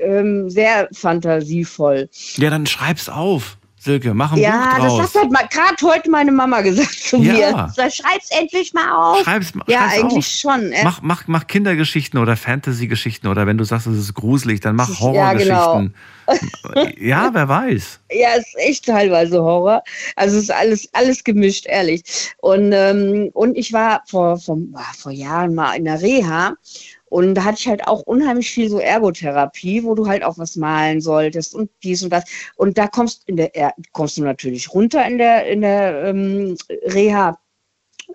[0.00, 2.08] ähm, sehr fantasievoll.
[2.36, 3.56] Ja, dann schreib's auf,
[3.86, 5.14] Silke, mach ein Ja, Buch das draus.
[5.14, 7.32] hat halt mal gerade heute meine Mama gesagt zu Ja.
[7.32, 7.72] mir.
[7.74, 9.22] Sag, Schreib's endlich mal auf.
[9.22, 10.54] Schreib's, ja, schreib's eigentlich auf.
[10.54, 10.72] schon.
[10.72, 10.84] Äh.
[10.84, 14.88] Mach, mach, mach Kindergeschichten oder Fantasy-Geschichten oder wenn du sagst, es ist gruselig, dann mach
[15.00, 15.54] Ja, genau.
[15.54, 15.94] Horrorgeschichten.
[16.98, 18.00] ja, wer weiß.
[18.12, 19.82] Ja, es ist echt teilweise Horror.
[20.14, 22.02] Also es ist alles, alles gemischt, ehrlich.
[22.38, 24.58] Und, ähm, und ich war vor, vor,
[24.96, 26.54] vor Jahren mal in der Reha
[27.08, 30.56] und da hatte ich halt auch unheimlich viel so Ergotherapie, wo du halt auch was
[30.56, 32.24] malen solltest und dies und das.
[32.56, 36.56] Und da kommst in der Er- kommst du natürlich runter in der, in der ähm,
[36.86, 37.38] Reha.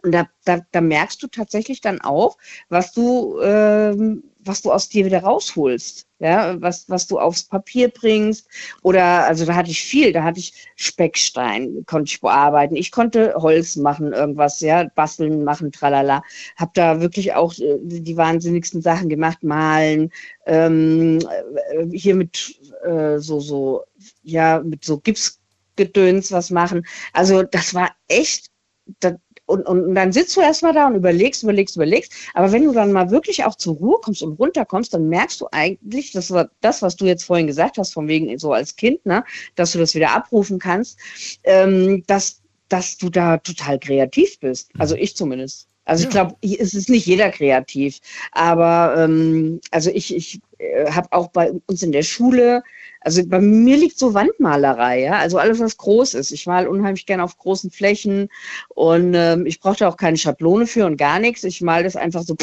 [0.04, 2.38] Und da, da, da merkst du tatsächlich dann auch,
[2.70, 7.90] was du, ähm, was du aus dir wieder rausholst, ja, was, was du aufs Papier
[7.90, 8.48] bringst.
[8.82, 12.76] Oder, also da hatte ich viel, da hatte ich Speckstein, konnte ich bearbeiten.
[12.76, 16.24] Ich konnte Holz machen, irgendwas, ja, basteln, machen, tralala.
[16.58, 20.12] Hab da wirklich auch äh, die wahnsinnigsten Sachen gemacht, malen,
[20.46, 21.20] ähm,
[21.72, 23.84] äh, hier mit äh, so, so,
[24.24, 26.86] ja, mit so Gipsgedöns was machen.
[27.14, 28.50] Also das war echt,
[29.00, 29.16] das,
[29.52, 32.14] und, und dann sitzt du erstmal da und überlegst, überlegst, überlegst.
[32.34, 35.48] Aber wenn du dann mal wirklich auch zur Ruhe kommst und runterkommst, dann merkst du
[35.52, 39.06] eigentlich, das war das, was du jetzt vorhin gesagt hast, von wegen so als Kind,
[39.06, 39.24] ne,
[39.56, 41.00] dass du das wieder abrufen kannst,
[41.44, 44.72] ähm, dass, dass du da total kreativ bist.
[44.78, 45.71] Also ich zumindest.
[45.92, 48.00] Also ich glaube, es ist nicht jeder kreativ,
[48.32, 52.64] aber ähm, also ich, ich äh, habe auch bei uns in der Schule,
[53.02, 56.32] also bei mir liegt so Wandmalerei, ja, also alles, was groß ist.
[56.32, 58.30] Ich mal unheimlich gerne auf großen Flächen
[58.70, 61.44] und ähm, ich brauchte auch keine Schablone für und gar nichts.
[61.44, 62.38] Ich mal das einfach so,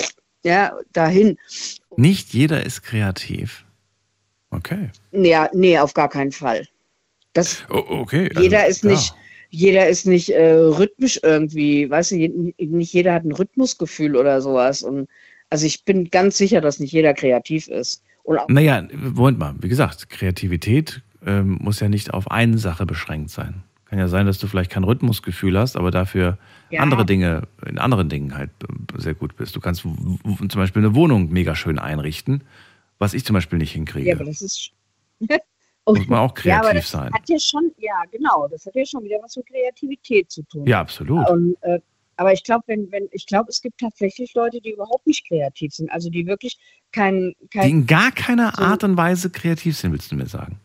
[0.45, 1.39] ja, dahin.
[1.97, 3.65] Nicht jeder ist kreativ.
[4.51, 4.91] Okay.
[5.11, 6.69] Nee, nee, auf gar keinen Fall.
[7.33, 8.29] Das, okay.
[8.29, 8.91] also, jeder ist ja.
[9.51, 12.17] Jeder ist nicht äh, rhythmisch irgendwie, weißt du,
[12.59, 14.83] nicht jeder hat ein Rhythmusgefühl oder sowas.
[14.83, 15.09] Und
[15.51, 18.03] also ich bin ganz sicher, dass nicht jeder kreativ ist.
[18.25, 23.31] Auch, Naja, Moment mal, wie gesagt, Kreativität ähm, muss ja nicht auf eine Sache beschränkt
[23.31, 23.63] sein.
[23.87, 26.37] Kann ja sein, dass du vielleicht kein Rhythmusgefühl hast, aber dafür
[26.69, 26.83] Ja.
[26.83, 29.57] andere Dinge, in anderen Dingen halt äh, sehr gut bist.
[29.57, 32.43] Du kannst zum Beispiel eine Wohnung mega schön einrichten,
[32.99, 34.11] was ich zum Beispiel nicht hinkriege.
[34.11, 34.73] ja, aber das ist.
[35.97, 37.13] Muss man auch ja, kreativ das sein.
[37.13, 40.67] Hat ja schon, ja, genau, das hat ja schon wieder was mit Kreativität zu tun.
[40.67, 41.29] Ja, absolut.
[41.29, 41.81] Und, äh,
[42.17, 45.73] aber ich glaube, wenn, wenn, ich glaube, es gibt tatsächlich Leute, die überhaupt nicht kreativ
[45.73, 46.59] sind, also die wirklich
[46.93, 50.27] kein, kein Die in gar keiner so- Art und Weise kreativ sind, willst du mir
[50.27, 50.61] sagen?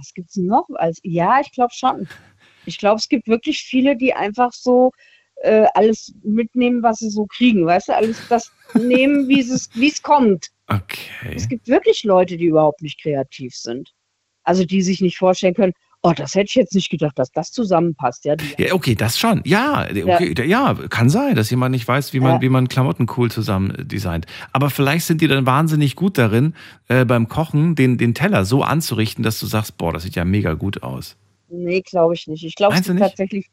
[0.00, 0.66] was gibt's denn noch?
[0.76, 2.08] Als, ja, ich glaube schon.
[2.66, 4.92] Ich glaube, es gibt wirklich viele, die einfach so
[5.40, 9.88] äh, alles mitnehmen, was sie so kriegen, weißt du, alles das nehmen, wie es wie
[9.88, 10.48] es kommt.
[10.68, 11.34] Okay.
[11.34, 13.92] Es gibt wirklich Leute, die überhaupt nicht kreativ sind.
[14.44, 15.72] Also die sich nicht vorstellen können,
[16.02, 18.24] oh, das hätte ich jetzt nicht gedacht, dass das zusammenpasst.
[18.24, 19.42] Ja, Ja, okay, das schon.
[19.44, 20.74] Ja, okay, ja.
[20.88, 22.40] kann sein, dass jemand nicht weiß, wie man, Ja.
[22.40, 24.26] wie man Klamotten cool zusammen äh, designt.
[24.52, 26.54] Aber vielleicht sind die dann wahnsinnig gut darin,
[26.88, 30.24] äh, beim Kochen den, den Teller so anzurichten, dass du sagst, boah, das sieht ja
[30.24, 31.16] mega gut aus.
[31.48, 32.44] Nee, glaube ich nicht.
[32.44, 33.02] Ich glaube, es gibt nicht?
[33.02, 33.50] tatsächlich,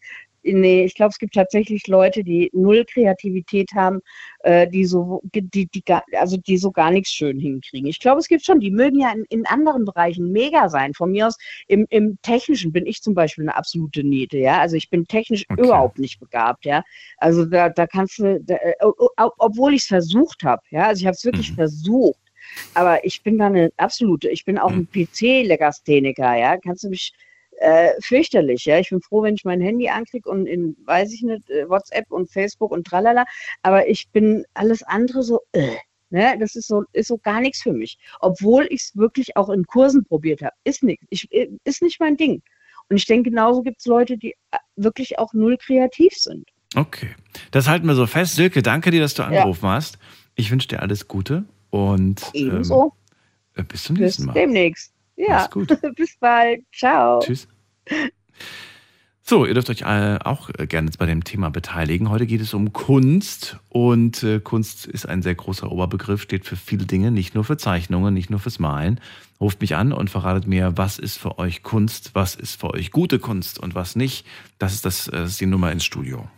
[0.54, 4.00] nee, ich glaube, es gibt tatsächlich Leute, die null Kreativität haben,
[4.40, 7.88] äh, die so, die, die, gar- also die so gar nichts schön hinkriegen.
[7.90, 10.94] Ich glaube, es gibt schon, die mögen ja in, in anderen Bereichen mega sein.
[10.94, 11.38] Von mir aus,
[11.68, 14.60] im, im Technischen bin ich zum Beispiel eine absolute Niete, ja.
[14.60, 15.64] Also ich bin technisch Okay.
[15.64, 16.84] überhaupt nicht begabt, ja.
[17.18, 18.74] Also da, da kannst du, da, äh,
[19.18, 20.88] obwohl ich es versucht habe, ja.
[20.88, 21.54] Also ich habe es wirklich Mhm.
[21.54, 22.20] versucht.
[22.74, 24.78] Aber ich bin da eine absolute, ich bin auch Mhm.
[24.78, 26.58] ein PC-Legastheniker, ja.
[26.58, 27.14] Kannst du mich
[27.60, 28.80] äh, fürchterlich, ja.
[28.80, 32.12] Ich bin froh, wenn ich mein Handy ankriege und in, weiß ich nicht, äh, WhatsApp
[32.12, 33.26] und Facebook und tralala.
[33.62, 35.76] Aber ich bin alles andere so, äh,
[36.10, 37.98] ne, das ist so, ist so gar nichts für mich.
[38.20, 40.54] Obwohl ich es wirklich auch in Kursen probiert habe.
[40.64, 41.06] Ist nichts.
[41.10, 42.42] Ich, äh, ist nicht mein Ding.
[42.90, 46.48] Und ich denke, genauso gibt es Leute, die äh, wirklich auch null kreativ sind.
[46.76, 47.10] Okay.
[47.52, 48.36] Das halten wir so fest.
[48.36, 49.28] Silke, danke dir, dass du Ja.
[49.30, 49.98] angerufen hast.
[50.36, 52.94] Ich wünsche dir alles Gute und Ebenso.
[53.56, 54.34] ähm, äh, bis zum Bis nächsten Mal.
[54.34, 54.94] demnächst.
[55.18, 55.50] Ja.
[55.96, 56.64] Bis bald.
[56.74, 57.20] Ciao.
[57.20, 57.48] Tschüss.
[59.30, 62.10] So, ihr dürft euch auch äh, gerne jetzt bei dem Thema beteiligen.
[62.10, 66.56] Heute geht es um Kunst und äh, Kunst ist ein sehr großer Oberbegriff, steht für
[66.56, 69.02] viele Dinge, nicht nur für Zeichnungen, nicht nur fürs Malen.
[69.42, 72.92] Ruft mich an und verratet mir, was ist für euch Kunst, was ist für euch
[72.92, 74.26] gute Kunst und was nicht.
[74.60, 76.30] Das ist, das, äh, das ist die Nummer ins Studio.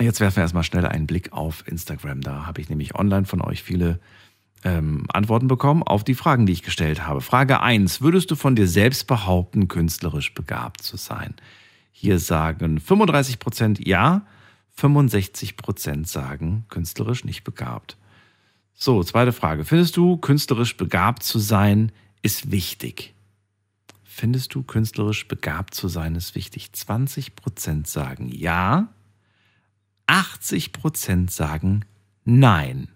[0.00, 2.20] Jetzt werfen wir erstmal schnell einen Blick auf Instagram.
[2.20, 4.00] Da habe ich nämlich online von euch viele
[4.64, 7.20] ähm, Antworten bekommen auf die Fragen, die ich gestellt habe.
[7.20, 8.00] Frage 1.
[8.00, 11.34] Würdest du von dir selbst behaupten, künstlerisch begabt zu sein?
[11.92, 14.26] Hier sagen 35 Prozent ja,
[14.72, 17.96] 65 Prozent sagen künstlerisch nicht begabt.
[18.74, 19.64] So, zweite Frage.
[19.64, 21.92] Findest du, künstlerisch begabt zu sein
[22.22, 23.14] ist wichtig?
[24.02, 26.72] Findest du, künstlerisch begabt zu sein ist wichtig?
[26.72, 28.88] 20 Prozent sagen ja,
[30.06, 31.84] 80 Prozent sagen
[32.24, 32.88] nein.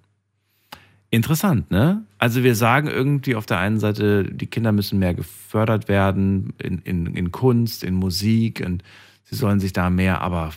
[1.10, 2.04] Interessant, ne?
[2.18, 6.78] Also wir sagen irgendwie auf der einen Seite, die Kinder müssen mehr gefördert werden in,
[6.80, 8.82] in, in Kunst, in Musik und
[9.24, 10.52] sie sollen sich da mehr, aber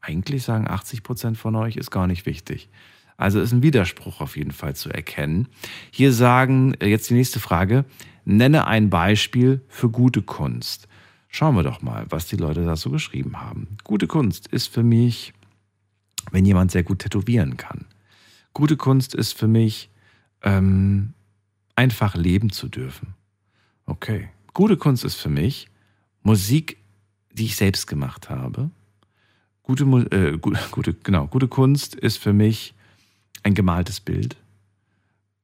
[0.00, 2.70] eigentlich sagen 80 Prozent von euch ist gar nicht wichtig.
[3.18, 5.48] Also ist ein Widerspruch auf jeden Fall zu erkennen.
[5.90, 7.84] Hier sagen, äh, jetzt die nächste Frage,
[8.24, 10.88] nenne ein Beispiel für gute Kunst.
[11.28, 13.76] Schauen wir doch mal, was die Leute da so geschrieben haben.
[13.84, 15.34] Gute Kunst ist für mich,
[16.30, 17.86] wenn jemand sehr gut tätowieren kann.
[18.52, 19.90] Gute Kunst ist für mich,
[20.42, 21.14] ähm,
[21.76, 23.14] einfach leben zu dürfen.
[23.86, 24.28] Okay.
[24.52, 25.68] Gute Kunst ist für mich
[26.22, 26.76] Musik,
[27.32, 28.70] die ich selbst gemacht habe.
[29.62, 30.38] Gute, äh,
[30.70, 32.74] gute, genau, gute Kunst ist für mich
[33.42, 34.36] ein gemaltes Bild.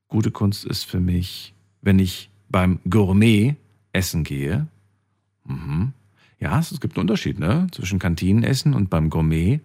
[0.08, 3.56] Gute Kunst ist für mich, wenn ich beim Gourmet
[3.92, 4.66] essen gehe.
[5.44, 5.92] Mhm.
[6.38, 7.66] Ja, es gibt einen Unterschied ne?
[7.72, 9.60] zwischen Kantinenessen und beim Gourmet.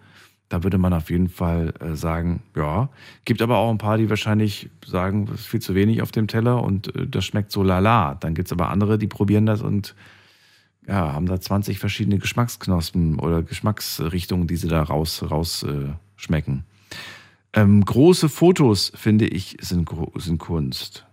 [0.51, 2.89] Da würde man auf jeden Fall äh, sagen, ja.
[3.23, 6.27] Gibt aber auch ein paar, die wahrscheinlich sagen, es ist viel zu wenig auf dem
[6.27, 8.15] Teller und äh, das schmeckt so lala.
[8.15, 9.95] Dann gibt es aber andere, die probieren das und
[10.85, 16.65] ja, haben da 20 verschiedene Geschmacksknospen oder Geschmacksrichtungen, die sie da raus, raus äh, schmecken.
[17.53, 21.05] Ähm, große Fotos, finde ich, sind, sind Kunst.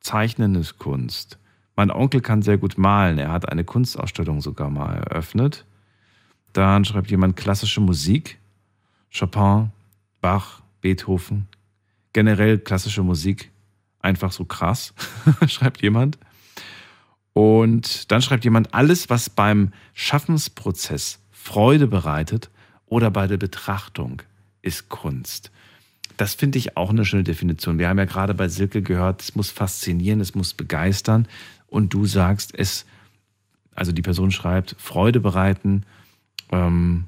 [0.00, 1.38] Zeichnen ist Kunst.
[1.74, 3.16] Mein Onkel kann sehr gut malen.
[3.16, 5.64] Er hat eine Kunstausstellung sogar mal eröffnet.
[6.52, 8.38] Dann schreibt jemand klassische Musik.
[9.16, 9.70] Chopin,
[10.20, 11.46] Bach, Beethoven.
[12.12, 13.50] Generell klassische Musik.
[14.00, 14.92] Einfach so krass,
[15.46, 16.18] schreibt jemand.
[17.32, 22.50] Und dann schreibt jemand, alles, was beim Schaffensprozess Freude bereitet
[22.86, 24.22] oder bei der Betrachtung,
[24.62, 25.50] ist Kunst.
[26.16, 27.78] Das finde ich auch eine schöne Definition.
[27.78, 31.26] Wir haben ja gerade bei Silke gehört, es muss faszinieren, es muss begeistern.
[31.66, 32.86] Und du sagst, es,
[33.74, 35.84] also die Person schreibt, Freude bereiten,
[36.50, 37.04] ähm,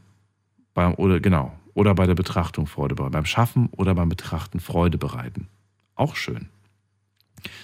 [0.74, 3.12] beim, oder genau, oder bei der Betrachtung Freude bereiten.
[3.12, 5.46] Beim Schaffen oder beim Betrachten Freude bereiten.
[5.94, 6.48] Auch schön.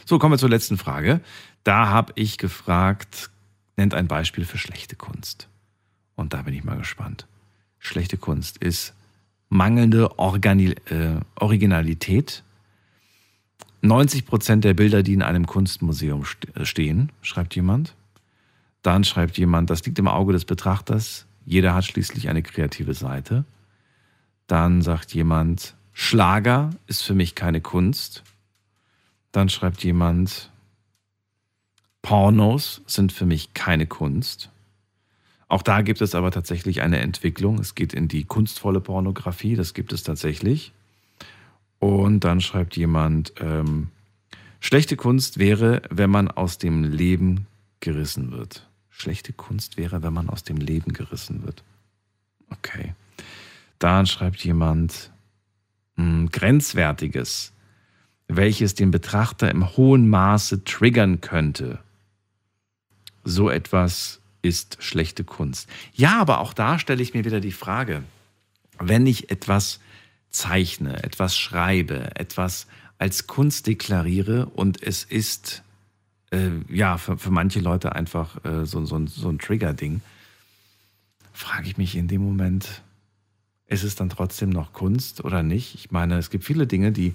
[0.05, 1.23] So, kommen wir zur letzten Frage.
[1.65, 3.31] Da habe ich gefragt,
[3.79, 5.49] nennt ein Beispiel für schlechte Kunst.
[6.15, 7.27] Und da bin ich mal gespannt.
[7.79, 8.93] Schlechte Kunst ist
[9.49, 12.45] mangelnde Organi äh, Originalität.
[13.81, 17.95] 90 Prozent der Bilder, die in einem Kunstmuseum äh, stehen, schreibt jemand.
[18.83, 21.25] Dann schreibt jemand, das liegt im Auge des Betrachters.
[21.47, 23.47] Jeder hat schließlich eine kreative Seite.
[24.53, 28.23] Dann sagt jemand, Schlager ist für mich keine Kunst.
[29.33, 30.51] Dann schreibt jemand,
[32.03, 34.51] Pornos sind für mich keine Kunst.
[35.49, 37.61] Auch da gibt es aber tatsächlich eine Entwicklung.
[37.61, 40.73] Es geht in die kunstvolle Pornografie, das gibt es tatsächlich.
[41.79, 43.89] Und dann schreibt jemand, ähm,
[44.61, 47.47] schlechte Kunst wäre, wenn man aus dem Leben
[47.81, 48.69] gerissen wird.
[48.91, 51.65] Schlechte Kunst wäre, wenn man aus dem Leben gerissen wird.
[52.51, 52.93] Okay.
[53.79, 55.11] Dann schreibt jemand,
[55.97, 57.53] mh, hm, grenzwertiges,
[58.29, 61.79] welches den Betrachter im hohen Maße triggern könnte.
[63.25, 65.69] So etwas ist schlechte Kunst.
[65.95, 68.03] Ja, aber auch da stelle ich mir wieder die Frage,
[68.79, 69.81] wenn ich etwas
[70.31, 72.67] zeichne, etwas schreibe, etwas
[72.99, 75.63] als Kunst deklariere und es ist
[76.31, 80.01] äh, ja für, für, manche Leute einfach äh, so, so, so ein Trigger-Ding,
[81.33, 82.83] frage ich mich in dem Moment,
[83.73, 85.75] ist es dann trotzdem noch Kunst oder nicht?
[85.75, 87.15] Ich meine, es gibt viele Dinge, die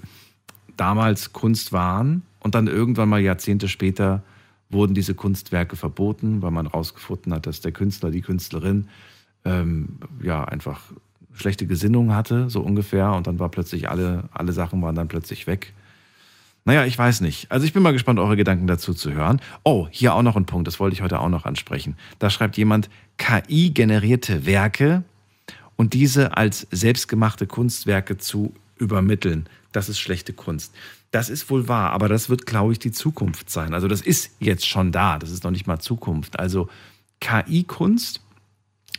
[0.76, 4.22] damals Kunst waren und dann irgendwann mal Jahrzehnte später
[4.70, 8.88] wurden diese Kunstwerke verboten, weil man herausgefunden hat, dass der Künstler, die Künstlerin
[9.44, 10.80] ähm, ja einfach
[11.32, 13.12] schlechte Gesinnung hatte, so ungefähr.
[13.12, 15.72] Und dann war plötzlich alle, alle Sachen waren dann plötzlich weg.
[16.64, 17.50] Naja, ich weiß nicht.
[17.50, 19.40] Also ich bin mal gespannt, eure Gedanken dazu zu hören.
[19.64, 21.96] Oh, hier auch noch ein Punkt, das wollte ich heute auch noch ansprechen.
[22.18, 25.04] Da schreibt jemand, KI-generierte Werke
[25.78, 29.48] und diese als selbstgemachte Kunstwerke zu übermitteln.
[29.72, 30.74] Das ist schlechte Kunst.
[31.12, 33.72] Das ist wohl wahr, aber das wird, glaube ich, die Zukunft sein.
[33.72, 36.38] Also das ist jetzt schon da, das ist noch nicht mal Zukunft.
[36.38, 36.68] Also
[37.20, 38.20] KI-Kunst,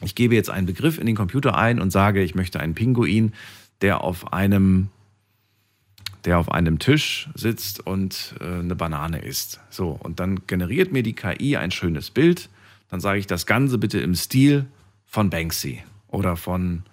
[0.02, 3.34] ich gebe jetzt einen Begriff in den Computer ein und sage, ich möchte einen Pinguin,
[3.82, 4.88] der auf einem,
[6.24, 9.60] der auf einem Tisch sitzt und äh, eine Banane isst.
[9.70, 12.50] So, und dann generiert mir die KI ein schönes Bild.
[12.90, 14.66] Dann sage ich das Ganze bitte im Stil
[15.06, 16.84] von Banksy oder von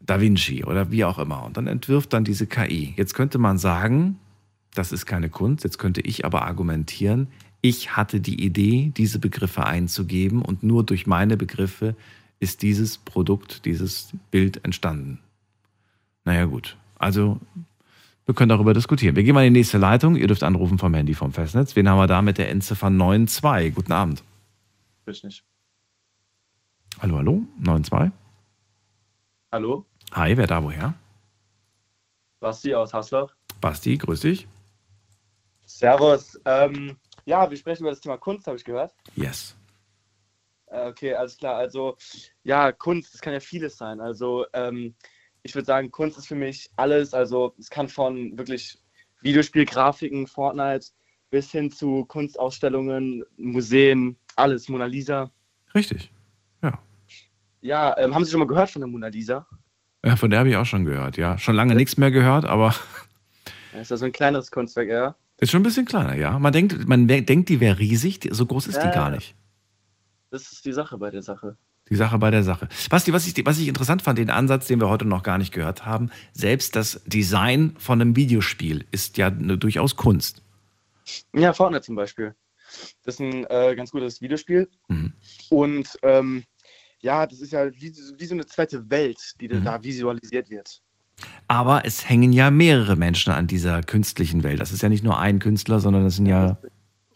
[0.00, 1.44] Da Vinci oder wie auch immer.
[1.44, 2.94] Und dann entwirft dann diese KI.
[2.96, 4.18] Jetzt könnte man sagen,
[4.74, 5.64] das ist keine Kunst.
[5.64, 7.28] Jetzt könnte ich aber argumentieren,
[7.60, 11.96] ich hatte die Idee, diese Begriffe einzugeben und nur durch meine Begriffe
[12.38, 15.18] ist dieses Produkt, dieses Bild entstanden.
[16.24, 17.40] Naja gut, also
[18.26, 19.16] wir können darüber diskutieren.
[19.16, 20.14] Wir gehen mal in die nächste Leitung.
[20.14, 21.74] Ihr dürft anrufen vom Handy vom Festnetz.
[21.74, 23.74] Wen haben wir da mit der Endziffer 92?
[23.74, 24.22] Guten Abend.
[25.06, 25.42] Weiß nicht.
[27.00, 28.12] Hallo, hallo, 92.
[29.50, 30.92] Hallo, Hi, wer da woher?
[32.38, 33.34] Basti aus Haslach.
[33.62, 34.46] Basti, grüß dich.
[35.64, 36.38] Servus.
[36.44, 38.94] Ähm, ja, wir sprechen über das Thema Kunst, habe ich gehört.
[39.16, 39.56] Yes.
[40.66, 41.56] Äh, Okay, alles klar.
[41.56, 41.96] Also,
[42.42, 44.00] ja, Kunst, das kann ja vieles sein.
[44.00, 44.94] Also, ähm,
[45.42, 47.14] ich würde sagen, Kunst ist für mich alles.
[47.14, 48.78] Also, es kann von wirklich
[49.22, 50.88] Videospielgrafiken, Fortnite
[51.30, 55.30] bis hin zu Kunstausstellungen, Museen, alles, Mona Lisa.
[55.74, 56.10] Richtig.
[57.60, 59.46] Ja, ähm, haben Sie schon mal gehört von der Mona Lisa?
[60.04, 61.38] Ja, von der habe ich auch schon gehört, ja.
[61.38, 62.74] Schon lange nichts mehr gehört, aber
[63.72, 65.14] Das ist ja so ein kleineres Kunstwerk, ja.
[65.38, 66.38] ist schon ein bisschen kleiner, ja.
[66.38, 69.16] Man denkt, man denkt, die wäre riesig, die- so groß ist die Ja, gar ja.
[69.16, 69.34] nicht.
[70.30, 71.56] Das ist die Sache bei der Sache.
[71.90, 72.68] Die Sache bei der Sache.
[72.90, 75.52] Basti, was ich, was ich interessant fand, den Ansatz, den wir heute noch gar nicht
[75.54, 80.42] gehört haben, selbst das Design von einem Videospiel ist ja eine, durchaus Kunst.
[81.34, 82.34] Ja, Fortnite zum Beispiel.
[83.04, 84.68] Das ist ein äh, ganz gutes Videospiel.
[84.88, 85.14] Mhm.
[85.48, 86.44] Und ähm,
[87.00, 89.64] ja, das ist ja wie, wie so eine zweite Welt, die Mhm.
[89.64, 90.82] da visualisiert wird.
[91.48, 94.60] Aber es hängen ja mehrere Menschen an dieser künstlichen Welt.
[94.60, 96.58] Das ist ja nicht nur ein Künstler, sondern es sind ja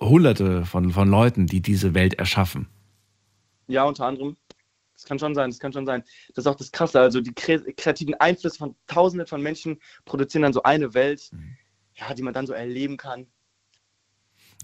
[0.01, 2.69] hunderte von, von Leuten, die diese Welt erschaffen.
[3.69, 4.37] Ja, unter anderem.
[4.95, 6.03] Das kann schon sein, das kann schon sein.
[6.35, 7.01] Das ist auch das Krasse.
[7.01, 11.57] Also die kre kreativen Einflüsse von Tausenden von Menschen produzieren dann so eine Welt, Mhm.
[11.95, 13.27] ja, die man dann so erleben kann.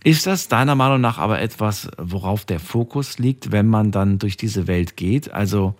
[0.04, 4.36] Ist das deiner Meinung nach aber etwas, worauf der Fokus liegt, wenn man dann durch
[4.36, 5.32] diese Welt geht?
[5.32, 5.74] Also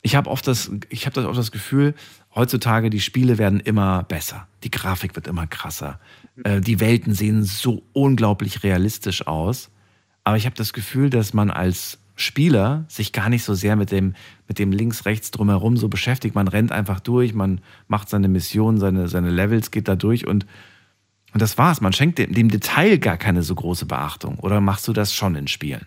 [0.00, 1.94] ich habe oft das, ich habe oft das Gefühl,
[2.34, 5.98] heutzutage die Spiele werden immer besser, die Grafik wird immer krasser,
[6.44, 9.70] äh, die Welten sehen so unglaublich realistisch aus.
[10.22, 13.90] Aber ich habe das Gefühl, dass man als Spieler sich gar nicht so sehr mit
[13.90, 14.14] dem,
[14.46, 16.34] mit dem links, rechts drumherum so beschäftigt.
[16.34, 20.46] Man rennt einfach durch, man macht seine Mission, seine, seine Levels, geht da durch und,
[21.38, 21.80] und das war's.
[21.80, 24.40] Man schenkt dem, dem Detail gar keine so große Beachtung.
[24.40, 25.86] Oder machst du das schon in Spielen?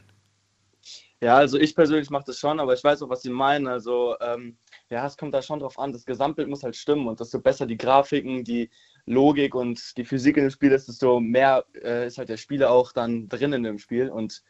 [1.19, 3.67] Ja, also ich persönlich mache das schon, aber ich weiß auch, was Sie meinen.
[3.67, 4.55] Also ähm,
[4.89, 5.91] ja, es kommt da schon drauf an.
[5.91, 8.69] Das Gesamtbild muss halt stimmen und desto besser die Grafiken, die
[9.05, 12.71] Logik und die Physik in dem Spiel ist, desto mehr äh, ist halt der Spieler
[12.71, 14.41] auch dann drin in dem Spiel und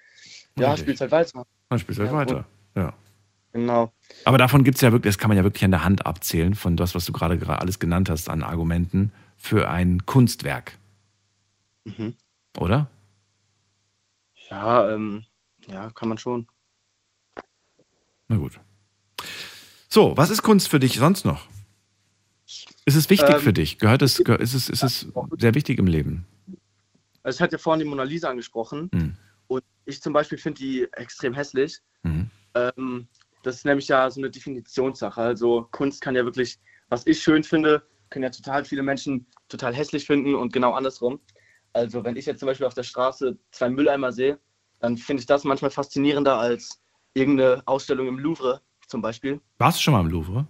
[0.59, 1.47] ja, spielt halt weiter.
[1.71, 2.45] Man spielt halt Ja, weiter.
[2.75, 2.93] Ja.
[3.53, 3.91] Genau.
[4.23, 6.53] Aber davon gibt es ja wirklich, das kann man ja wirklich an der Hand abzählen,
[6.53, 9.11] von das, was du gerade alles genannt hast an Argumenten
[9.41, 10.77] für ein Kunstwerk,
[11.85, 12.15] Mhm.
[12.57, 12.89] oder?
[14.49, 15.25] Ja, ähm,
[15.67, 16.47] ja, kann man schon.
[18.27, 18.59] Na gut.
[19.89, 21.47] So, was ist Kunst für dich sonst noch?
[22.85, 23.77] Ist es wichtig Ähm, für dich?
[23.77, 26.25] Gehört es, ist, es, ist es sehr wichtig im Leben?
[27.23, 29.15] Also ich hatte ja vorhin die Mona Lisa angesprochen Hm.
[29.47, 31.79] und ich zum Beispiel finde die extrem hässlich.
[32.03, 32.29] Mhm.
[32.55, 33.07] Ähm,
[33.43, 35.21] das ist nämlich ja so eine Definitionssache.
[35.21, 36.59] Also Kunst kann ja wirklich,
[36.89, 41.19] was ich schön finde, können ja total viele Menschen total hässlich finden und genau andersrum.
[41.73, 44.39] Also wenn ich jetzt zum Beispiel auf der Straße zwei Mülleimer sehe,
[44.79, 46.81] dann finde ich das manchmal faszinierender als
[47.13, 49.39] irgendeine Ausstellung im Louvre zum Beispiel.
[49.57, 50.47] Warst du schon mal im Louvre?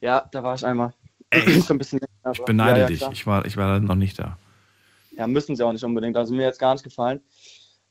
[0.00, 0.94] Ja, da war ich einmal.
[1.32, 2.98] so ein bisschen länger, Ich beneide ja, ja, dich.
[2.98, 3.12] klar.
[3.12, 4.38] Ich war, ich war noch nicht da.
[5.12, 6.16] Ja, müssen sie auch nicht unbedingt.
[6.16, 7.20] Also mir jetzt gar nicht gefallen.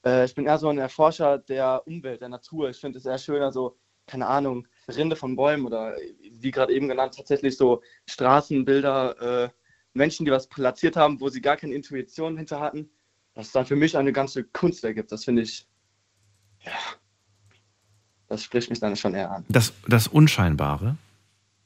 [0.06, 2.70] Äh, ich bin eher so ein Erforscher der Umwelt, der Natur.
[2.70, 3.78] Ich finde es sehr schön, also,
[4.08, 5.96] keine Ahnung, Rinde von Bäumen oder
[6.32, 9.50] wie gerade eben genannt, tatsächlich so Straßenbilder, äh,
[9.94, 12.90] Menschen, die was platziert haben, wo sie gar keine Intuition hinter hatten,
[13.34, 15.12] dass es dann für mich eine ganze Kunst ergibt.
[15.12, 15.68] Das finde ich,
[16.64, 16.72] ja,
[18.28, 19.46] das spricht mich dann schon eher an.
[19.50, 20.98] Das, das Unscheinbare.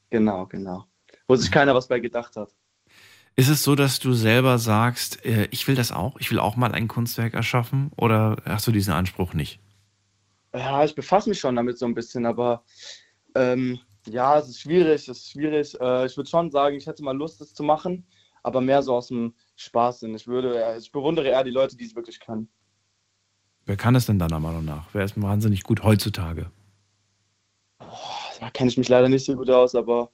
[0.10, 0.86] Genau, genau.
[1.28, 2.50] Wo sich keiner was bei gedacht hat.
[3.36, 6.56] Ist es so, dass du selber sagst, äh, ich will das auch, ich will auch
[6.56, 7.92] mal ein Kunstwerk erschaffen?
[7.98, 9.60] Oder hast du diesen Anspruch nicht?
[10.54, 12.64] Ja, ich befasse mich schon damit so ein bisschen, aber
[13.36, 15.80] ähm, ja, es ist schwierig, es ist schwierig.
[15.80, 18.06] Äh, ich würde schon sagen, ich hätte mal Lust, das zu machen,
[18.44, 20.16] aber mehr so aus dem Spaß sind.
[20.16, 22.48] Ich würde, äh, ich bewundere eher die Leute, die es wirklich können.
[23.66, 24.88] Wer kann es denn deiner Meinung nach?
[24.94, 26.52] Wer ist wahnsinnig gut heutzutage?
[28.40, 30.12] Da kenne ich mich leider nicht so gut aus, aber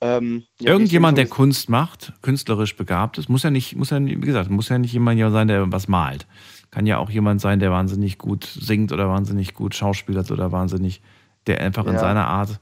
[0.00, 4.20] ähm, ja, Irgendjemand, der Kunst macht, künstlerisch begabt ist, muss ja nicht, muss ja, nicht-
[4.20, 6.26] wie gesagt, muss ja nicht jemand sein, der was malt.
[6.70, 11.00] Kann ja auch jemand sein, der wahnsinnig gut singt oder wahnsinnig gut schauspielert oder wahnsinnig,
[11.46, 11.98] der einfach in Ja.
[12.00, 12.60] seiner Art,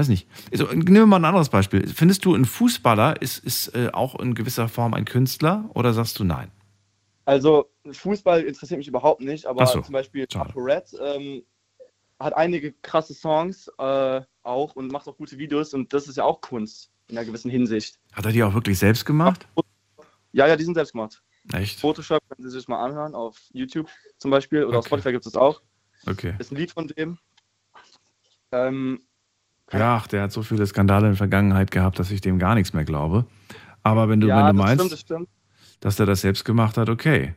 [0.00, 0.26] weiß nicht.
[0.50, 1.86] Also, nehmen wir mal ein anderes Beispiel.
[1.86, 6.18] Findest du, ein Fußballer ist, ist äh, auch in gewisser Form ein Künstler oder sagst
[6.18, 6.50] du nein?
[7.26, 10.26] Also Fußball interessiert mich überhaupt nicht, aber so, zum Beispiel.
[10.34, 11.42] ApoRed ähm,
[12.18, 16.24] hat einige krasse Songs äh, auch und macht auch gute Videos und das ist ja
[16.24, 17.98] auch Kunst in einer gewissen Hinsicht.
[18.12, 19.46] Hat er die auch wirklich selbst gemacht?
[20.32, 21.22] Ja, ja, die sind selbst gemacht.
[21.52, 21.80] Echt?
[21.80, 24.88] Photoshop können Sie sich mal anhören, auf YouTube zum Beispiel oder auf Okay.
[24.88, 25.60] Spotify gibt es das auch.
[26.06, 26.34] Okay.
[26.38, 27.18] Ist ein Lied von dem.
[28.52, 29.02] Ähm,
[29.72, 32.54] Ja, ach, der hat so viele Skandale in der Vergangenheit gehabt, dass ich dem gar
[32.54, 33.26] nichts mehr glaube.
[33.82, 35.28] Aber wenn du, ja, wenn du das meinst, stimmt, das stimmt.
[35.80, 37.34] dass er das selbst gemacht hat, okay.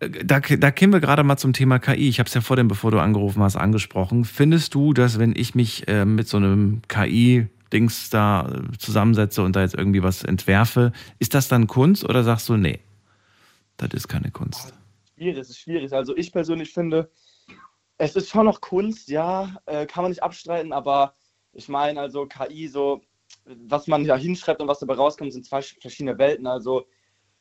[0.00, 2.08] Äh, Da, da kämen wir gerade mal zum Thema KI.
[2.08, 4.24] Ich habe es ja vor dem, bevor du angerufen hast, angesprochen.
[4.24, 9.54] Findest du, dass wenn ich mich äh, mit so einem KI-Dings da äh, zusammensetze und
[9.54, 12.80] da jetzt irgendwie was entwerfe, ist das dann Kunst oder sagst du, nee,
[13.76, 14.74] das ist keine Kunst?
[15.16, 15.92] Schwierig, es ist schwierig.
[15.92, 17.10] Also ich persönlich finde,
[17.98, 21.14] es ist schon noch Kunst, ja, äh, kann man nicht abstreiten, aber
[21.54, 23.02] ich meine, also KI, so,
[23.44, 26.46] was man da hinschreibt und was dabei rauskommt, sind zwei verschiedene Welten.
[26.46, 26.86] Also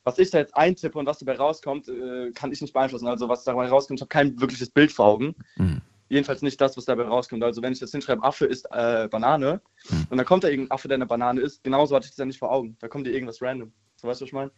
[0.03, 3.07] was ich da jetzt eintippe und was dabei rauskommt, äh, kann ich nicht beeinflussen.
[3.07, 5.35] Also was dabei rauskommt, ich habe kein wirkliches Bild vor Augen.
[5.56, 5.81] Mhm.
[6.10, 7.44] Jedenfalls nicht das, was dabei rauskommt.
[7.44, 9.61] Also wenn ich jetzt hinschreibe, Affe ist äh, Banane
[10.10, 12.26] und dann kommt da irgendein Affe, der eine Banane ist, genauso hatte ich das ja
[12.26, 12.76] nicht vor Augen.
[12.80, 13.72] Da kommt dir irgendwas random.
[13.95, 14.52] So weißt du, was ich meine?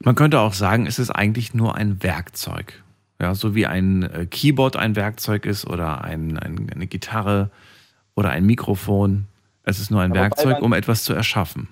[0.00, 2.82] Man könnte auch sagen, es ist eigentlich nur ein Werkzeug.
[3.20, 7.50] Ja, so wie ein äh, Keyboard ein Werkzeug ist oder ein, ein, eine Gitarre
[8.16, 9.28] oder ein Mikrofon.
[9.62, 11.68] Es ist nur ein Aber Werkzeug, um etwas zu erschaffen.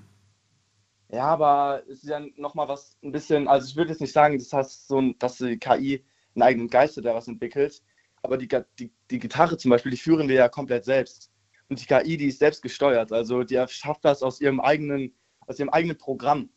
[1.10, 4.36] Ja, aber es ist ja nochmal was ein bisschen, also ich würde jetzt nicht sagen,
[4.38, 6.04] das heißt so, dass die KI
[6.34, 7.82] einen eigenen Geist hat, der was entwickelt,
[8.22, 8.48] aber die,
[8.78, 11.30] die, die Gitarre zum Beispiel, die führen wir ja komplett selbst.
[11.68, 15.14] Und die KI, die ist selbst gesteuert, also die schafft das aus ihrem eigenen,
[15.46, 16.50] aus ihrem eigenen Programm.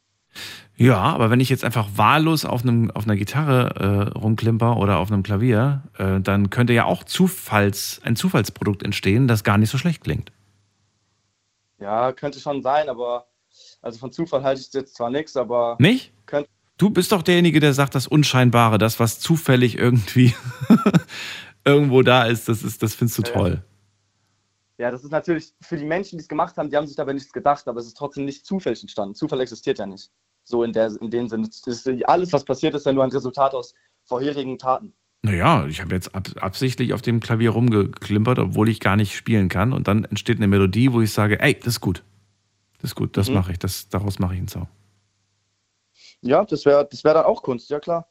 [0.76, 4.99] Ja, aber wenn ich jetzt einfach wahllos auf, einem, auf einer Gitarre äh, rumklimper oder
[4.99, 9.72] auf einem Klavier, äh, dann könnte ja auch Zufalls, ein Zufallsprodukt entstehen, das gar nicht
[9.72, 10.32] so schlecht klingt.
[11.80, 13.28] Ja, könnte schon sein, aber
[13.82, 16.12] also von Zufall halte ich jetzt zwar nichts, aber Nicht?
[16.26, 16.48] Könnt,
[16.78, 20.36] Du bist doch derjenige, der sagt, das Unscheinbare, das, was zufällig irgendwie
[21.66, 23.34] irgendwo da ist, das, ist, das findest du ja.
[23.34, 23.52] toll.
[23.52, 23.77] ja,
[24.78, 27.34] das ist natürlich für die Menschen, die es gemacht haben, die haben sich dabei nichts
[27.34, 29.16] gedacht, aber es ist trotzdem nicht zufällig entstanden.
[29.16, 30.12] Zufall existiert ja nicht.
[30.44, 31.48] So in, der, in dem Sinne.
[31.66, 33.74] Ist, alles, was passiert, ist ja nur ein Resultat aus
[34.06, 34.94] vorherigen Taten.
[35.24, 39.49] Naja, ich habe jetzt ab, absichtlich auf dem Klavier rumgeklimpert, obwohl ich gar nicht spielen
[39.49, 39.74] kann.
[39.74, 42.04] Und dann entsteht eine Melodie, wo ich sage, ey, das ist gut.
[42.80, 43.34] Das ist gut, das Mhm.
[43.34, 43.60] mache ich.
[43.60, 44.68] Das, daraus mache ich einen Song.
[46.22, 48.08] Ja, das wäre das wär dann auch Kunst, ja klar.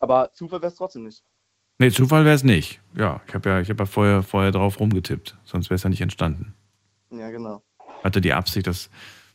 [0.00, 1.22] Aber Zufall wäre es trotzdem nicht.
[1.78, 2.80] Nee, Zufall wäre es nicht.
[2.96, 5.36] Ja, ich habe ja, ich hab ja vorher, vorher drauf rumgetippt.
[5.44, 6.54] Sonst wäre es ja nicht entstanden.
[7.10, 7.62] Ja, genau.
[8.02, 8.88] Hatte die Absicht, dass,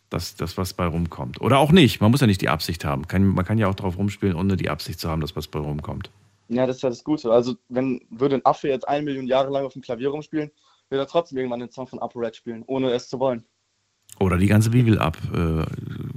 [0.10, 1.40] dass das was bei rumkommt.
[1.40, 2.02] Oder auch nicht.
[2.02, 3.08] Man muss ja nicht die Absicht haben.
[3.08, 5.60] Kann, man kann ja auch drauf rumspielen, ohne die Absicht zu haben, dass was bei
[5.60, 6.10] rumkommt.
[6.48, 7.32] Ja, das ist ja das Gute.
[7.32, 10.52] Also, wenn würde ein Affe jetzt eine Million Jahre lang auf dem Klavier rumspielen,
[10.90, 13.46] würde er trotzdem irgendwann den Song von ApoRed spielen, ohne es zu wollen.
[14.20, 15.64] Oder die ganze Bibel ab, äh,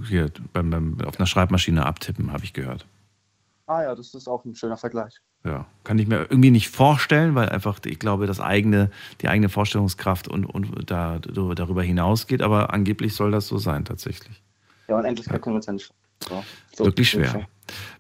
[0.09, 2.87] hier beim, beim, auf einer Schreibmaschine abtippen, habe ich gehört.
[3.67, 5.21] Ah ja, das ist auch ein schöner Vergleich.
[5.45, 9.49] Ja, kann ich mir irgendwie nicht vorstellen, weil einfach, ich glaube, das eigene, die eigene
[9.49, 14.43] Vorstellungskraft und, und da, darüber hinausgeht, aber angeblich soll das so sein, tatsächlich.
[14.89, 15.93] Ja, Unendlichkeit können wir uns ja nicht.
[16.27, 17.47] So, so Wirklich schwer.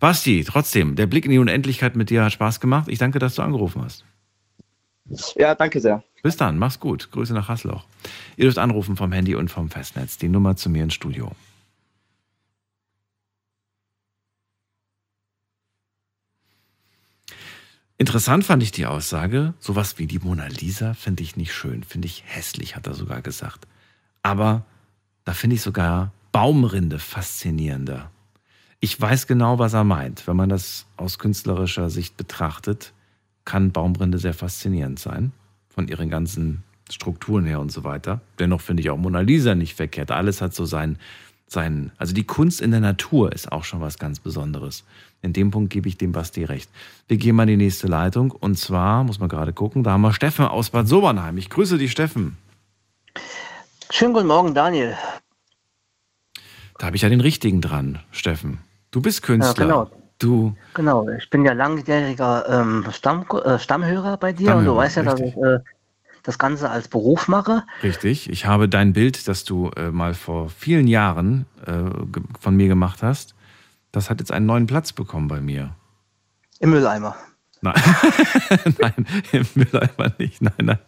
[0.00, 2.88] Basti, trotzdem, der Blick in die Unendlichkeit mit dir hat Spaß gemacht.
[2.88, 4.04] Ich danke, dass du angerufen hast.
[5.36, 6.02] Ja, danke sehr.
[6.22, 7.10] Bis dann, mach's gut.
[7.10, 7.84] Grüße nach Hasloch.
[8.36, 10.16] Ihr dürft anrufen vom Handy und vom Festnetz.
[10.16, 11.30] Die Nummer zu mir ins Studio.
[17.96, 22.06] Interessant fand ich die Aussage, sowas wie die Mona Lisa finde ich nicht schön, finde
[22.06, 23.68] ich hässlich, hat er sogar gesagt.
[24.22, 24.64] Aber
[25.24, 28.10] da finde ich sogar Baumrinde faszinierender.
[28.80, 30.26] Ich weiß genau, was er meint.
[30.26, 32.92] Wenn man das aus künstlerischer Sicht betrachtet,
[33.44, 35.32] kann Baumrinde sehr faszinierend sein,
[35.68, 38.20] von ihren ganzen Strukturen her und so weiter.
[38.40, 40.10] Dennoch finde ich auch Mona Lisa nicht verkehrt.
[40.10, 40.98] Alles hat so sein,
[41.46, 44.84] sein, also die Kunst in der Natur ist auch schon was ganz Besonderes.
[45.24, 46.68] In dem Punkt gebe ich dem Basti recht.
[47.08, 50.02] Wir gehen mal in die nächste Leitung und zwar, muss man gerade gucken, da haben
[50.02, 51.38] wir Steffen aus Bad Sobernheim.
[51.38, 52.36] Ich grüße dich, Steffen.
[53.90, 54.94] Schönen guten Morgen, Daniel.
[56.78, 58.58] Da habe ich ja den richtigen dran, Steffen.
[58.90, 59.66] Du bist Künstler.
[59.66, 59.90] Ja, genau.
[60.18, 64.76] Du, Genau, ich bin ja langjähriger ähm, Stamm, äh, Stammhörer bei dir und du Stammhörer,
[64.76, 65.36] weißt ja, dass richtig.
[65.36, 65.58] ich äh,
[66.22, 67.64] das Ganze als Beruf mache.
[67.82, 68.28] Richtig.
[68.28, 71.72] Ich habe dein Bild, das du äh, mal vor vielen Jahren äh,
[72.40, 73.34] von mir gemacht hast,
[73.94, 75.76] das hat jetzt einen neuen Platz bekommen bei mir.
[76.58, 77.16] Im Mülleimer.
[77.60, 77.74] Nein,
[78.78, 80.42] nein, im Mülleimer nicht.
[80.42, 80.78] Nein, nein,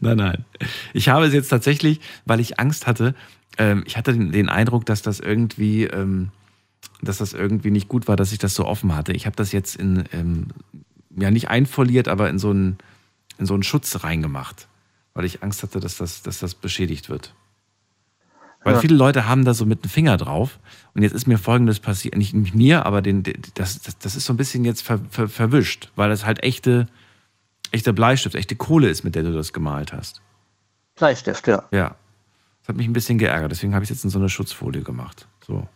[0.00, 0.44] nein, nein.
[0.92, 3.14] Ich habe es jetzt tatsächlich, weil ich Angst hatte.
[3.58, 6.30] Ähm, ich hatte den, den Eindruck, dass das irgendwie, ähm,
[7.00, 9.12] dass das irgendwie nicht gut war, dass ich das so offen hatte.
[9.12, 10.48] Ich habe das jetzt in, ähm,
[11.16, 12.78] ja nicht einfoliert, aber in so einen,
[13.38, 14.68] in so einen Schutz reingemacht,
[15.14, 17.34] weil ich Angst hatte, dass das, dass das beschädigt wird.
[18.64, 18.80] Weil Ja.
[18.80, 20.58] viele Leute haben da so mit dem Finger drauf.
[20.94, 23.22] Und jetzt ist mir Folgendes passiert, nicht mir, aber den,
[23.54, 26.86] das, das, das ist so ein bisschen jetzt ver, ver, verwischt, weil es halt echte,
[27.70, 30.20] echter Bleistift, echte Kohle ist, mit der du das gemalt hast.
[30.96, 31.64] Bleistift, ja.
[31.72, 31.96] Ja.
[32.60, 34.82] Das hat mich ein bisschen geärgert, deswegen habe ich es jetzt in so eine Schutzfolie
[34.82, 35.26] gemacht.
[35.46, 35.66] So.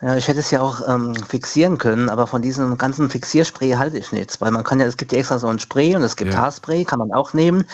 [0.00, 3.98] Ja, ich hätte es ja auch ähm, fixieren können, aber von diesem ganzen Fixierspray halte
[3.98, 6.14] ich nichts, weil man kann ja, es gibt ja extra so ein Spray und es
[6.14, 6.40] gibt Ja.
[6.40, 7.64] Haarspray, kann man auch nehmen,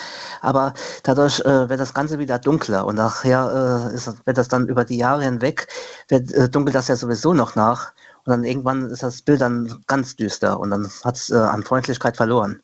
[0.41, 0.73] aber
[1.03, 4.85] dadurch äh, wird das Ganze wieder dunkler und nachher äh, ist, wird das dann über
[4.85, 5.67] die Jahre hinweg,
[6.07, 7.91] wird, äh, dunkelt das ja sowieso noch nach
[8.25, 11.61] und dann irgendwann ist das Bild dann ganz düster und dann hat es äh, an
[11.61, 12.59] Freundlichkeit verloren.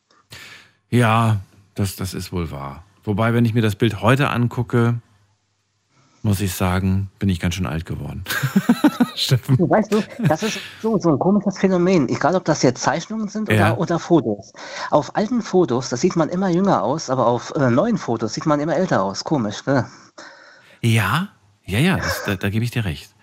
[0.90, 1.38] Ja,
[1.76, 2.84] das, das ist wohl wahr.
[3.04, 4.96] Wobei, wenn ich mir das Bild heute angucke,
[6.24, 8.24] muss ich sagen, bin ich ganz schön alt geworden.
[9.16, 9.58] Steffen.
[9.58, 12.08] Du weißt du, das ist so, so ein komisches Phänomen.
[12.10, 13.78] Egal, ob das jetzt Zeichnungen sind oder, Ja.
[13.78, 14.54] oder Fotos.
[14.92, 18.46] Auf alten Fotos, da sieht man immer jünger aus, aber auf äh, neuen Fotos sieht
[18.46, 19.24] man immer älter aus.
[19.24, 19.88] Komisch, ne?
[20.82, 21.30] Ja,
[21.66, 23.14] ja, ja, das, da, da gebe ich dir recht.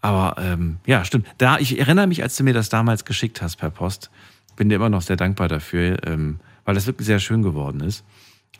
[0.00, 1.26] Aber ähm, ja, stimmt.
[1.38, 4.10] Da, ich erinnere mich, als du mir das damals geschickt hast per Post,
[4.56, 8.04] bin dir immer noch sehr dankbar dafür, ähm, weil das wirklich sehr schön geworden ist.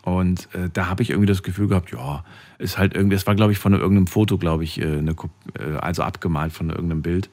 [0.03, 2.25] Und äh, da habe ich irgendwie das Gefühl gehabt, ja,
[2.59, 5.13] ist halt irgendwie, es war, glaube ich, von irgendeinem Foto, glaube ich, äh, eine,
[5.59, 7.27] äh, also abgemalt von irgendeinem Bild.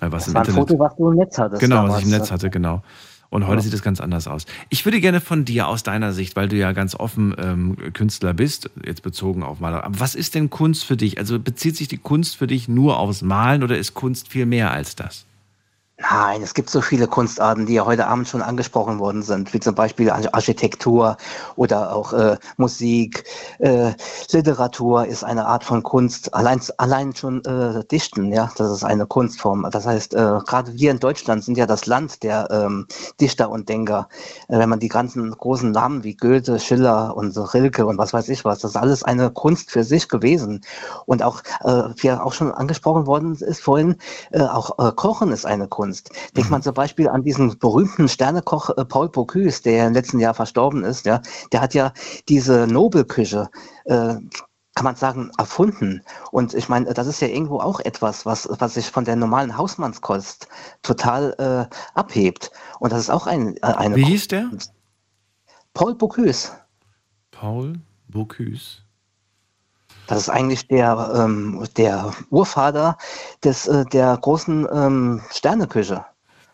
[0.00, 1.60] Äh, was Das im war ein Internet Foto, was du im Netz hattest.
[1.60, 1.94] Genau, damals.
[1.94, 2.82] was ich im Netz hatte, genau.
[3.32, 3.62] Und heute Ja.
[3.62, 4.44] sieht es ganz anders aus.
[4.70, 8.34] Ich würde gerne von dir aus deiner Sicht, weil du ja ganz offen ähm, Künstler
[8.34, 9.84] bist, jetzt bezogen auf Maler.
[9.84, 11.16] Aber was ist denn Kunst für dich?
[11.18, 14.72] Also bezieht sich die Kunst für dich nur aufs Malen oder ist Kunst viel mehr
[14.72, 15.26] als das?
[16.02, 19.60] Nein, es gibt so viele Kunstarten, die ja heute Abend schon angesprochen worden sind, wie
[19.60, 21.18] zum Beispiel Ar- Architektur
[21.56, 23.24] oder auch äh, Musik.
[23.58, 23.92] Äh,
[24.32, 26.32] Literatur ist eine Art von Kunst.
[26.32, 29.68] Allein, allein schon äh, Dichten, ja, das ist eine Kunstform.
[29.70, 32.86] Das heißt, äh, gerade wir in Deutschland sind ja das Land der ähm,
[33.20, 34.08] Dichter und Denker.
[34.48, 38.30] Äh, wenn man die ganzen großen Namen wie Goethe, Schiller und Rilke und was weiß
[38.30, 40.62] ich was, das ist alles eine Kunst für sich gewesen.
[41.04, 43.96] Und auch, äh, wie auch schon angesprochen worden ist vorhin,
[44.32, 45.89] auch Kochen ist eine Kunst.
[46.36, 50.34] Denkt man zum Beispiel an diesen berühmten Sternekoch äh, Paul Bocuse, der im letzten Jahr
[50.34, 51.06] verstorben ist.
[51.06, 51.20] Ja,
[51.52, 51.92] der hat ja
[52.28, 53.50] diese Nobelküche
[53.84, 54.16] äh,
[54.74, 56.02] kann man sagen, erfunden.
[56.30, 59.56] Und ich meine, das ist ja irgendwo auch etwas, was, was sich von der normalen
[59.56, 60.48] Hausmannskost
[60.82, 62.50] total äh, abhebt.
[62.78, 64.50] Und das ist auch ein, äh, eine Wie hieß der?
[65.74, 66.52] Paul Bocuse.
[67.30, 68.78] Paul Bocuse.
[70.10, 72.98] Das ist eigentlich der, ähm, der Urvater
[73.44, 76.04] des, äh, der großen ähm, Sterneküche.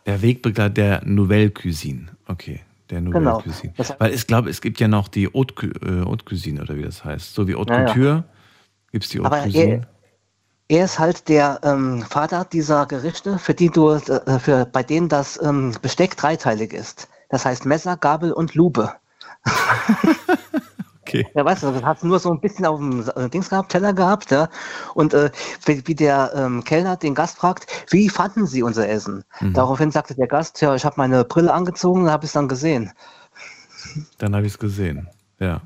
[0.05, 2.09] Der Wegbegleiter der Nouvelle Cuisine.
[2.29, 2.61] Okay,
[2.91, 3.41] der Nouvelle Genau.
[3.41, 3.73] Cuisine.
[3.79, 6.83] Das- Weil ich glaube, es gibt ja noch die Haute, äh, Haute Cuisine oder wie
[6.83, 7.35] das heißt.
[7.35, 7.87] So wie Haute Ja, ja.
[7.87, 8.25] Couture
[8.93, 9.87] gibt es die Haute Aber Cuisine.
[10.69, 14.83] er, er ist halt der ähm, Vater dieser Gerichte, für die du, äh, für, bei
[14.83, 17.09] denen das ähm, Besteck dreiteilig ist.
[17.31, 18.93] Das heißt Messer, Gabel und Lupe.
[21.07, 21.25] Okay.
[21.35, 23.93] Ja, weißt du, das hat nur so ein bisschen auf dem äh, Dings gehabt, Teller
[23.93, 24.49] gehabt, ja.
[24.95, 25.31] Und äh,
[25.65, 29.23] wie, wie der ähm, Kellner den Gast fragt, wie fanden Sie unser Essen?
[29.41, 29.53] Mhm.
[29.53, 32.91] Daraufhin sagte der Gast, ja, ich habe meine Brille angezogen und habe es dann gesehen.
[34.19, 35.09] Dann habe ich es gesehen.
[35.39, 35.61] Ja.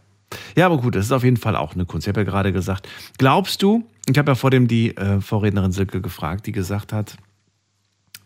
[0.57, 2.07] Ja, aber gut, das ist auf jeden Fall auch eine Kunst.
[2.07, 2.87] Ich habe ja gerade gesagt,
[3.17, 7.17] glaubst du, ich habe ja vor dem die äh, Vorrednerin Silke gefragt, die gesagt hat,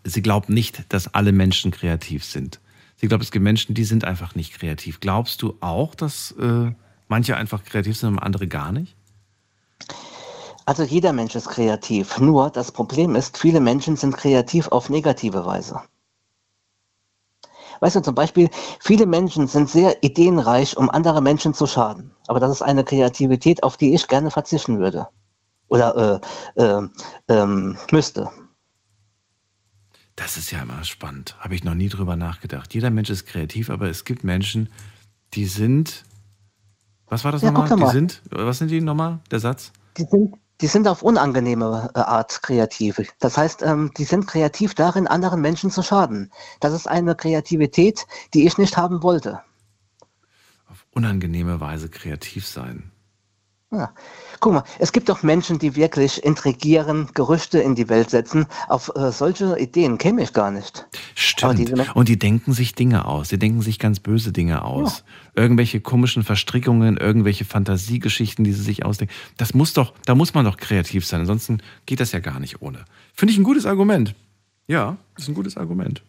[0.02, 2.60] sie glaubt nicht, dass alle Menschen kreativ sind.
[2.96, 4.98] Sie glaubt, es gibt Menschen, die sind einfach nicht kreativ.
[4.98, 6.72] Glaubst du auch, dass äh,
[7.14, 8.96] manche einfach kreativ sind und andere gar nicht?
[10.66, 12.18] Also jeder Mensch ist kreativ.
[12.18, 15.80] Nur das Problem ist, viele Menschen sind kreativ auf negative Weise.
[17.78, 18.50] Weißt du, zum Beispiel,
[18.80, 22.10] viele Menschen sind sehr ideenreich, um andere Menschen zu schaden.
[22.26, 25.06] Aber das ist eine Kreativität, auf die ich gerne verzichten würde.
[25.68, 26.20] Oder
[26.56, 26.88] äh, äh,
[27.28, 28.28] ähm, müsste.
[30.16, 31.36] Das ist ja immer spannend.
[31.38, 32.74] Habe ich noch nie drüber nachgedacht.
[32.74, 34.68] Jeder Mensch ist kreativ, aber es gibt Menschen,
[35.34, 36.04] die sind.
[37.08, 37.78] Was war das Ja, nochmal?
[37.78, 38.22] Die sind.
[38.30, 39.20] Was sind die nochmal?
[39.30, 39.72] Der Satz?
[39.96, 43.00] Die sind, die sind auf unangenehme äh, Art kreativ.
[43.18, 46.32] Das heißt, ähm, die sind kreativ darin, anderen Menschen zu schaden.
[46.60, 49.40] Das ist eine Kreativität, die ich nicht haben wollte.
[50.90, 52.90] Unangenehme Weise kreativ sein.
[53.70, 53.92] Ja.
[54.40, 58.46] Guck mal, es gibt doch Menschen, die wirklich intrigieren, Gerüchte in die Welt setzen.
[58.68, 60.86] Auf äh, solche Ideen käme ich gar nicht.
[61.14, 61.58] Stimmt.
[61.58, 63.28] Menschen- Und die denken sich Dinge aus.
[63.28, 65.04] Die denken sich ganz böse Dinge aus.
[65.34, 69.14] Irgendwelche komischen Verstrickungen, irgendwelche Fantasiegeschichten, die sie sich ausdenken.
[69.36, 71.20] Das muss doch, da muss man doch kreativ sein.
[71.20, 72.84] Ansonsten geht das ja gar nicht ohne.
[73.14, 74.14] Finde ich ein gutes Argument.
[74.66, 76.02] Ja, ist ein gutes Argument.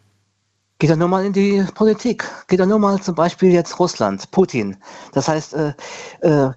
[0.79, 2.25] Geht doch nur mal in die Politik.
[2.47, 4.75] Geht doch nur mal zum Beispiel jetzt Russland, Putin.
[5.13, 5.73] Das heißt, äh,
[6.21, 6.51] äh,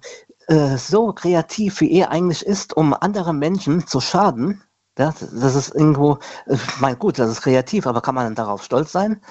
[0.49, 4.63] äh, so kreativ wie er eigentlich ist, um anderen Menschen zu schaden,
[4.97, 6.17] ja, das ist irgendwo,
[6.47, 9.21] äh, ich mein gut, das ist kreativ, aber kann man darauf stolz sein?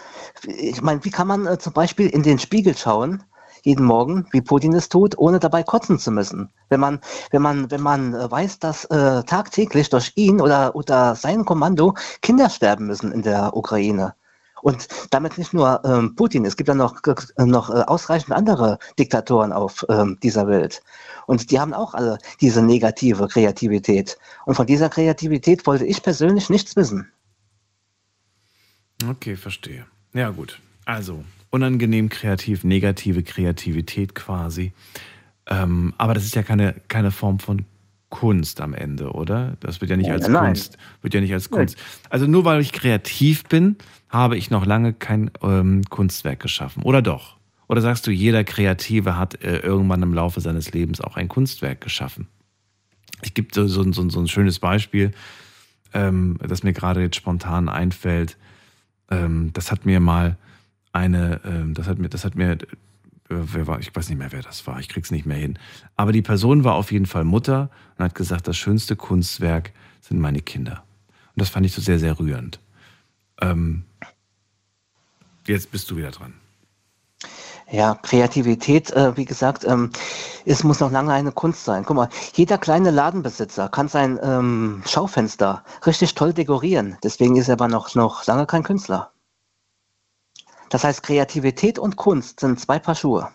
[0.45, 3.24] Ich meine, wie kann man äh, zum Beispiel in den Spiegel schauen,
[3.65, 6.53] jeden Morgen, wie Putin es tut, ohne dabei kotzen zu müssen?
[6.69, 7.01] Wenn man,
[7.32, 11.95] wenn man, wenn man äh, weiß, dass äh, tagtäglich durch ihn oder unter sein Kommando
[12.23, 14.15] Kinder sterben müssen in der Ukraine.
[14.62, 18.78] Und damit nicht nur ähm, Putin, es gibt ja noch, äh, noch äh, ausreichend andere
[18.98, 20.82] Diktatoren auf ähm, dieser Welt.
[21.26, 24.18] Und die haben auch alle diese negative Kreativität.
[24.47, 27.10] Und von dieser Kreativität wollte ich persönlich nichts wissen.
[29.06, 29.86] Okay, verstehe.
[30.12, 30.60] Ja, gut.
[30.85, 34.72] Also, unangenehm kreativ, negative Kreativität quasi.
[35.47, 37.64] Ähm, aber das ist ja keine, keine Form von
[38.10, 39.56] Kunst am Ende, oder?
[39.60, 40.47] Das wird ja nicht als Nein.
[40.47, 40.78] Kunst.
[41.02, 41.76] Wird ja nicht als Kunst.
[42.09, 43.76] Also nur weil ich kreativ bin,
[44.09, 46.82] habe ich noch lange kein ähm, Kunstwerk geschaffen.
[46.82, 47.36] Oder doch?
[47.68, 51.82] Oder sagst du, jeder Kreative hat äh, irgendwann im Laufe seines Lebens auch ein Kunstwerk
[51.82, 52.28] geschaffen?
[53.22, 55.12] Ich gebe so, so, so, so ein schönes Beispiel,
[55.93, 58.39] ähm, das mir gerade jetzt spontan einfällt.
[59.10, 60.36] Ähm, das hat mir mal
[60.93, 62.56] eine, ähm, das hat mir, das hat mir,
[63.28, 65.59] wer war, ich weiß nicht mehr, wer das war, ich krieg's nicht mehr hin.
[65.96, 70.20] Aber die Person war auf jeden Fall Mutter und hat gesagt, das schönste Kunstwerk sind
[70.20, 70.84] meine Kinder.
[71.34, 72.60] Und das fand ich so sehr, sehr rührend.
[73.40, 73.84] Ähm,
[75.46, 76.34] jetzt bist du wieder dran.
[77.70, 79.90] Ja, Kreativität, äh, wie gesagt, ähm,
[80.46, 81.84] es muss noch lange eine Kunst sein.
[81.84, 86.96] Guck mal, jeder kleine Ladenbesitzer kann sein ähm, Schaufenster richtig toll dekorieren.
[87.02, 89.12] Deswegen ist er aber noch, noch lange kein Künstler.
[90.70, 93.28] Das heißt, Kreativität und Kunst sind zwei Paar Schuhe.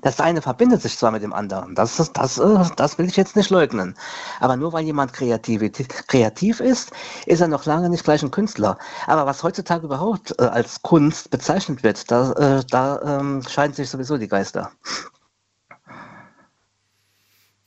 [0.00, 3.36] Das eine verbindet sich zwar mit dem anderen, das, das, äh, das will ich jetzt
[3.36, 3.94] nicht leugnen.
[4.40, 6.92] Aber nur weil jemand kreativ ist,
[7.26, 8.78] ist er noch lange nicht gleich ein Künstler.
[9.06, 13.90] Aber was heutzutage überhaupt äh, als Kunst bezeichnet wird, da, äh, da ähm, scheiden sich
[13.90, 14.72] sowieso die Geister.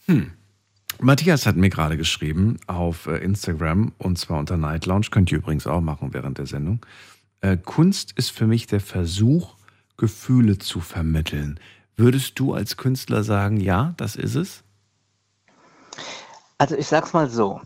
[0.06, 0.32] Hm.
[1.02, 5.08] Matthias hat mir gerade geschrieben auf äh, Instagram und zwar unter Night Lounge.
[5.12, 6.80] Könnt ihr übrigens auch machen während der Sendung.
[7.42, 9.56] Äh, Kunst ist für mich der Versuch,
[9.98, 11.60] Gefühle zu vermitteln.
[11.96, 14.64] Würdest du als Künstler sagen, ja, das ist es?
[16.58, 17.60] Also ich sag's mal so.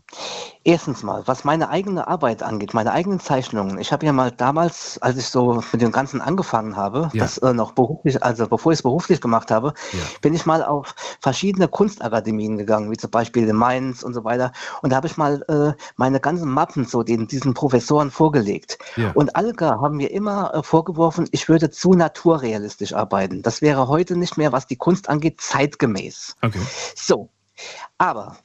[0.64, 3.78] Erstens mal, was meine eigene Arbeit angeht, meine eigenen Zeichnungen.
[3.80, 7.24] Ich habe ja mal damals, als ich so mit dem Ganzen angefangen habe, Ja.
[7.24, 9.74] das äh, noch beruflich, also bevor ich es beruflich gemacht habe,
[10.22, 14.52] bin ich mal auf verschiedene Kunstakademien gegangen, wie zum Beispiel in Mainz und so weiter.
[14.82, 18.80] Und da habe ich mal äh, meine ganzen Mappen so den, diesen Professoren vorgelegt.
[18.96, 19.12] Ja.
[19.12, 23.44] Und alle haben mir immer äh, vorgeworfen, ich würde zu naturrealistisch arbeiten.
[23.44, 26.36] Das wäre heute nicht mehr, was die Kunst angeht, zeitgemäß.
[26.42, 26.60] Okay.
[26.96, 27.30] So.
[27.98, 28.38] Aber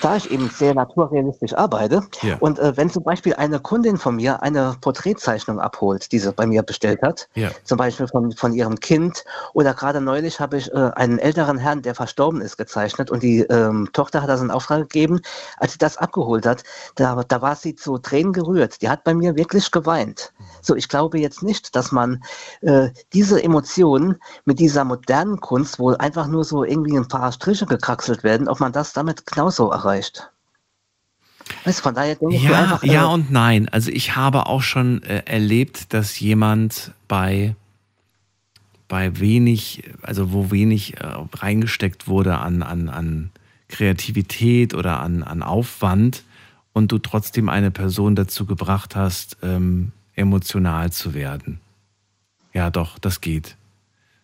[0.00, 2.36] da ich eben sehr naturrealistisch arbeite Ja.
[2.40, 6.46] und äh, wenn zum Beispiel eine Kundin von mir eine Porträtzeichnung abholt, die sie bei
[6.46, 7.50] mir bestellt hat, Ja.
[7.64, 9.24] zum Beispiel von, von ihrem Kind
[9.54, 13.40] oder gerade neulich habe ich äh, einen älteren Herrn, der verstorben ist, gezeichnet und die
[13.40, 15.20] ähm, Tochter hat das in Auftrag gegeben.
[15.58, 16.62] Als sie das abgeholt hat,
[16.94, 18.82] da, da war sie zu Tränen gerührt.
[18.82, 20.32] Die hat bei mir wirklich geweint.
[20.62, 22.22] So, ich glaube jetzt nicht, dass man
[22.60, 27.66] äh, diese Emotionen mit dieser modernen Kunst, wo einfach nur so irgendwie ein paar Striche
[27.66, 29.89] gekraxelt werden, ob man das damit genauso erreicht.
[31.64, 33.68] Weißt, du, von daher denke ich Ja, einfach, äh, ja und nein.
[33.68, 37.54] Also ich habe auch schon äh, erlebt, dass jemand bei,
[38.88, 43.30] bei wenig, also wo wenig äh, reingesteckt wurde an, an, an
[43.68, 46.24] Kreativität oder an, an Aufwand
[46.72, 51.60] und du trotzdem eine Person dazu gebracht hast, ähm, emotional zu werden.
[52.52, 53.56] Ja, doch, das geht.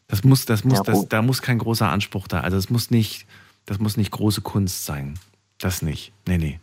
[0.08, 1.12] Das muss, das muss, Ja, das, gut.
[1.12, 2.40] da muss kein großer Anspruch da.
[2.40, 3.26] Also es muss nicht,
[3.66, 5.18] das muss nicht große Kunst sein.
[5.58, 6.12] Das nicht.
[6.26, 6.60] Nee, nee.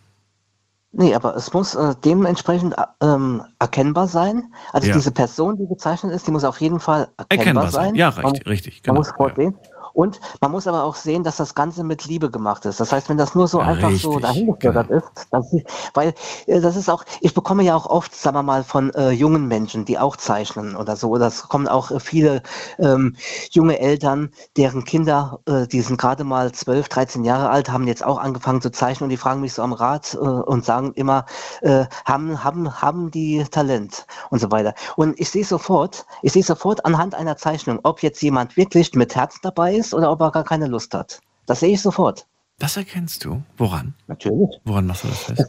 [0.96, 4.54] Nee, aber es muss äh, dementsprechend äh, ähm, erkennbar sein.
[4.74, 4.94] Also Ja.
[4.94, 7.86] diese Person, die gezeichnet ist, die muss auf jeden Fall erkennbar, Erkennbar sein.
[7.90, 7.96] sein.
[7.96, 8.74] Ja, Man- richtig, richtig.
[8.76, 9.00] Man Genau.
[9.00, 9.58] muss vorsehen.
[9.94, 12.80] Und man muss aber auch sehen, dass das Ganze mit Liebe gemacht ist.
[12.80, 14.74] Das heißt, wenn das nur so Ja, einfach so richtig, genau.
[14.74, 16.14] dahingefördert ist, das ist, weil
[16.48, 19.48] äh, das ist auch, ich bekomme ja auch oft, sagen wir mal, von äh, jungen
[19.48, 21.10] Menschen, die auch zeichnen oder so.
[21.10, 22.42] Oder es kommen auch äh, viele
[22.80, 23.16] ähm,
[23.52, 28.04] junge Eltern, deren Kinder, äh, die sind gerade mal 12, 13 Jahre alt, haben jetzt
[28.04, 31.26] auch angefangen zu zeichnen und die fragen mich so am Rat äh, und sagen immer,
[31.62, 34.74] äh, haben, haben, haben die Talent und so weiter.
[34.96, 39.16] Und ich sehe sofort, ich sehe sofort anhand einer Zeichnung, ob jetzt jemand wirklich mit
[39.16, 41.20] Herz dabei ist oder ob er gar keine Lust hat.
[41.48, 42.28] Das sehe ich sofort.
[42.60, 43.42] Das erkennst du?
[43.58, 43.96] Woran?
[44.06, 44.60] Natürlich.
[44.64, 45.46] Woran machst du das fest?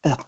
[0.00, 0.18] Das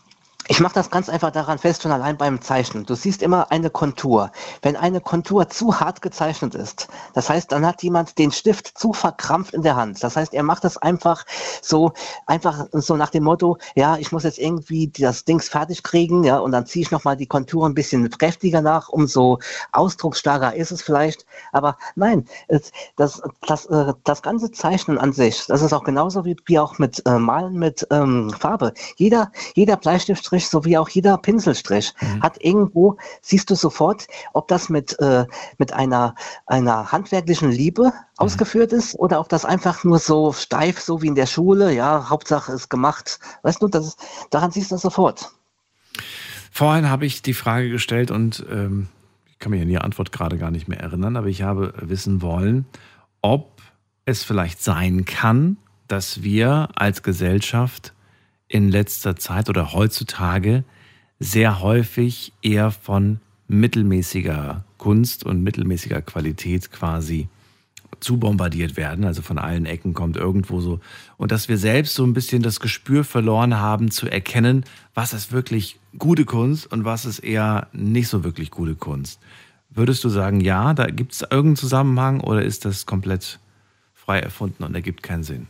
[0.50, 2.86] Ich mache das ganz einfach daran fest, schon allein beim Zeichnen.
[2.86, 4.30] Du siehst immer eine Kontur.
[4.62, 8.94] Wenn eine Kontur zu hart gezeichnet ist, das heißt, dann hat jemand den Stift zu
[8.94, 10.02] verkrampft in der Hand.
[10.02, 11.26] Das heißt, er macht das einfach
[11.60, 11.92] so,
[12.26, 16.38] einfach so nach dem Motto, ja, ich muss jetzt irgendwie das Dings fertig kriegen, ja,
[16.38, 19.40] und dann ziehe ich nochmal die Kontur ein bisschen kräftiger nach, umso
[19.72, 21.26] ausdrucksstarker ist es vielleicht.
[21.52, 26.24] Aber nein, es, das, das, äh, das ganze Zeichnen an sich, das ist auch genauso
[26.24, 28.72] wie, wie auch mit äh, Malen mit ähm, Farbe.
[28.96, 34.98] Jeder, jeder Bleistiftstrich sowie auch jeder Pinselstrich hat irgendwo, siehst du sofort, ob das mit,
[35.01, 35.27] äh,
[35.59, 36.15] mit einer,
[36.47, 41.15] einer handwerklichen Liebe ausgeführt ist oder ob das einfach nur so steif, so wie in
[41.15, 43.19] der Schule, ja, Hauptsache ist gemacht.
[43.43, 43.97] Weißt du, das
[44.31, 45.32] daran siehst du das sofort.
[46.51, 48.89] Vorhin habe ich die Frage gestellt und ähm,
[49.27, 52.23] ich kann mich an die Antwort gerade gar nicht mehr erinnern, aber ich habe wissen
[52.23, 52.66] wollen,
[53.23, 53.62] ob
[54.05, 57.93] es vielleicht sein kann, dass wir als Gesellschaft
[58.48, 60.64] in letzter Zeit oder heutzutage
[61.20, 67.28] sehr häufig eher von mittelmäßiger Kunst und mittelmäßiger Qualität quasi
[68.00, 70.80] zu bombardiert werden, also von allen Ecken kommt irgendwo so.
[71.16, 74.64] Und dass wir selbst so ein bisschen das Gespür verloren haben, zu erkennen,
[74.94, 79.20] was ist wirklich gute Kunst und was ist eher nicht so wirklich gute Kunst.
[79.70, 83.40] Würdest du sagen, ja, da gibt es irgendeinen Zusammenhang oder ist das komplett
[83.94, 85.48] frei erfunden und ergibt keinen Sinn?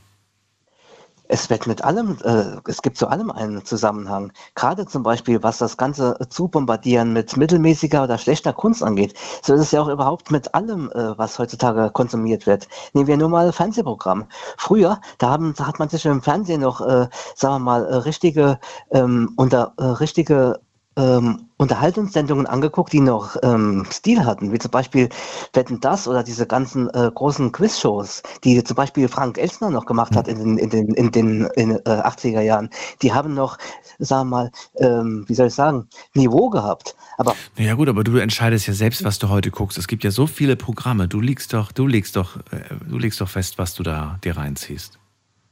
[1.28, 4.32] Es wird mit allem, äh, es gibt zu allem einen Zusammenhang.
[4.55, 9.60] Gerade zum Beispiel, was das ganze Zubombardieren mit mittelmäßiger oder schlechter Kunst angeht, so ist
[9.60, 12.66] es ja auch überhaupt mit allem, äh, was heutzutage konsumiert wird.
[12.94, 14.26] Nehmen wir nur mal Fernsehprogramm.
[14.56, 17.94] Früher, da, haben, da hat man sich im Fernsehen noch, äh, sagen wir mal, äh,
[17.96, 18.59] richtige,
[18.90, 20.60] ähm, unter äh, richtige
[20.98, 25.08] ähm, Unterhaltungssendungen angeguckt, die noch ähm, Stil hatten, wie zum Beispiel
[25.52, 30.14] Wetten das oder diese ganzen äh, großen Quizshows, die zum Beispiel Frank Elsner noch gemacht
[30.14, 32.70] hat in den, in den, in den in, äh, 80er Jahren.
[33.02, 33.58] Die haben noch,
[33.98, 36.96] sagen wir mal, ähm, wie soll ich sagen, Niveau gehabt.
[37.16, 39.78] Aber ja gut, aber du entscheidest ja selbst, was du heute guckst.
[39.78, 41.08] Es gibt ja so viele Programme.
[41.08, 44.36] Du legst doch, du legst doch, äh, du legst doch fest, was du da dir
[44.36, 44.98] reinziehst.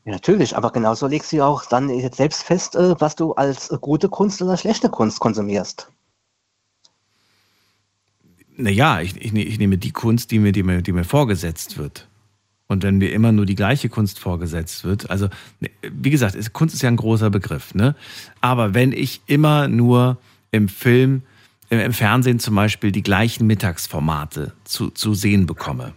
[0.06, 3.78] Ja, natürlich, aber genauso legst du auch dann selbst fest, äh, was du als äh,
[3.80, 5.90] gute Kunst oder schlechte Kunst konsumierst.
[8.56, 12.06] Naja, ich, ich, ich nehme die Kunst, die mir, die, mir, die mir vorgesetzt wird.
[12.68, 15.28] Und wenn mir immer nur die gleiche Kunst vorgesetzt wird, also
[15.58, 17.96] ne, wie gesagt, Kunst ist ja ein großer Begriff, ne?
[18.40, 20.18] Aber wenn ich immer nur
[20.52, 21.22] im Film,
[21.68, 25.94] im, im Fernsehen zum Beispiel die gleichen Mittagsformate zu, zu sehen bekomme,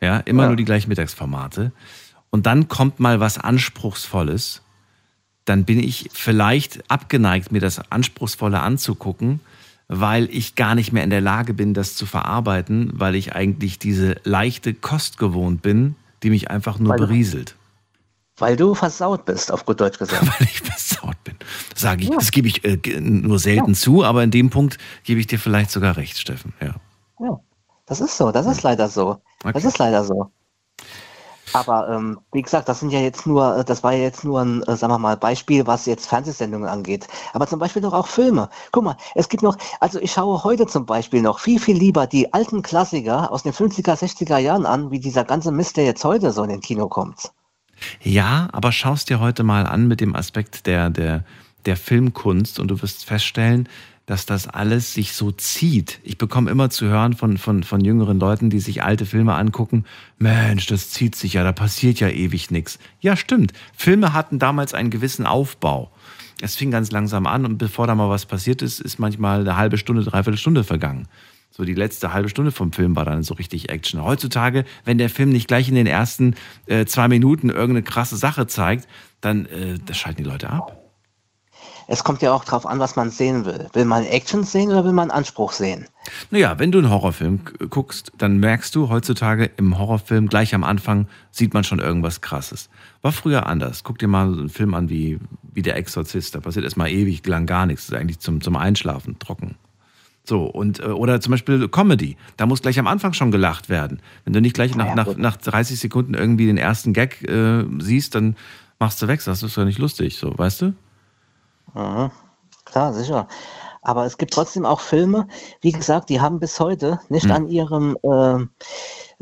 [0.00, 0.48] ja, immer ja.
[0.48, 1.72] nur die gleichen Mittagsformate,
[2.30, 4.62] und dann kommt mal was Anspruchsvolles,
[5.44, 9.40] dann bin ich vielleicht abgeneigt, mir das Anspruchsvolle anzugucken,
[9.88, 13.78] weil ich gar nicht mehr in der Lage bin, das zu verarbeiten, weil ich eigentlich
[13.80, 17.56] diese leichte Kost gewohnt bin, die mich einfach nur weil, berieselt.
[18.38, 20.22] Weil du versaut bist, auf gut Deutsch gesagt.
[20.40, 21.34] weil ich versaut bin.
[21.74, 22.16] Sage ich, ja.
[22.16, 23.74] das gebe ich äh, nur selten ja.
[23.74, 26.52] zu, aber in dem Punkt gebe ich dir vielleicht sogar recht, Steffen.
[26.60, 26.76] Ja.
[27.18, 27.40] ja.
[27.86, 29.20] Das ist so, das ist leider so.
[29.42, 29.52] Okay.
[29.52, 30.30] Das ist leider so.
[31.52, 34.40] Aber ähm, wie gesagt, das sind ja jetzt nur, äh, das war ja jetzt nur
[34.40, 37.08] ein, äh, sagen wir mal, Beispiel, was jetzt Fernsehsendungen angeht.
[37.32, 38.48] Aber zum Beispiel doch auch Filme.
[38.72, 42.06] Guck mal, es gibt noch, also ich schaue heute zum Beispiel noch viel, viel lieber
[42.06, 46.04] die alten Klassiker aus den 50er, 60er Jahren an, wie dieser ganze Mist, der jetzt
[46.04, 47.30] heute so in den Kino kommt.
[48.02, 51.24] Ja, aber schaust dir heute mal an mit dem Aspekt der, der,
[51.66, 53.68] der Filmkunst und du wirst feststellen,
[54.06, 56.00] dass das alles sich so zieht.
[56.02, 59.84] Ich bekomme immer zu hören von, von, von jüngeren Leuten, die sich alte Filme angucken,
[60.18, 62.78] Mensch, das zieht sich ja, da passiert ja ewig nichts.
[63.00, 63.52] Ja, stimmt.
[63.76, 65.92] Filme hatten damals einen gewissen Aufbau.
[66.40, 69.56] Es fing ganz langsam an und bevor da mal was passiert ist, ist manchmal eine
[69.56, 71.06] halbe Stunde, dreiviertel Stunde vergangen.
[71.50, 74.02] So die letzte halbe Stunde vom Film war dann so richtig Action.
[74.02, 76.34] Heutzutage, wenn der Film nicht gleich in den ersten
[76.66, 78.88] äh, zwei Minuten irgendeine krasse Sache zeigt,
[79.20, 80.79] dann äh, das schalten die Leute ab
[81.90, 83.66] es kommt ja auch darauf an, was man sehen will.
[83.72, 85.88] Will man Action sehen oder will man Anspruch sehen?
[86.30, 91.08] Naja, wenn du einen Horrorfilm guckst, dann merkst du heutzutage im Horrorfilm gleich am Anfang
[91.32, 92.70] sieht man schon irgendwas Krasses.
[93.02, 93.82] War früher anders.
[93.82, 95.18] Guck dir mal so einen Film an wie,
[95.52, 96.36] wie Der Exorzist.
[96.36, 97.88] Da passiert erstmal ewig lang gar nichts.
[97.88, 99.56] Das ist eigentlich zum, zum Einschlafen trocken.
[100.22, 102.16] So, und, äh, oder zum Beispiel Comedy.
[102.36, 104.00] Da muss gleich am Anfang schon gelacht werden.
[104.24, 108.14] Wenn du nicht gleich nach, nach, nach 30 Sekunden irgendwie den ersten Gag äh, siehst,
[108.14, 108.36] dann
[108.78, 109.20] machst du weg.
[109.24, 110.74] Das ist ja nicht lustig, so, weißt du?
[111.74, 112.10] Mhm.
[112.64, 113.26] Klar, sicher.
[113.82, 115.26] Aber es gibt trotzdem auch Filme,
[115.62, 117.32] wie gesagt, die haben bis heute nicht mhm.
[117.32, 118.42] an ihrem, äh,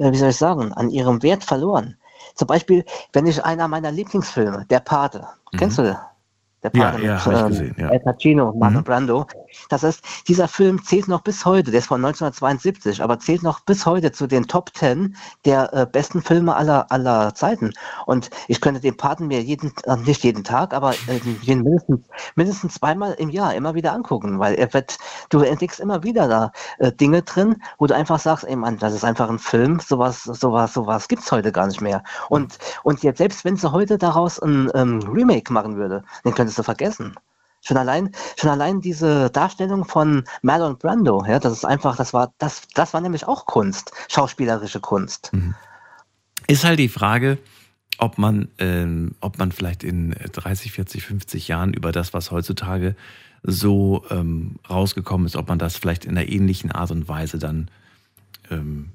[0.03, 1.97] äh, wie soll ich sagen, an ihrem Wert verloren.
[2.35, 5.59] Zum Beispiel, wenn ich einer meiner Lieblingsfilme, Der Pate, mhm.
[5.59, 5.97] kennst du den?
[6.64, 7.89] Der Partner ja, ja, mit gesehen, ja.
[7.89, 8.85] Al Pacino, Marlon mhm.
[8.85, 9.26] Brando.
[9.68, 13.60] Das heißt, dieser Film zählt noch bis heute, der ist von 1972, aber zählt noch
[13.60, 15.14] bis heute zu den Top Ten
[15.44, 17.72] der äh, besten Filme aller, aller Zeiten.
[18.06, 22.01] Und ich könnte den Paten mir jeden, äh, nicht jeden Tag, aber äh, mindestens,
[22.35, 24.98] mindestens zweimal im Jahr immer wieder angucken, weil er wird,
[25.28, 28.94] du entdeckst immer wieder da äh, Dinge drin, wo du einfach sagst, ey Mann, das
[28.94, 32.02] ist einfach ein Film, sowas, sowas, sowas gibt's heute gar nicht mehr.
[32.28, 36.48] Und, und jetzt, selbst wenn sie heute daraus ein ähm, Remake machen würde, dann könnte
[36.49, 37.15] könntest du vergessen.
[37.61, 42.33] Schon allein, schon allein diese Darstellung von Marlon Brando, ja, das ist einfach, das war,
[42.39, 45.31] das, das war nämlich auch Kunst, schauspielerische Kunst.
[45.33, 45.55] Mhm.
[46.47, 47.39] Ist halt die Frage,
[47.99, 52.95] ob man, ähm, ob man vielleicht in 30, 40, 50 Jahren über das, was heutzutage
[53.43, 57.70] so ähm, rausgekommen ist, ob man das vielleicht in einer ähnlichen Art und Weise dann,
[58.51, 58.91] ähm,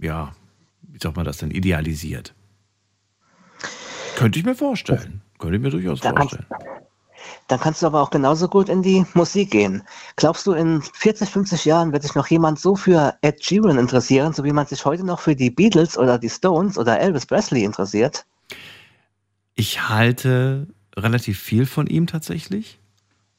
[0.00, 0.34] ja,
[0.82, 2.34] wie sagt man das denn, idealisiert.
[4.16, 5.20] Könnte ich mir vorstellen.
[5.44, 6.46] Könnte ich mir durchaus da vorstellen.
[6.48, 6.66] Kannst,
[7.48, 9.82] dann kannst du aber auch genauso gut in die Musik gehen.
[10.16, 14.32] Glaubst du, in 40, 50 Jahren wird sich noch jemand so für Ed Sheeran interessieren,
[14.32, 17.64] so wie man sich heute noch für die Beatles oder die Stones oder Elvis Presley
[17.64, 18.24] interessiert?
[19.54, 22.78] Ich halte relativ viel von ihm tatsächlich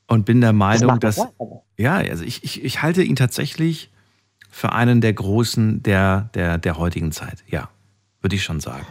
[0.08, 1.28] und bin der Meinung, Das dass
[1.78, 3.90] ja, also ich, ich, ich halte ihn tatsächlich
[4.52, 7.44] für einen der Großen der, der, der heutigen Zeit.
[7.48, 7.70] Ja,
[8.22, 8.86] würde ich schon sagen.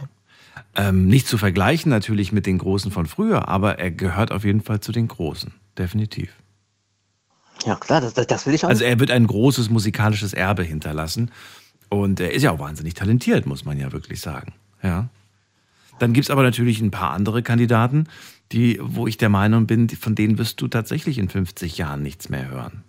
[0.75, 4.61] Ähm, nicht zu vergleichen natürlich mit den Großen von früher, aber er gehört auf jeden
[4.61, 5.53] Fall zu den Großen.
[5.77, 6.29] Definitiv.
[7.65, 8.69] Ja, klar, das, das, will ich auch.
[8.69, 11.31] Also er wird ein großes musikalisches Erbe hinterlassen.
[11.89, 14.53] Und er ist ja auch wahnsinnig talentiert, muss man ja wirklich sagen.
[14.83, 15.09] Ja.
[15.99, 18.07] Dann gibt es aber natürlich ein paar andere Kandidaten,
[18.51, 22.29] die, wo ich der Meinung bin, von denen wirst du tatsächlich in 50 Jahren nichts
[22.29, 22.83] mehr hören.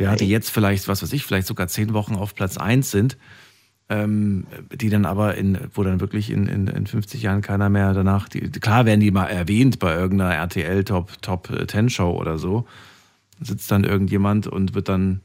[0.00, 3.16] Ja, die jetzt vielleicht, was weiß ich, vielleicht sogar zehn Wochen auf Platz 1 sind,
[3.90, 7.94] ähm, die dann aber in, wo dann wirklich in, in, in 50 Jahren keiner mehr
[7.94, 12.38] danach, die, klar werden die mal erwähnt bei irgendeiner RTL Top, Top 10 Show oder
[12.38, 12.66] so.
[13.40, 15.20] Sitzt dann irgendjemand und wird dann,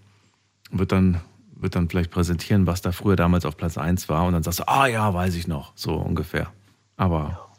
[0.71, 1.19] wird dann,
[1.55, 4.59] wird dann vielleicht präsentieren, was da früher damals auf Platz 1 war und dann sagst
[4.59, 6.47] du, ah ja, weiß ich noch, so ungefähr.
[6.95, 7.49] Aber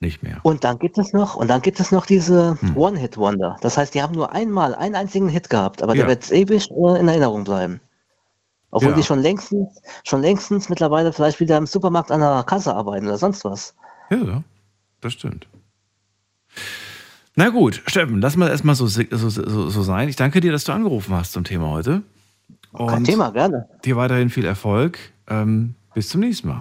[0.00, 0.38] nicht mehr.
[0.42, 3.56] Und dann gibt es noch, und dann gibt es noch diese One-Hit-Wonder.
[3.60, 6.06] Das heißt, die haben nur einmal einen einzigen Hit gehabt, aber Ja.
[6.06, 7.80] der wird ewig äh, in Erinnerung bleiben.
[8.70, 8.96] Obwohl Ja.
[8.96, 13.18] die schon längstens, schon längstens mittlerweile vielleicht wieder im Supermarkt an der Kasse arbeiten oder
[13.18, 13.74] sonst was.
[14.10, 14.42] Ja, ja,
[15.00, 15.48] das stimmt.
[17.36, 20.08] Na gut, Steffen, lass mal erstmal so, so, so, so sein.
[20.08, 22.02] Ich danke dir, dass du angerufen hast zum Thema heute.
[22.76, 23.68] Kein Thema, gerne.
[23.84, 24.98] Dir weiterhin viel Erfolg.
[25.28, 26.60] Ähm, bis zum nächsten Mal.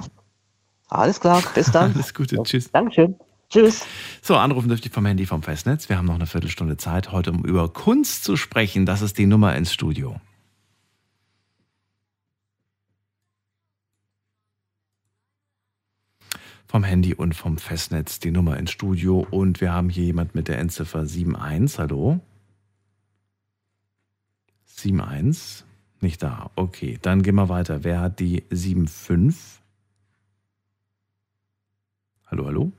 [0.87, 1.93] Alles klar, bis dann.
[1.95, 2.71] Alles Gute, tschüss.
[2.71, 3.15] Dankeschön.
[3.49, 3.85] Tschüss.
[4.21, 5.89] So, anrufen dürft ihr vom Handy vom Festnetz.
[5.89, 8.85] Wir haben noch eine Viertelstunde Zeit, heute um über Kunst zu sprechen.
[8.85, 10.19] Das ist die Nummer ins Studio.
[16.71, 19.25] Vom Handy und vom Festnetz die Nummer ins Studio.
[19.31, 21.79] Und wir haben hier jemand mit der Endziffer 71.
[21.79, 22.19] Hallo?
[24.83, 25.65] 71.
[25.99, 26.51] Nicht da.
[26.55, 27.83] Okay, dann gehen wir weiter.
[27.83, 29.63] Wer hat die 75?
[32.27, 32.71] Hallo, hallo?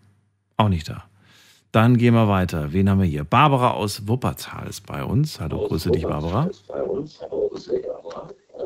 [0.57, 1.03] Auch nicht da.
[1.73, 2.73] Dann gehen wir weiter.
[2.73, 3.25] Wen haben wir hier?
[3.25, 5.41] Barbara aus Wuppertal ist bei uns.
[5.41, 6.49] Hallo, grüße dich, Barbara.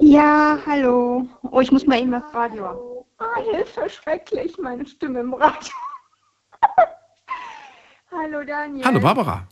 [0.01, 1.27] Ja, hallo.
[1.51, 2.94] Oh, ich muss mal eben das Radio.
[3.19, 5.73] Ah, Hilfe, schrecklich, meine Stimme im Radio.
[8.11, 8.85] hallo, Daniel.
[8.85, 9.47] Hallo, Barbara.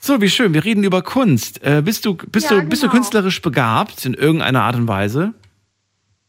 [0.00, 0.54] So, wie schön.
[0.54, 1.62] Wir reden über Kunst.
[1.64, 2.96] Äh, bist du, bist Ja, du, bist du genau.
[2.96, 5.34] künstlerisch begabt in irgendeiner Art und Weise?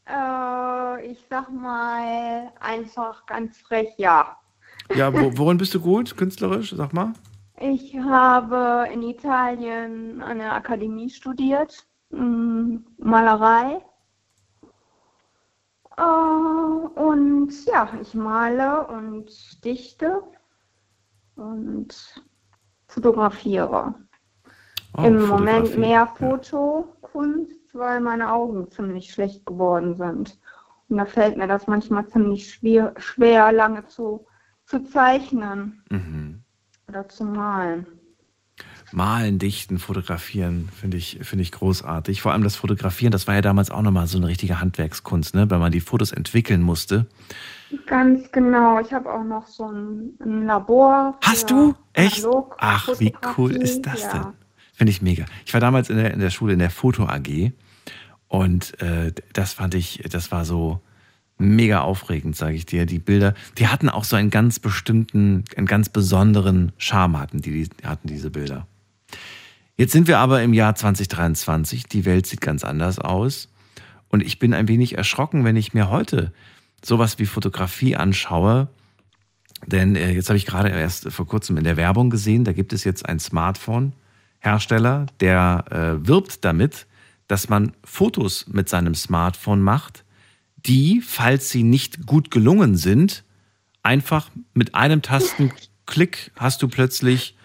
[0.06, 4.38] Äh, ich sag mal einfach ganz frech, ja.
[4.96, 6.74] Ja, wo, worin bist du gut, künstlerisch?
[6.76, 7.14] Sag mal.
[7.60, 13.82] Ich habe in Italien an der Akademie studiert, Malerei.
[16.00, 20.24] Äh, und ja, ich male und dichte
[21.36, 22.24] und
[22.88, 23.94] fotografiere.
[24.98, 30.40] Oh, Im Moment mehr Fotokunst, weil meine Augen ziemlich schlecht geworden sind.
[30.88, 34.26] Und da fällt mir das manchmal ziemlich schwer, schwer lange zu,
[34.66, 36.44] zu zeichnen Mhm.
[36.88, 37.99] oder zu malen.
[38.92, 42.22] Malen, dichten, fotografieren finde ich, finde ich großartig.
[42.22, 45.50] Vor allem das Fotografieren, das war ja damals auch nochmal so eine richtige Handwerkskunst, ne?
[45.50, 47.06] wenn man die Fotos entwickeln musste.
[47.86, 48.80] Ganz genau.
[48.80, 51.18] Ich habe auch noch so ein, ein Labor.
[51.22, 51.76] Hast du?
[51.94, 52.24] Echt?
[52.26, 54.14] Analog- Ach, wie cool ist das ja.
[54.14, 54.26] denn?
[54.74, 55.26] Finde ich mega.
[55.46, 57.52] Ich war damals in der, in der Schule in der Foto AG
[58.28, 60.82] und äh, das fand ich, das war so
[61.38, 62.86] mega aufregend, sage ich dir.
[62.86, 67.68] Die Bilder, die hatten auch so einen ganz bestimmten, einen ganz besonderen Charme hatten die,
[67.70, 68.68] die hatten diese Bilder.
[69.80, 71.86] Jetzt sind wir aber im Jahr 2023.
[71.86, 73.48] Die Welt sieht ganz anders aus.
[74.10, 76.34] Und ich bin ein wenig erschrocken, wenn ich mir heute
[76.84, 78.68] sowas wie Fotografie anschaue.
[79.68, 82.74] Denn äh, jetzt habe ich gerade erst vor kurzem in der Werbung gesehen, da gibt
[82.74, 86.86] es jetzt einen Smartphone-Hersteller, der äh, wirbt damit,
[87.30, 90.04] dass man Fotos mit seinem Smartphone macht,
[90.58, 93.24] die, falls sie nicht gut gelungen sind,
[93.82, 97.38] einfach mit einem Tastenklick hast du plötzlich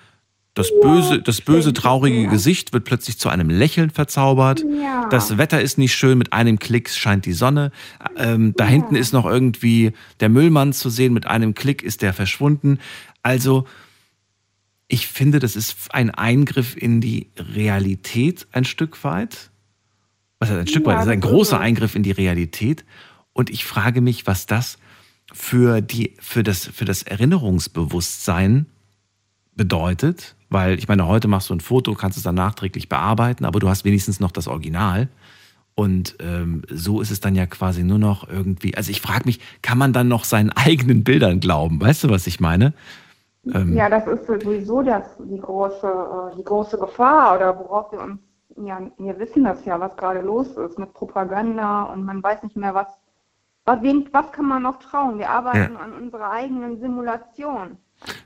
[0.54, 4.64] das böse, das böse, traurige Gesicht wird plötzlich zu einem Lächeln verzaubert.
[5.10, 7.72] Das Wetter ist nicht schön, mit einem Klick scheint die Sonne.
[8.16, 12.12] Ähm, da hinten ist noch irgendwie der Müllmann zu sehen, mit einem Klick ist der
[12.12, 12.78] verschwunden.
[13.22, 13.66] Also,
[14.86, 19.50] ich finde, das ist ein Eingriff in die Realität ein Stück weit.
[20.38, 20.98] Was heißt ein Stück weit?
[20.98, 21.62] Das ist ein großer es.
[21.62, 22.84] Eingriff in die Realität.
[23.32, 24.78] Und ich frage mich, was das
[25.32, 28.66] für, die, für, das, für das Erinnerungsbewusstsein
[29.56, 30.36] bedeutet.
[30.54, 33.68] Weil ich meine, heute machst du ein Foto, kannst es dann nachträglich bearbeiten, aber du
[33.68, 35.08] hast wenigstens noch das Original.
[35.74, 38.76] Und ähm, so ist es dann ja quasi nur noch irgendwie.
[38.76, 41.80] Also ich frage mich, kann man dann noch seinen eigenen Bildern glauben?
[41.80, 42.72] Weißt du, was ich meine?
[43.52, 48.00] Ähm, Ja, das ist sowieso das, die, große, äh, die große Gefahr oder worauf wir
[48.00, 48.20] uns,
[48.64, 52.56] ja, wir wissen das ja, was gerade los ist mit Propaganda und man weiß nicht
[52.56, 52.86] mehr, was,
[53.64, 53.78] was,
[54.12, 55.18] was kann man noch trauen.
[55.18, 55.80] Wir arbeiten Ja.
[55.80, 57.76] an unserer eigenen Simulation.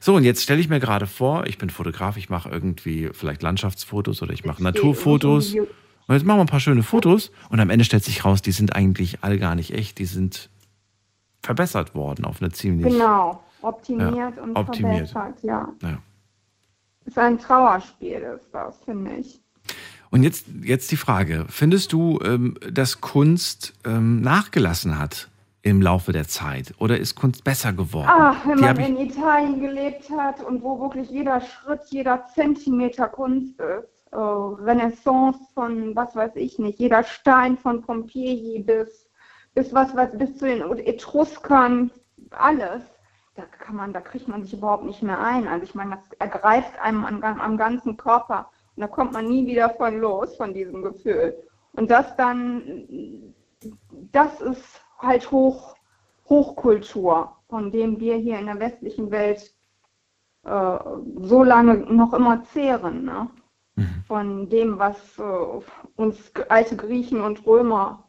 [0.00, 3.42] So, und jetzt stelle ich mir gerade vor, ich bin Fotograf, ich mache irgendwie vielleicht
[3.42, 5.54] Landschaftsfotos oder ich mache Naturfotos.
[5.54, 8.52] Und jetzt machen wir ein paar schöne Fotos und am Ende stellt sich raus, die
[8.52, 10.48] sind eigentlich alle gar nicht echt, die sind
[11.42, 12.92] verbessert worden auf eine ziemlich.
[12.92, 15.10] Genau, optimiert Ja, und optimiert.
[15.10, 15.68] verbessert, ja.
[15.82, 15.98] Ja.
[17.04, 19.40] Ist ein Trauerspiel, ist das, finde ich.
[20.10, 25.28] Und jetzt, jetzt die Frage: Findest du, ähm, dass Kunst ähm, nachgelassen hat
[25.62, 28.08] im Laufe der Zeit oder ist Kunst besser geworden?
[28.08, 33.08] Ach, wenn Die man in Italien gelebt hat und wo wirklich jeder Schritt, jeder Zentimeter
[33.08, 33.98] Kunst ist.
[34.12, 39.06] Äh, Renaissance von was weiß ich nicht, jeder Stein von Pompeji bis,
[39.54, 41.90] bis was weiß bis zu den Etruskern,
[42.30, 42.82] alles.
[43.34, 45.46] Da kann man, da kriegt man sich überhaupt nicht mehr ein.
[45.46, 49.46] Also ich meine, das ergreift einem am, am ganzen Körper und da kommt man nie
[49.46, 51.36] wieder von los, von diesem Gefühl.
[51.72, 53.34] Und das dann,
[54.12, 55.76] das ist halt Hoch,
[56.28, 59.54] Hochkultur, von dem wir hier in der westlichen Welt
[60.44, 60.78] äh,
[61.20, 63.04] so lange noch immer zehren.
[63.04, 63.28] Ne?
[64.06, 65.22] Von dem, was äh,
[65.96, 68.04] uns alte Griechen und Römer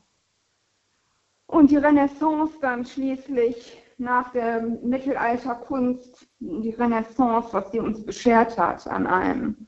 [1.47, 8.87] und die Renaissance dann schließlich nach der Mittelalterkunst, die Renaissance, was sie uns beschert hat
[8.87, 9.67] an allem.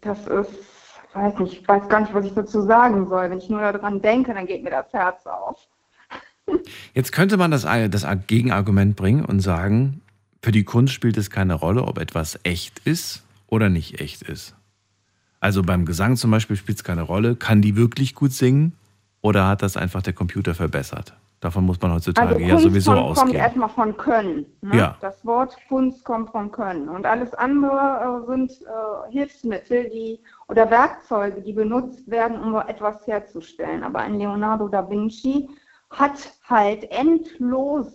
[0.00, 0.79] Das ist,
[1.14, 3.30] weiß nicht, ich weiß gar nicht, was ich dazu sagen soll.
[3.30, 5.58] Wenn ich nur daran denke, dann geht mir das Herz auf.
[6.94, 10.02] jetzt könnte man das, das Gegenargument bringen und sagen,
[10.42, 14.54] für die Kunst spielt es keine Rolle, ob etwas echt ist oder nicht echt ist.
[15.40, 17.34] Also beim Gesang zum Beispiel spielt es keine Rolle.
[17.34, 18.74] Kann die wirklich gut singen
[19.20, 21.14] oder hat das einfach der Computer verbessert?
[21.40, 23.36] Davon muss man heutzutage Also ja Kunst sowieso kommt, kommt ausgehen.
[23.36, 24.46] erstmal von Können.
[24.60, 24.76] Ne?
[24.76, 24.96] Ja.
[25.00, 26.88] Das Wort Kunst kommt von Können.
[26.90, 33.06] Und alles andere äh, sind äh, Hilfsmittel die, oder Werkzeuge, die benutzt werden, um etwas
[33.06, 33.82] herzustellen.
[33.82, 35.48] Aber ein Leonardo da Vinci
[35.88, 37.86] hat halt endlos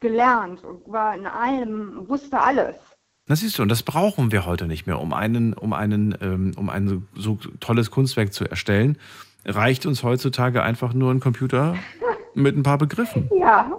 [0.00, 2.74] gelernt und war in allem, wusste alles.
[3.26, 6.52] Das siehst du, und das brauchen wir heute nicht mehr, um einen, um einen, ähm,
[6.56, 8.98] um ein so tolles Kunstwerk zu erstellen.
[9.44, 11.76] Reicht uns heutzutage einfach nur ein Computer
[12.34, 13.28] mit ein paar Begriffen.
[13.36, 13.70] Ja,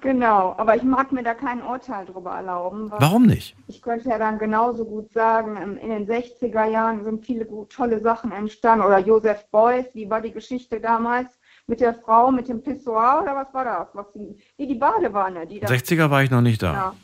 [0.00, 0.54] genau.
[0.56, 2.90] Aber ich mag mir da kein Urteil drüber erlauben.
[2.90, 3.56] Warum nicht?
[3.68, 8.32] Ich könnte ja dann genauso gut sagen, in den 60er Jahren sind viele tolle Sachen
[8.32, 8.84] entstanden.
[8.84, 13.36] Oder Joseph Beuys, wie war die Geschichte damals mit der Frau mit dem Pissoir oder
[13.36, 13.88] was war das?
[13.94, 16.94] Was die, die, die Badewanne, die da, 60er war ich noch nicht da.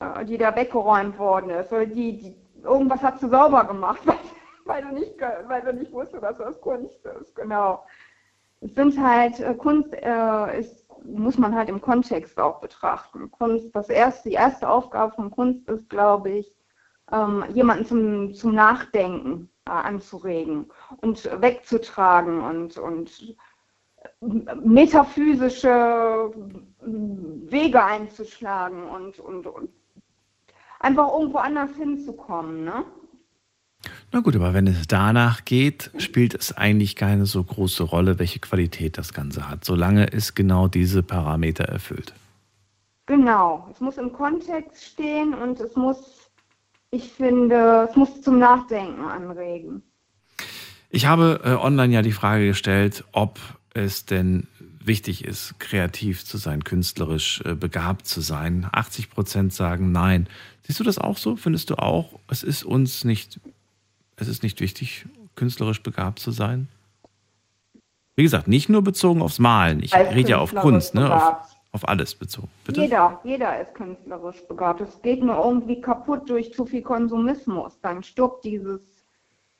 [0.00, 1.72] ja, die da weggeräumt worden ist.
[1.72, 4.16] Oder die, die, irgendwas hat sie sauber gemacht, weil,
[4.64, 5.14] weil, du nicht,
[5.48, 7.34] weil du nicht wusstest, dass das Kunst ist.
[7.34, 7.84] Genau.
[8.66, 13.30] Es sind halt, äh, Kunst äh, ist, muss man halt im Kontext auch betrachten.
[13.30, 16.52] Kunst, das erste, die erste Aufgabe von Kunst ist, glaube ich,
[17.12, 20.66] ähm, jemanden zum, zum Nachdenken äh, anzuregen
[21.00, 23.36] und wegzutragen und, und
[24.20, 26.30] metaphysische
[26.80, 29.70] Wege einzuschlagen und, und, und
[30.80, 32.64] einfach irgendwo anders hinzukommen.
[32.64, 32.84] Ne?
[34.16, 38.38] Na gut, aber wenn es danach geht, spielt es eigentlich keine so große Rolle, welche
[38.38, 42.14] Qualität das Ganze hat, solange es genau diese Parameter erfüllt.
[43.04, 46.30] Genau, es muss im Kontext stehen und es muss,
[46.90, 49.82] ich finde, es muss zum Nachdenken anregen.
[50.88, 53.38] Ich habe äh, online ja die Frage gestellt, ob
[53.74, 54.46] es denn
[54.82, 58.66] wichtig ist, kreativ zu sein, künstlerisch äh, begabt zu sein.
[58.72, 60.26] 80 Prozent sagen nein.
[60.62, 61.36] Siehst du das auch so?
[61.36, 63.40] Findest du auch, es ist uns nicht,
[64.16, 66.68] es ist nicht wichtig, künstlerisch begabt zu sein?
[68.16, 69.82] Wie gesagt, nicht nur bezogen aufs Malen.
[69.82, 71.14] Ich Als rede ja auf Kunst, ne?
[71.14, 72.48] Auf, auf alles bezogen.
[72.64, 72.80] Bitte?
[72.80, 74.80] Jeder, jeder ist künstlerisch begabt.
[74.80, 77.78] Es geht nur irgendwie kaputt durch zu viel Konsumismus.
[77.82, 78.80] Dann stirbt dieses,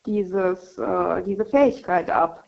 [0.06, 2.44] dieses, äh, diese Fähigkeit ab.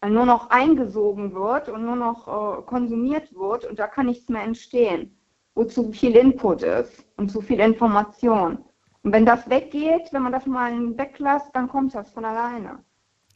[0.00, 4.28] Weil nur noch eingesogen wird und nur noch äh, konsumiert wird und da kann nichts
[4.28, 5.14] mehr entstehen,
[5.54, 8.64] wo zu viel Input ist und zu viel Information.
[9.02, 12.78] Und wenn das weggeht, wenn man das mal weglässt, dann kommt das von alleine.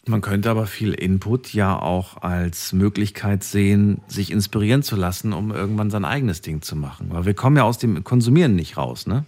[0.07, 5.51] Man könnte aber viel Input ja auch als Möglichkeit sehen, sich inspirieren zu lassen, um
[5.51, 7.09] irgendwann sein eigenes Ding zu machen.
[7.11, 9.25] Weil wir kommen ja aus dem Konsumieren nicht raus, ne?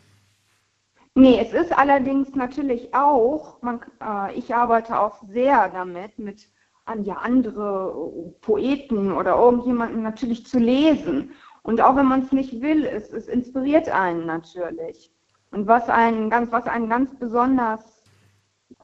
[1.14, 6.46] Nee, es ist allerdings natürlich auch, man, äh, ich arbeite auch sehr damit, mit
[6.84, 11.30] an ja andere Poeten oder irgendjemanden natürlich zu lesen.
[11.62, 15.10] Und auch wenn man es nicht will, es, es inspiriert einen natürlich.
[15.52, 18.02] Und was einen ganz, was einen ganz besonders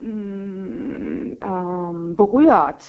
[0.00, 2.84] mh, ähm, berührt,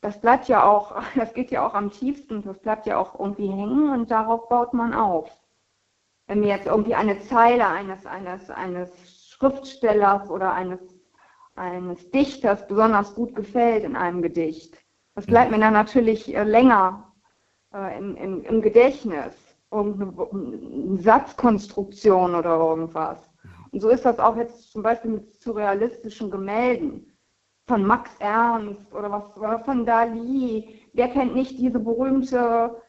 [0.00, 3.48] das bleibt ja auch, das geht ja auch am tiefsten, das bleibt ja auch irgendwie
[3.48, 5.30] hängen und darauf baut man auf.
[6.26, 8.90] wenn mir jetzt irgendwie eine Zeile eines, eines, eines
[9.30, 10.80] Schriftstellers oder eines,
[11.56, 14.76] eines Dichters besonders gut gefällt in einem Gedicht.
[15.14, 17.12] Das bleibt mir dann natürlich äh, länger
[17.72, 19.34] äh, im, im, im Gedächtnis.
[19.74, 23.18] Irgendeine Satzkonstruktion oder irgendwas.
[23.72, 27.12] Und so ist das auch jetzt zum Beispiel mit surrealistischen Gemälden
[27.66, 30.80] von Max Ernst oder was oder von Dali.
[30.92, 32.80] Wer kennt nicht diese berühmte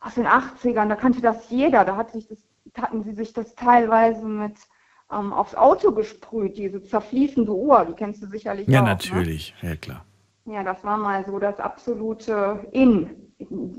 [0.00, 2.38] aus den 80ern, da kannte das jeder, da hat sich das,
[2.76, 4.56] hatten sie sich das teilweise mit
[5.12, 8.84] ähm, aufs Auto gesprüht, diese zerfließende Uhr, die kennst du sicherlich Ja, auch.
[8.84, 8.90] Ne?
[8.90, 10.04] natürlich, ja klar.
[10.44, 13.32] Ja, das war mal so das absolute In,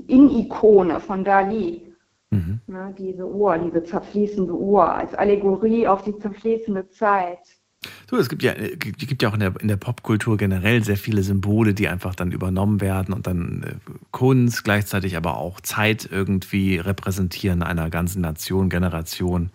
[0.06, 1.87] In-Ikone von Dali.
[2.30, 2.60] Mhm.
[2.66, 7.38] Ne, diese Uhr, diese zerfließende Uhr, als Allegorie auf die zerfließende Zeit.
[8.08, 10.82] Du, es gibt ja, äh, gibt gibt ja auch in der, in der Popkultur generell
[10.82, 13.74] sehr viele Symbole, die einfach dann übernommen werden und dann äh,
[14.10, 19.50] Kunst, gleichzeitig aber auch Zeit irgendwie repräsentieren einer ganzen Nation, Generation.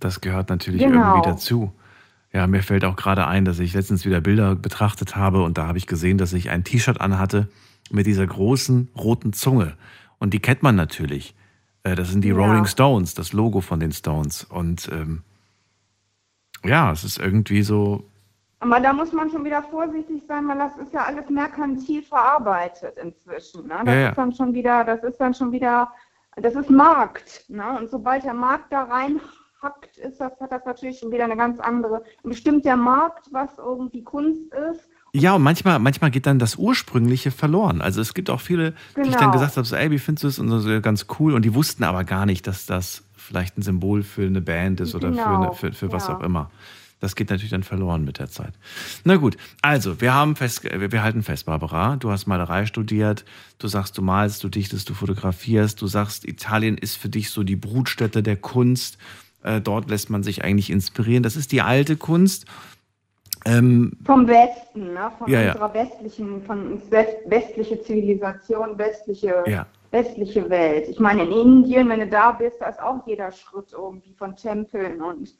[0.00, 1.14] Das gehört natürlich Genau.
[1.14, 1.72] irgendwie dazu.
[2.32, 5.66] Ja, mir fällt auch gerade ein, dass ich letztens wieder Bilder betrachtet habe und da
[5.66, 7.48] habe ich gesehen, dass ich ein T-Shirt anhatte
[7.90, 9.74] mit dieser großen roten Zunge.
[10.18, 11.34] Und die kennt man natürlich.
[11.82, 12.36] Äh, Das sind die Ja.
[12.36, 14.44] Rolling Stones, das Logo von den Stones.
[14.44, 15.22] Und ähm,
[16.64, 18.04] ja, es ist irgendwie so,
[18.62, 22.98] Aber da muss man schon wieder vorsichtig sein, weil das ist ja alles merkantil verarbeitet
[23.02, 23.66] inzwischen.
[23.68, 23.80] Ne?
[23.84, 24.08] Das Ja, ja.
[24.10, 25.90] ist dann schon wieder, das ist dann schon wieder,
[26.36, 27.44] das ist Markt.
[27.48, 27.78] Ne?
[27.78, 31.58] Und sobald der Markt da reinhackt, ist das, hat das natürlich schon wieder eine ganz
[31.60, 32.04] andere.
[32.22, 34.89] Bestimmt der Markt, was irgendwie Kunst ist.
[35.12, 37.80] Ja, und manchmal, manchmal geht dann das Ursprüngliche verloren.
[37.80, 39.32] Also es gibt auch viele, die ich dann Genau.
[39.32, 40.38] gesagt habe, so, ey, wie findest du es?
[40.38, 41.34] Und so, ganz cool.
[41.34, 44.94] Und die wussten aber gar nicht, dass das vielleicht ein Symbol für eine Band ist
[44.94, 46.16] oder für, Genau, eine, für, für was ja.
[46.16, 46.50] auch immer.
[47.00, 48.52] Das geht natürlich dann verloren mit der Zeit.
[49.04, 53.24] Na gut, also wir haben fest, wir wir halten fest, Barbara, du hast Malerei studiert,
[53.58, 57.42] du sagst, du malst, du dichtest, du fotografierst, du sagst, Italien ist für dich so
[57.42, 58.98] die Brutstätte der Kunst.
[59.42, 61.22] Äh, dort lässt man sich eigentlich inspirieren.
[61.22, 62.44] Das ist die alte Kunst.
[63.46, 65.10] Ähm, Vom Westen, ne?
[65.18, 65.52] von Ja, ja.
[65.52, 69.66] unserer westlichen, von uns west, westliche Zivilisation, westliche, Ja.
[69.90, 70.88] westliche Welt.
[70.88, 74.36] Ich meine, in Indien, wenn du da bist, da ist auch jeder Schritt irgendwie von
[74.36, 75.34] Tempeln und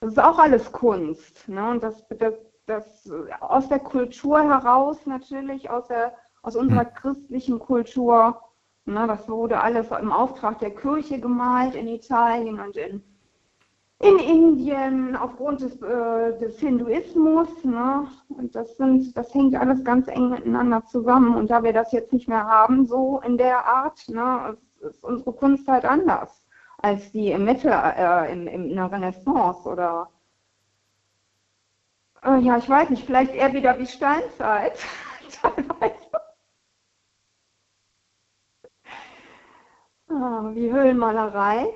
[0.00, 1.46] das ist auch alles Kunst.
[1.48, 1.70] Ne?
[1.70, 2.34] Und das, das,
[2.66, 3.10] das
[3.40, 8.40] aus der Kultur heraus natürlich, aus, der, aus unserer christlichen Kultur,
[8.86, 9.06] ne?
[9.06, 13.02] das wurde alles im Auftrag der Kirche gemalt in Italien und in
[14.00, 17.48] in Indien aufgrund des, äh, des Hinduismus.
[17.64, 18.08] Ne?
[18.28, 21.36] Und das sind, das hängt alles ganz eng miteinander zusammen.
[21.36, 25.32] Und da wir das jetzt nicht mehr haben, so in der Art, ne, ist, unsere
[25.32, 26.44] Kunst halt anders
[26.78, 30.08] als die im Mittel, äh, im, in der Renaissance oder
[32.24, 34.78] äh, ja, ich weiß nicht, vielleicht eher wieder wie Steinzeit.
[40.12, 41.72] Ah, wie Höhlenmalerei.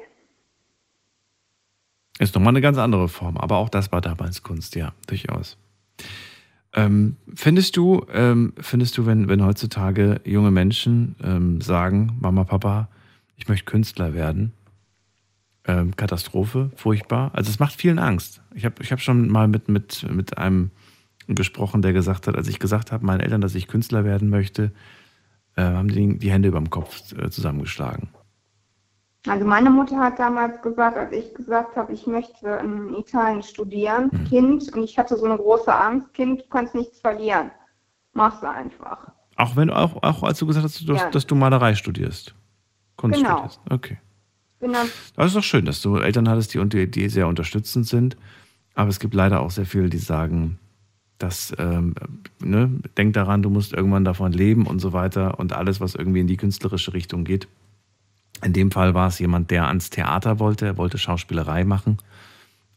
[2.19, 5.57] Ist nochmal eine ganz andere Form, aber auch das war damals Kunst, ja, durchaus.
[6.73, 12.89] Ähm, findest du, ähm, findest du, wenn, wenn heutzutage junge Menschen ähm, sagen, Mama, Papa,
[13.37, 14.53] ich möchte Künstler werden,
[15.67, 17.31] ähm, Katastrophe, furchtbar?
[17.35, 18.43] Also es macht vielen Angst.
[18.55, 20.71] Ich habe ich hab schon mal mit, mit, mit einem
[21.27, 24.73] gesprochen, der gesagt hat, als ich gesagt habe, meinen Eltern, dass ich Künstler werden möchte,
[25.57, 28.09] äh, haben die die Hände über dem Kopf äh, zusammengeschlagen.
[29.27, 34.11] Also meine Mutter hat damals gesagt, als ich gesagt habe, ich möchte in Italien studieren,
[34.13, 34.25] Mhm.
[34.25, 37.51] Kind, und ich hatte so eine große Angst, Kind, du kannst nichts verlieren.
[38.13, 38.99] Mach's einfach.
[39.37, 41.11] Auch wenn auch, auch als du gesagt hast, dass, Ja.
[41.11, 42.35] dass du Malerei studierst.
[42.97, 43.37] Kunst Genau.
[43.39, 43.61] studierst.
[43.71, 43.99] Okay.
[44.61, 44.73] Dann,
[45.17, 48.17] Das ist doch schön, dass du Eltern hattest, die, die, sehr unterstützend sind.
[48.75, 50.59] Aber es gibt leider auch sehr viele, die sagen,
[51.19, 51.95] dass, ähm,
[52.41, 56.21] ne, denk daran, du musst irgendwann davon leben und so weiter und alles, was irgendwie
[56.21, 57.47] in die künstlerische Richtung geht.
[58.43, 61.99] In dem Fall war es jemand, der ans Theater wollte, er wollte Schauspielerei machen.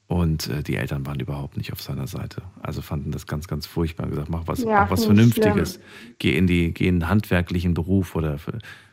[0.08, 2.42] Und äh, die Eltern waren überhaupt nicht auf seiner Seite.
[2.62, 5.80] Also fanden das ganz, ganz furchtbar und gesagt, mach was, Ja, mach was Vernünftiges.
[6.20, 8.38] Geh in, die, geh in einen handwerklichen Beruf oder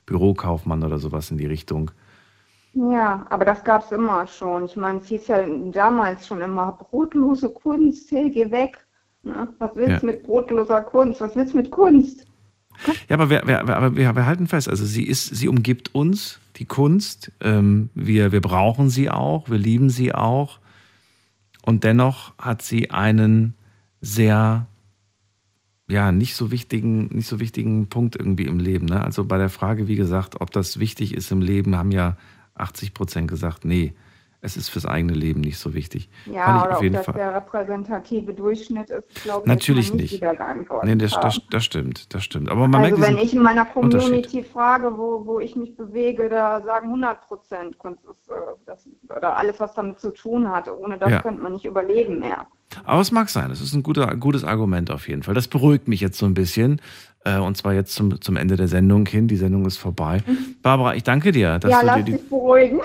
[0.07, 1.93] Bürokaufmann oder sowas in die Richtung.
[2.73, 4.65] ja, aber das gab's immer schon.
[4.65, 8.85] Ich meine, es hieß ja damals schon immer, brotlose Kunst, hey, geh weg.
[9.23, 9.47] Ne?
[9.61, 10.13] Was willst du Ja.
[10.13, 11.21] mit brotloser Kunst?
[11.21, 12.27] Was willst du mit Kunst?
[13.09, 16.41] Ja, aber wir, wir, aber wir, wir halten fest, also sie ist, sie umgibt uns,
[16.57, 17.33] die Kunst.
[17.41, 20.59] Ähm, wir, wir brauchen sie auch, wir lieben sie auch.
[21.63, 23.55] Und dennoch hat sie einen
[24.01, 24.67] sehr,
[25.89, 28.87] ja, nicht so wichtigen, nicht so wichtigen Punkt irgendwie im Leben.
[28.87, 29.03] Ne?
[29.03, 32.17] Also bei der Frage, wie gesagt, ob das wichtig ist im Leben, haben ja
[32.55, 33.95] 80 Prozent gesagt, nee,
[34.45, 36.09] es ist fürs eigene Leben nicht so wichtig.
[36.27, 37.15] Ja, Fand ich oder auf ob jeden das Fall.
[37.15, 40.21] der repräsentative Durchschnitt ist, glaube ich, Natürlich nicht.
[40.21, 42.51] geantwortet Nee, das, das, das stimmt, das stimmt.
[42.51, 43.65] Aber man also merkt wenn ich in meiner.
[43.65, 48.35] Community frage, wo, wo ich mich bewege, da sagen 100 Prozent Kunst ist, äh,
[48.67, 50.69] das, oder alles, was damit zu tun hat.
[50.69, 51.23] Ohne das Ja.
[51.23, 52.47] könnte man nicht überleben mehr.
[52.85, 55.35] Aber es mag sein, es ist ein guter, gutes Argument auf jeden Fall.
[55.35, 56.81] Das beruhigt mich jetzt so ein bisschen.
[57.25, 59.29] Äh, und zwar jetzt zum, zum Ende der Sendung hin.
[59.29, 60.23] Die Sendung ist vorbei.
[60.63, 61.71] Barbara, ich danke dir, dass Mhm.
[61.71, 62.13] ja, du lass dir die.
[62.13, 62.81] dich beruhigen.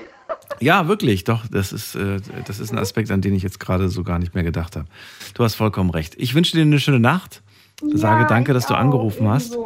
[0.59, 1.45] Ja, wirklich, doch.
[1.47, 4.35] Das ist, äh, das ist ein Aspekt, an den ich jetzt gerade so gar nicht
[4.35, 4.88] mehr gedacht habe.
[5.34, 6.15] Du hast vollkommen recht.
[6.17, 7.41] Ich wünsche dir eine schöne Nacht.
[7.81, 9.57] Sage danke, dass du angerufen hast.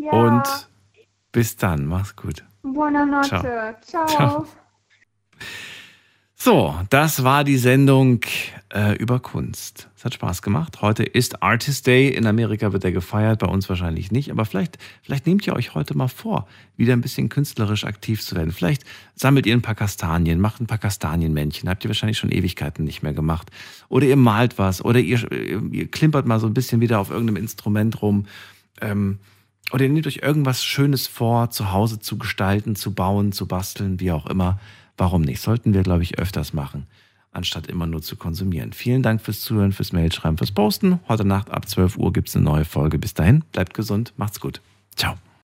[0.00, 0.10] Ja.
[0.10, 0.42] Und
[1.30, 1.86] bis dann.
[1.86, 2.44] Mach's gut.
[2.62, 3.28] Buona notte.
[3.28, 3.76] Ciao.
[3.82, 4.06] Ciao.
[4.06, 4.46] Ciao.
[6.34, 8.20] So, das war die Sendung
[8.72, 9.88] äh, über Kunst.
[9.96, 10.80] Es hat Spaß gemacht.
[10.80, 12.08] Heute ist Artist Day.
[12.08, 14.30] In Amerika wird er gefeiert, bei uns wahrscheinlich nicht.
[14.30, 16.46] Aber vielleicht, vielleicht nehmt ihr euch heute mal vor,
[16.76, 18.52] wieder ein bisschen künstlerisch aktiv zu werden.
[18.52, 18.84] Vielleicht
[19.14, 21.68] sammelt ihr ein paar Kastanien, macht ein paar Kastanienmännchen.
[21.68, 23.50] Habt ihr wahrscheinlich schon Ewigkeiten nicht mehr gemacht.
[23.88, 24.84] Oder ihr malt was.
[24.84, 28.26] Oder ihr, ihr klimpert mal so ein bisschen wieder auf irgendeinem Instrument rum.
[28.80, 29.18] Ähm,
[29.70, 34.00] oder ihr nehmt euch irgendwas Schönes vor, zu Hause zu gestalten, zu bauen, zu basteln,
[34.00, 34.58] wie auch immer.
[34.96, 35.40] Warum nicht?
[35.40, 36.86] Sollten wir, glaube ich, öfters machen,
[37.32, 38.72] anstatt immer nur zu konsumieren.
[38.72, 41.00] Vielen Dank fürs Zuhören, fürs Mailschreiben, fürs Posten.
[41.08, 42.98] Heute Nacht ab 12 Uhr gibt es eine neue Folge.
[42.98, 44.60] Bis dahin, bleibt gesund, macht's gut.
[44.96, 45.16] Ciao.